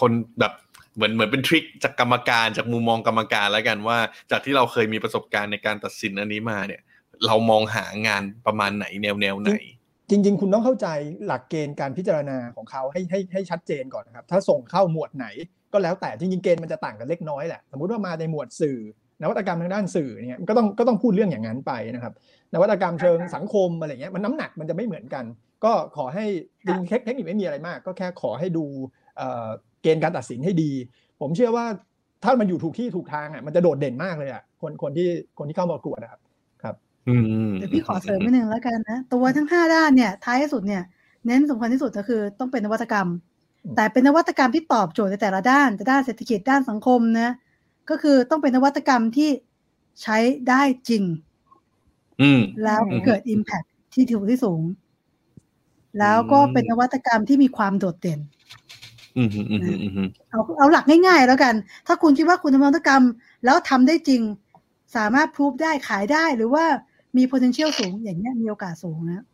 [0.00, 0.52] คนแบบ
[0.96, 3.98] เหมือนเหมือนเป็นทริคจากกรรมการจากมุมมองกรรมการแล้วกันว่า
[4.30, 6.82] จากที่เราเคยมีประสบการณ์ในการตัดสินอันนี้มาเนี่ย
[7.26, 9.52] เรามองหางานประมาณไหนแนวแนวไหน
[10.10, 10.88] จริง ๆ คุณต้องเข้าใจ
[11.26, 15.26] หลักเกณฑ์การพิจารณาของเขาให้ให้ให้ชัดเจนก่อนนะครับ ถ้าส่งเข้าหมวดไหน
[15.72, 18.78] ก็แล้วแต่จริงๆเกณฑ์มันจะต่างกันเล็กน้อยแหละสมมติว่ามาในหมวดสื่อ
[19.22, 22.12] นวัตกรรมทางด้านสื่อเนี่ยก็ต้องก็ต้องพูดเรื่องอย่างนั้นไปนะครับ
[22.54, 25.24] นวัตกรรมเชิงสังคมอะไรเงี้ยมันน้ำหนักมันจะไม่เหมือนกัน
[25.64, 26.24] ก็ขอให้
[26.66, 28.64] จริงเทคนิคไม่มีอะไรมาก ก็แค่ขอให้ดู
[29.16, 29.48] เอ่อ
[29.82, 30.72] เกณฑ์การตัดสินให้ดี
[31.20, 31.66] ผมเชื่อว่า
[32.24, 35.08] ถ้ามันอยู่ถูกที่ถูกทางอะมันจะโดดเด่นมากเลยอะคนคนที่
[35.38, 36.20] คนที่เข้ามาประกวดนะครับ
[37.08, 37.14] อื
[37.48, 40.82] มเดี๋ยวพี่ขอเสริมนิดนึงแล้วกันนะตัวทั้งห้าด้านเนี่ยท้ายที่สุดเนี่ย
[41.26, 43.08] เน้นสำคัญที่สุดก็คือต้องเป็นนวัตกรรม
[43.64, 47.34] อืมแต่เป็นนวัตกรรมที่ตอบโจทย์ในแต่ละด้านแต่ด้านเศรษฐกิจด้านสังคมนะ
[47.90, 49.30] ก็คือต้องเป็นนวัตกรรมที่
[50.02, 50.16] ใช้
[50.48, 51.02] ได้จริง
[52.22, 54.62] อืมแล้วอืมเกิด Impact ที่ถูกที่สูง
[55.98, 58.20] แล้วก็เป็นนวัตกรรมที่มีความโดดเด่น
[59.16, 61.54] อืมอืมอืมอืมอืมเอาเอาหลักง่ายๆแล้วกัน
[61.86, 63.02] ถ้าคุณคิดว่าคุณทำนวัตกรรม
[63.44, 64.22] แล้วทำได้จริง
[64.96, 66.64] สามารถพูฟได้ขายได้หรือว่า
[67.16, 69.24] มี potential สูงอย่างเงี้ยมีโอกาสสูงนะ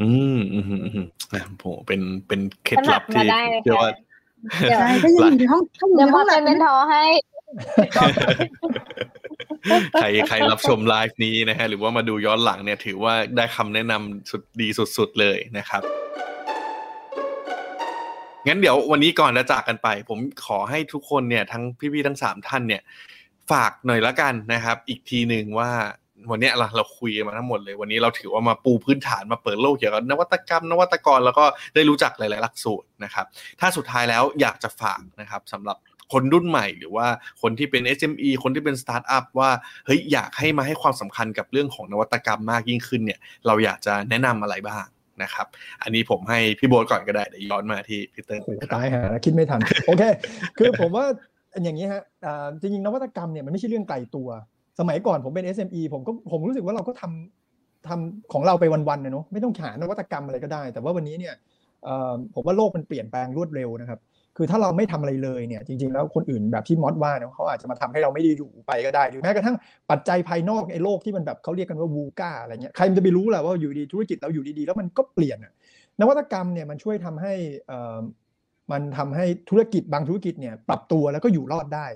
[0.00, 0.08] อื
[0.38, 3.90] มอืมอืมอืมอะโหเป็นเป็นเคล็ดลับสมัครที่มาได้เลยเชื่อว่า
[4.68, 7.04] เดี๋ยวใช่ก็ยังอยู่ในห้องถ้าอยู่เดี๋ยวในมห้อองสหลัเป็กนเมนทอร์ให้
[9.94, 15.82] ใครใครรับชมไลฟ์นี้นะฮะหรือว่ามาดูย้อนหลังเนี่ยถือว่าได้คำแนะนำสุดดีสุดๆเลยนะครับ
[18.46, 22.82] งั้นเดี๋ยววันนี้ก่อนจะจากกันไป ผมขอให้ทุกคนเนี่ยทั้งพี่ๆทั้งสามท่านเนี่ย
[23.50, 25.70] ฝากหน่อยละกันนะครับ อีกทีหนึ่งว่า
[26.30, 31.44] วันนี้เราเราคุยมาทั้งหมดเลย วันนี้เราถือว่ามาปูพื้นฐานมาเปิดโลกเกี่ยวกับนวัตกรรม นวัตกรแล้วก็
[31.74, 33.26] ได้รู้จักหลาย ๆ หลักสูตรนะครับ
[33.60, 35.76] ถ้าสุดท้ายแล้วอยากจะฝากนะครับสำหรับ
[36.12, 37.06] คนรุ่นใหม่ หรือว่า
[37.42, 39.50] คนที่เป็น SME คนที่เป็นสตาร์ทอัพว่า
[39.86, 44.84] เฮ้ยอยากให้มาให้ความสำคัญกับเรื่องของนวัตกรรมมากยิ่งขึ้นเนี่ยเราอยากจะแนะนำอะไรบ้าง
[45.22, 45.46] นะครับ
[45.82, 50.02] อันนี้ผมให้พี่โบ๊ทก่อนก็ได้เดี๋ยวย้อนมาที่พี่เติ้ลโอ้โหนะครับตายหาคิดไม่ทัน โอเค
[50.58, 51.04] คือผมว่า
[51.62, 52.02] อย่างนี้ฮะ
[52.60, 54.28] จริงๆนวัตกรรมเนี่ยมันไม่ใช่เรื่องไกลตัว
[54.78, 61.34] สมัยก่อนผมเป็น SME ผมก็ผมรู้สึกว่าเราก็ทำทำของเราไปวันๆนะเนาะไม่ต้องหานวัตกรรมอะไรก็ได้ แต่ว่าวันนี้เนี่ย
[62.34, 64.00] ผมว่าโลกมันเปลี่ยนแปลงรวดเร็วนะครับ
[64.38, 69.56] คือถ้าเราไม่ทำอะไรเลยเนี่ยจริง ๆ แล้วคนอื่นแบบที่มอสว่าเนี่ยเขาอาจจะมาทำให้เราไม่ได้อยู่ไปก็ได้หรือแม้กระทั่ง
[69.90, 75.52] ปัจจัยภายนอกในโลกที่มันแบบเขาเรียกกันว่า VUCA อะไรเงี้ยใครมันจะไปรู้แหละว่าอยู่ดีธุรกิจเราอยู่ดีๆ แล้วมันก็เปลี่ยนอะ
[76.00, 77.34] นวัตกรรมเนี่ยมันช่วยทำให้
[77.70, 77.98] อ่อ
[78.72, 81.86] มันทำให้ธุรกิจบางธุรกิจเนี่ยปรับตัวแล้วก็อยู่รอดได้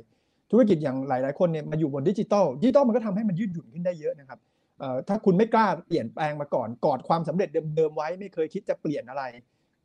[0.50, 4.38] ธุรกิจอย่างหลาย ๆ คนเนี่ยมาอยู่บนดิจิตอลดิจิตอลมันก็ทำให้มันยืดหยุ่นขึ้นได้เยอะนะครับ
[4.82, 9.22] อ่อถ้าคุณไม่กล้าเปลี่ยนแปลงมาก่อนกอดความสำเร็จเดิมๆไว้ไม่เคยคิดจะเปลี่ยนอะไร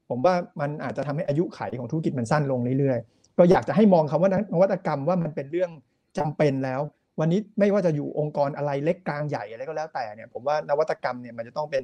[0.09, 5.71] ผมว่ามันอาจจะทำให้อายุไขของธุรกิจมันสั้นลงเรื่อยๆ ก็อยากจะให้มองคำว่านวัตกรรมว่ามันเป็นเรื่อง
[6.17, 6.81] จำเป็นแล้ว
[7.19, 11.83] วันนี้ไม่ว่าจะอยู่องค์กรอะไรเล็กกลางใหญ่อะไรก็แล้วแต่เนี่ยผมว่านวัตกรรมเนี่ยมันจะต้องเป็น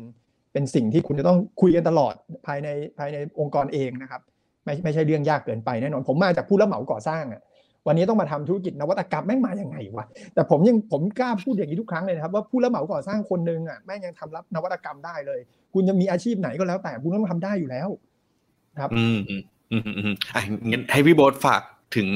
[0.53, 2.13] เป็นสิ่งที่คุณจะต้องคุยกันตลอด
[2.47, 4.21] ภายในภายในองค์กรเองนะครับ
[4.65, 7.41] ไม่ไม่ใช่เรื่องยากเกินไปแน่นอน ผมมาจากผู้รับเหมาก่อสร้างอะ
[7.87, 15.39] วันนี้ต้องมาทำธุรกิจนวัตกรรมแม่งมาอย่างไงวะแต่ผมยังผมกล้าพูดอย่างนี้ทุกครั้งเลยนะครับว่าผู้รับเหมาก่อสร้างคนหนึ่งอะแม่งยังทำรับนวัตกรรมได้เลย
[15.73, 17.89] คุณจะมีอาชีพไหนก็แล้วแต่คุณต้องทำได้อยู่แล้ว
[18.79, 21.61] ครับอืมอืมอืมอืมอืมอะงั้นให้พี่โบ๊ทฝาก
[21.95, 22.07] ถึง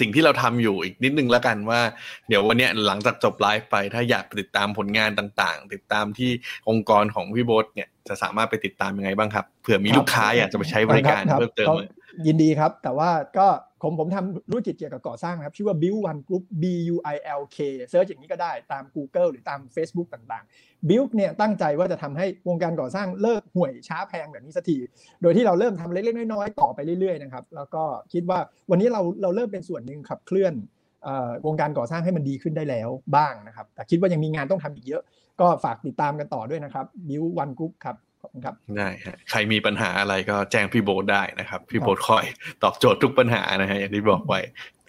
[0.00, 1.80] สิ่งที่เราทำอยู่อีกนิดนึงแล้วกันว่า
[2.28, 6.30] เดี๋ยววันเนี้ยหลังจากจบไลฟ์ไปถ้าอยากติดตามผลงานต่างๆ ติดตามที่
[6.68, 11.84] องค์กรของพี่โบ๊ทเนี่ยจะสามารถไปติดตามยังไงบ้างครับเผื่อมีลูกค้าอยากจะไปใช้บริการครับเพิ่มเติมก็เล
[12.26, 13.46] ยินดีครับ แต่ว่าก็
[13.82, 16.64] ผมผมทำธุรกิจเกี่ยวกับก่อสร้างนะครับ ชื่อว่า Builk One Group B
[16.94, 17.58] U I L K
[17.90, 24.78] search อย่างนี้ก็ได้ตาม Google หรือตาม Facebook ต่างๆ Build เนี่ยตั้งใจว่าจะทำให้วงการก่อสร้างเลิกห่วยช้าแพงแบบนี้สักที
[25.22, 28.38] โดยที่เราเริ่มทำเล็กๆน้อยๆต่อไปเรื่อยๆนะครับ แล้วก็คิดว่า
[28.70, 30.54] วันนี้เราเราเริ่มเป็นส่วนหนึ่งขับเคลื่อน
[31.46, 35.02] วงการก่อสร้างให้มันดีขึ้นได้แล้วบ้างนะครับ แต่คิดว่ายังมีงานต้องทำอีกเยอะ
[35.40, 37.96] ก็ฝากติดตามกันต่อด้วยนะครับ Build One Group ครับ
[38.32, 42.24] คุณครับได้ฮะใครมีปัญหาอะไรก็แจ้งพี่โบ๊ทได้นะครับ พี่โบ๊ทคอย
[42.62, 44.40] ตอบโจทย์ทุกปัญหานะฮะอย่างที่บอกไว้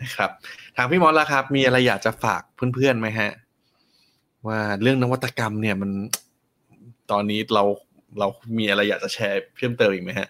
[0.01, 0.29] นะครับ
[0.75, 2.41] ทางพี่มอสละครับ มีอะไรอยากจะฝาก
[2.73, 3.29] เพื่อนๆไหมฮะ
[4.47, 5.91] ว่าเรื่องนวัตกรรมเนี่ยมัน
[7.11, 7.63] ตอนนี้เรา
[8.19, 8.27] เรา
[8.57, 10.27] มีอะไรอยากจะแชร์เพิ่มเติมอีกไหมฮะ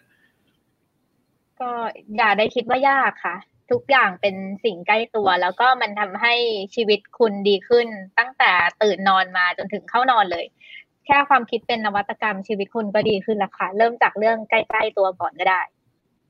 [1.60, 1.72] ก็
[2.18, 3.36] อย่าได้คิดว่ายากค่ะ
[3.72, 6.34] ทุกอย่างเป็นสิ่งใกล้ตัว แล้วก็มันทำให้
[6.76, 7.88] ชีวิตคุณดีขึ้น
[8.20, 8.52] ตั้งแต่
[8.84, 10.46] ตื่นนอนมาจนถึงเข้านอนเลย
[11.08, 15.62] แค่ความคิดเป็นนวัตกรรมชีวิตคุณก็ดีขึ้นแล้วค่ะ เริ่มจากเรื่องใกล้ ๆ ตัวก่อนก็ได้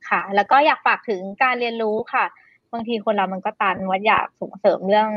[0.10, 2.26] ค่ะ แล้วก็อยากฝากถึงการเรียนรู้ค่ะ
[2.74, 5.10] บางทีคนเรามันก็ตันว่าอยากส่งเสริมเรื่อง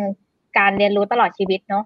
[0.59, 1.85] การเรียนรู้ตลอดชีวิตเนาะ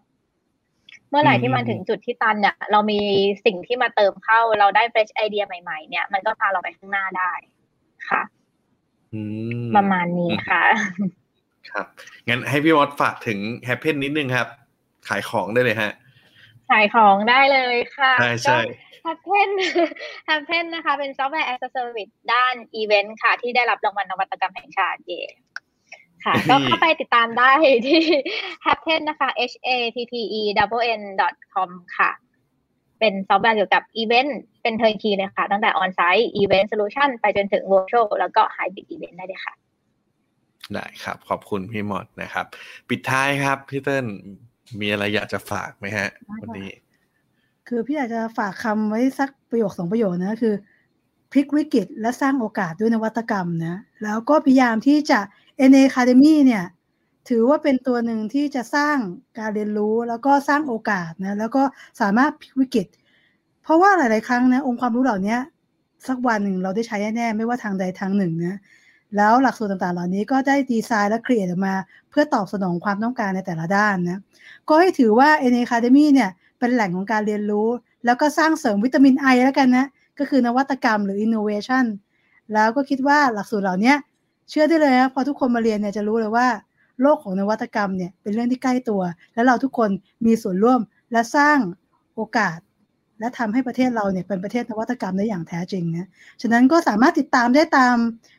[1.09, 3.01] เมื่อไหร่ที่มันถึงจุดที่ตันเนี่ยเรามี
[3.45, 7.33] สิ่งที่มาเติมเข้า เราได้ fresh idea ใหม่ๆ เนี่ย มันก็พาเราไปข้างหน้าได้
[8.09, 8.23] ค่ะ
[9.13, 9.21] อื
[9.69, 10.63] มประมาณนี้ค่ะ
[11.71, 11.87] ครับ
[12.29, 14.49] งั้นให้พี่วอดฝากถึง Happen นิดนึงครับ
[15.09, 15.93] ขายของได้เลยฮะ
[16.71, 18.59] ขายของได้เลยค่ะใช่ใช่
[19.03, 19.51] Happen
[20.27, 25.13] Happen นะคะ เป็น software as a service ด้านอีเวนต์ค่ะ ที่ได้รับรางวัลนวัตกรรมแห่งชาติเย
[26.25, 27.53] ค่ะก็เข้าไปติดตามได้
[27.87, 28.03] ที่
[28.67, 31.01] happen นะคะ h a p p e n
[31.55, 32.11] com ค่ะ
[32.99, 39.55] เป็นซอฟต์แวร์เกี่ยวกับอีเวนต์เป็น turnkey เลยค่ะ ตั้งแต่ onsite event solution ไปจนถึง virtual แล้วก็ hybrid event ได้เลยค่ะ
[40.73, 42.47] ได้ครับ ขอบคุณพี่หมอดนะครับ
[42.89, 44.07] ปิดท้ายครับพี่เติ้ล
[44.81, 46.09] มีอะไรอยากจะฝากไหมฮะ
[46.41, 46.71] วันนี้
[47.69, 50.55] คือพี่อยากจะฝากคำไว้สักประโยคสองประโยคนะคือ
[51.33, 55.21] พลิกวิกฤตและสร้างโอกาสด้วยนวัตกรรมนะ แล้วก็พยายามที่จะ
[55.71, 56.65] NA Academy เนี่ย
[57.29, 58.97] ถือว่าเป็นตัวหนึ่งที่จะสร้าง
[59.39, 61.63] การเรียนรู้แล้วก็สร้างโอกาสนะ แล้วก็
[62.01, 62.87] สามารถพลิกวิกฤต
[63.63, 65.37] เพราะว่าหลาย ๆ ครั้งนะ องค์ความรู้เหล่านี้
[66.09, 68.59] สักวันหนึ่งเราได้ใช้แน่ๆไม่ว่าทางใดทางหนึ่งนะ
[69.17, 71.75] แล้วหลักสูตรต่างๆ เหล่านี้ก็ได้ดีไซน์และครีเอทออกมา
[72.11, 74.21] เพื่อตอบสนองความต้องการในแต่ละด้านนะ
[74.69, 77.69] ก็ให้ถือว่า NA c a d e m y เนี่ยเป็นแหล่งของการเรียนรู้
[78.05, 79.87] แล้วก็สร้างเสริมวิตามินไอแล้วกันนะ
[80.19, 81.85] ก็คือนวัตกรรมหรือ innovation
[82.53, 83.95] แล้วก็คิดว่าหลักสูตรเหล่านี้
[84.51, 86.47] เชื่อได้เลยนะพอทุกคนมาเรียนเนี่ยจะรู้เลยว่า
[87.03, 89.03] โลกของนวัตกรรมเนี่ยเป็นเรื่องที่ใกล้ตัว
[89.35, 89.91] และเราทุกคน
[90.27, 90.81] มีส่วนร่วม
[91.13, 91.59] และสร้าง
[92.15, 92.59] โอกาส
[93.21, 96.09] และทำให้ประเทศเราเนี่ยเป็นประเทศนวัตกรรมได้อย่างแท้จริงนะ
[96.43, 97.97] ฉะนั้นก็สามารถติดตามได้ตาม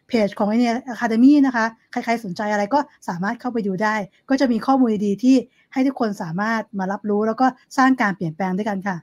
[0.07, 2.79] เพจของ i n อะคาเดมี่นะคะ ใครๆสนใจอะไรก็
[3.09, 3.95] สามารถเข้าไปดูได้
[4.29, 5.35] ก็จะมีข้อมูลดีๆที่
[5.73, 7.47] ให้ทุกคนสามารถมารับรู้แล้วก็
[7.77, 8.97] สร้างการเปลี่ยนแปลงด้วยกันค่ะ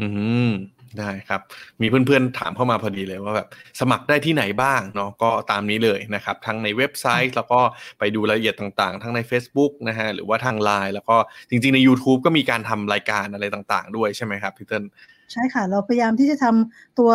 [0.00, 0.06] อื
[0.48, 0.50] ม
[0.98, 1.40] ได้ครับ
[1.80, 3.48] มีเพื่อนๆถามเข้ามาพอดีเลยว่าแบบ
[3.80, 7.60] สมัครได้ที่ไหนบ้างเนาะก็ตามนี้เลยนะครับ ทั้งในเว็บไซต์แล้วก็
[7.98, 11.16] ไปดูรายละเอียดต่างๆ ทั้งใน Facebook นะฮะหรือว่าทางไลน์แล้วก็
[11.50, 14.84] จริงๆ ใน YouTube ก็มีการทำรายการอะไรต่างๆ ด้วยใช่ไหมครับพี่เติ้ล
[15.32, 17.10] ใช่ค่ะ เราพยายามที่จะทำตัว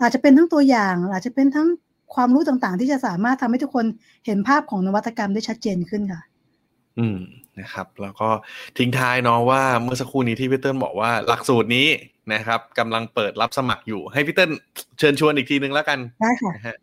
[0.00, 1.68] อาจจะเป็นทั้งตัวอย่าง อาจจะเป็นทั้ง
[2.14, 3.86] ความรู้ต่างๆ ที่จะสามารถทำให้ทุกคน
[4.26, 6.22] เห็นภาพของนวัตกรรมได้ชัดเจนขึ้นค่ะ
[6.98, 7.18] อืม
[7.60, 8.28] นะครับ แล้วก็
[8.78, 11.88] ทิ้งท้ายเนาะว่าเมื่อสักครู่นี้ที่พี่เติ้ลบอกว่าหลักสูตรนี้
[12.32, 14.50] นะครับกำลังเปิดรับสมัครอยู่ ให้พี่เติ้ล
[14.98, 16.76] เชิญชวนอีกทีนึงแล้วกันได้ค่ะนะฮะ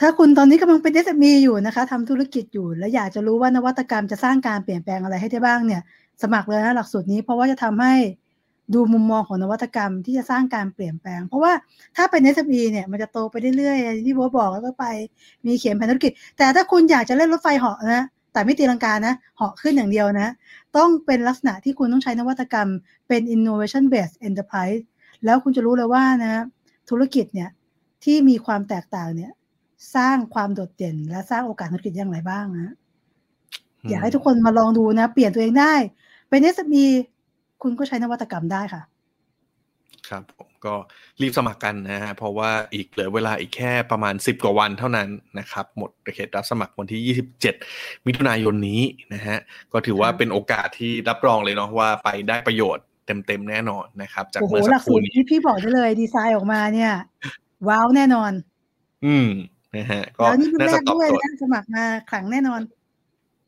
[0.00, 5.82] ถ้าคุณตอนนี้กำลังเป็น SME อยู่นะคะทำธุรกิจอยู่ และอยากจะรู้ว่านวัตกรรมจะสร้างการเปลี่ยนแปลงอะไรให้ได้บ้างเนี่ย
[6.22, 7.94] สมัครเลยนะหลักสูตรนี้เพราะว่าจะทำให้
[8.74, 11.52] ดูมุมมองของนวัตกรรมที่จะสร้างการเปลี่ยนแปลง เพราะว่า
[11.96, 14.84] ถ้าเป็น SME เนี่ยมันจะโตไปเรื่อยๆอย่างที่โบทบอกแล้วก็ไป
[15.46, 20.28] มีเขียนแผนธุรกิจ แต่ถ้าคุณอยากจะเล่นรถไฟเหาะนะแต่ไม่ตีลังกานะเหาะขึ้นอย่างเดียวนะ
[20.76, 22.68] ต้องเป็นลักษณะที่คุณต้องใช้นวัตกรรม
[23.08, 24.82] เป็น innovation based enterprise
[25.24, 26.32] แล้วคุณจะรู้เลยว่านะ
[26.90, 27.50] ธุรกิจเนี่ย
[28.04, 29.32] ที่มีความแตกต่างเนี่ย
[29.96, 32.74] สร้างความโดดเด่น และสร้างโอกาสธุรกิจอย่างไรบ้างนะ
[33.88, 35.74] อยากให้ทุกคนมาลองดูนะ เปลี่ยนตัวเองได้
[36.28, 36.86] เป็น SME
[37.62, 38.82] คุณก็ใช้นวัตกรรมได้ค่ะ
[40.08, 40.74] ครับผมก็
[41.20, 47.16] รีบสมัครกันนะฮะเพราะว่าอีกเหลือเวลาอีกแค่ประมาณ 10 กว่าวันเท่านั้นนะครับ หมดเขตรับสมัครวันที่
[47.56, 48.82] 27 มิถุนายนนี้
[49.14, 49.36] นะฮะ
[49.72, 56.92] ก็ถือว่าครับเป็นโอกาสที่รับรองเลยเนาะว่าไปได้ประโยชน์เต็มๆแน่นอนนะครับ จากโอ้โหเมื่อหสัลักกคสูรู่ตรนี้ที่พี่บอกได้เลยดีไซน์ออกมาเนี่ย
[57.68, 58.32] ว้าวแน่นอน
[59.04, 59.28] อืม
[59.76, 62.60] นะฮะก็แล้วนี่รุ่นน่าแรจะกตอบด้วยโจทย์นะสมัครมาขลังแน่นอน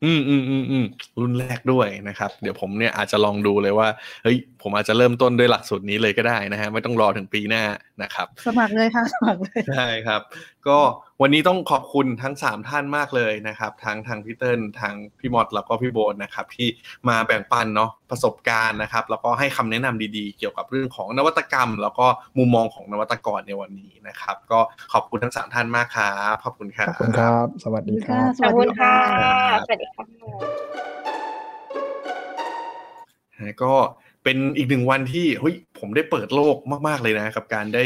[0.03, 0.85] อืมอืมอืมอืม
[1.19, 3.87] รุ่นแรกด้วยนะครับ เดี๋ยวผมเนี่ยอาจจะลองดูเลยว่า
[4.23, 7.63] เฮ้ยผมอาจจะเริ่มต้นด้วยหลักสูตรนี้เลยก็ได้นะฮะไม่ต้องรอถึงปีหน้า
[8.03, 10.21] นะครับ สมัครเลยค่ะสมัครเลยใช่ครับ
[10.67, 10.79] ก็
[11.21, 16.67] วันนี้ต้องขอบคุณทั้ง 3 ท่านมากเลยนะครับทั้งทางพี่เติ้ลทางพี่มอดแล้วก็พี่โบนนะครับ ที่
[17.09, 24.59] มาแบ่งปันเนาะประสบการณ์นะครับ แล้วก็ให้คำแนะนำดีๆ เกี่ยวกับเรื่องของนวัตกรรม แล้วก็มุมมองของนวัตกรในวันนี้นะครับ ก็
[24.93, 29.13] ขอบคุณทั้ง 3 ท่านมากครับขอบคุณครัขบอบคุณครับ สวัสดีครับสขอวับสคุดีณค่ะค
[29.53, 30.05] รับสวัสดีค่ะ
[33.39, 33.73] นะก็
[34.29, 36.55] เป็นอีกหนึ่งวันที่เฮ้ยผมได้เปิดโลก
[36.87, 37.83] มากๆเลยนะกับการได้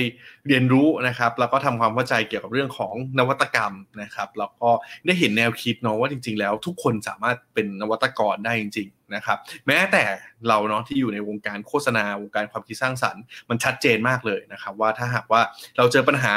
[0.47, 4.69] เรียนรู้นะครับ แล้วก็ทำความเข้าใจเกี่ยวกับเรื่องของนวัตกรรมนะครับ แล้วก็
[5.05, 9.37] ได้เห็นแนวคิดเนาะว่าจริง ๆ แล้ว ทุกคนสามารถเป็นนวัตกรได้จริง ๆนะครับ
[9.67, 10.03] แม้แต่
[10.47, 15.41] เราเนาะที่อยู่ในวงการโฆษณาวงการความคิดสร้างสรรค์มันชัดเจนมากเลยนะครับ ว่าถ้าหากว่า
[15.77, 16.33] เราเจอปัญหา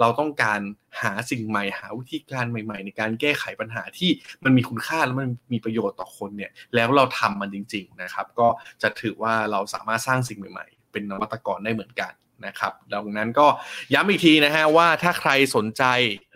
[0.00, 0.60] เราต้องการ
[1.02, 4.10] หาสิ่งใหม่หาวิธีการใหม่ ๆ ในการแก้ไขปัญหาที่
[4.44, 8.48] มันมีคุณค่าและมันมีประโยชน์ต่อคนเนี่ยแล้วเราทำมันจริง ๆนะครับ ก็
[8.82, 12.12] จะถือว่าเราสามารถสร้างสิ่งใหม่ ๆ เป็นนวัตกรได้เหมือนกัน
[12.46, 13.46] นะครับดังนั้นก็
[13.94, 15.84] ย้ำอีกทีนะฮะว่าถ้าใครสนใจ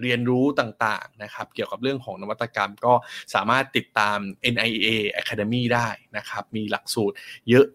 [0.03, 2.93] เรียนรู้ต่างๆนะครับเกี่ยวกับเรื่องของนวัตกรรมก็
[3.35, 4.19] สามารถติดตาม
[4.55, 4.89] NIA
[5.21, 7.17] Academy ได้นะครับมีหลักสูตร
[7.51, 7.67] เยอะ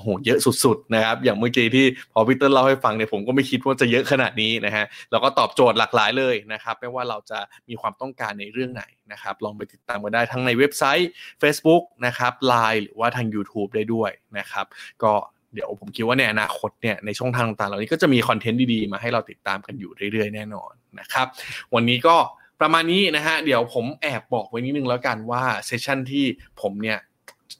[0.00, 7.38] โหเยอะสุดๆนะครับอย่างเมื่อกี้ที่พอพี่เติ้ลเล่าให้ฟังเนี่ยผมก็ไม่คิดว่าจะเยอะขนาดนี้นะฮะแล้วก็ตอบโจทย์หลากหลายเลยนะครับไม่ว่าเราจะ
[7.68, 11.10] มีความต้องการในเรื่องไหนนะครับลองไปติดตามกันได้ทั้งในเว็บไซต์
[11.42, 14.66] Facebook นะครับ Line หรือว่าทาง YouTube ได้ด้วยนะครับ
[15.02, 15.12] ก็
[15.54, 21.26] เดี๋ยวผมคิดว่าในอนาคตเนี่ยในช่องทางต่างๆเหล่านี้ก็จะมีคอนเทนต์ดีๆ มาให้เราติดตามกันอยู่เรื่อยๆ แน่นอนนะครับ
[21.74, 22.16] วันนี้ก็
[22.60, 26.24] ประมาณนี้นะฮะเดี๋ยวผมแอบบอกไว้นิดนึงแล้วกันว่า session ที่
[26.60, 26.98] ผมเนี่ย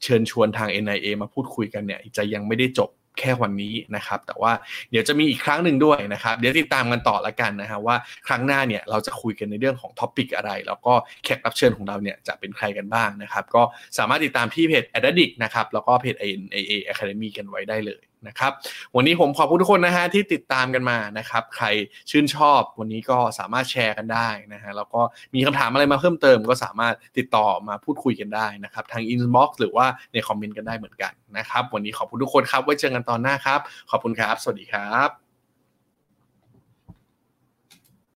[0.05, 4.53] เชิญชวนทาง NIA มาพูดคุยกันเนี่ยจะยังไม่ได้จบแค่วันนี้นะครับ แต่ว่า
[4.91, 13.62] เดี๋ยวจะมีอีกครั้งหนึ่งด้วยนะครับ เดี๋ยวติดตามกันต่อละกันนะฮะว่าครั้งหน้าเนี่ยเราจะคุยกันในเรื่องของท็อปิกอะไร แล้วก็แขกรับเชิญของเราเนี่ยจะเป็นใครกันบ้างนะครับ ก็
[13.99, 18.53] สามารถติดตามที่เพจ a d d i c t นะครับแล้วก็เพจ NIA Academy กันไว้ได้เลย นะครับ
[18.97, 21.66] วันนี้ผมขอบคุณทุกคนนะฮะที่ติดตามกันมานะครับ ใคร
[22.11, 25.01] ชื่นชอบวันนี้ก็สามารถแชร์กันได้นะฮะแล้วก็
[25.35, 33.61] มีคำถามอะไรมาเพิ่มเติม ก็สามารถติดต่อมาพูดคุยกันได้นะครับ ทางอินบ็อกซ์หรือว่าในคอมเมนต์กันได้เหมือนกันนะครับ วันนี้ขอบคุณทุกคนครับ ไว้เจอกันตอนหน้าครับ
[33.91, 35.28] ขอบคุณครับ สวัสดีครับ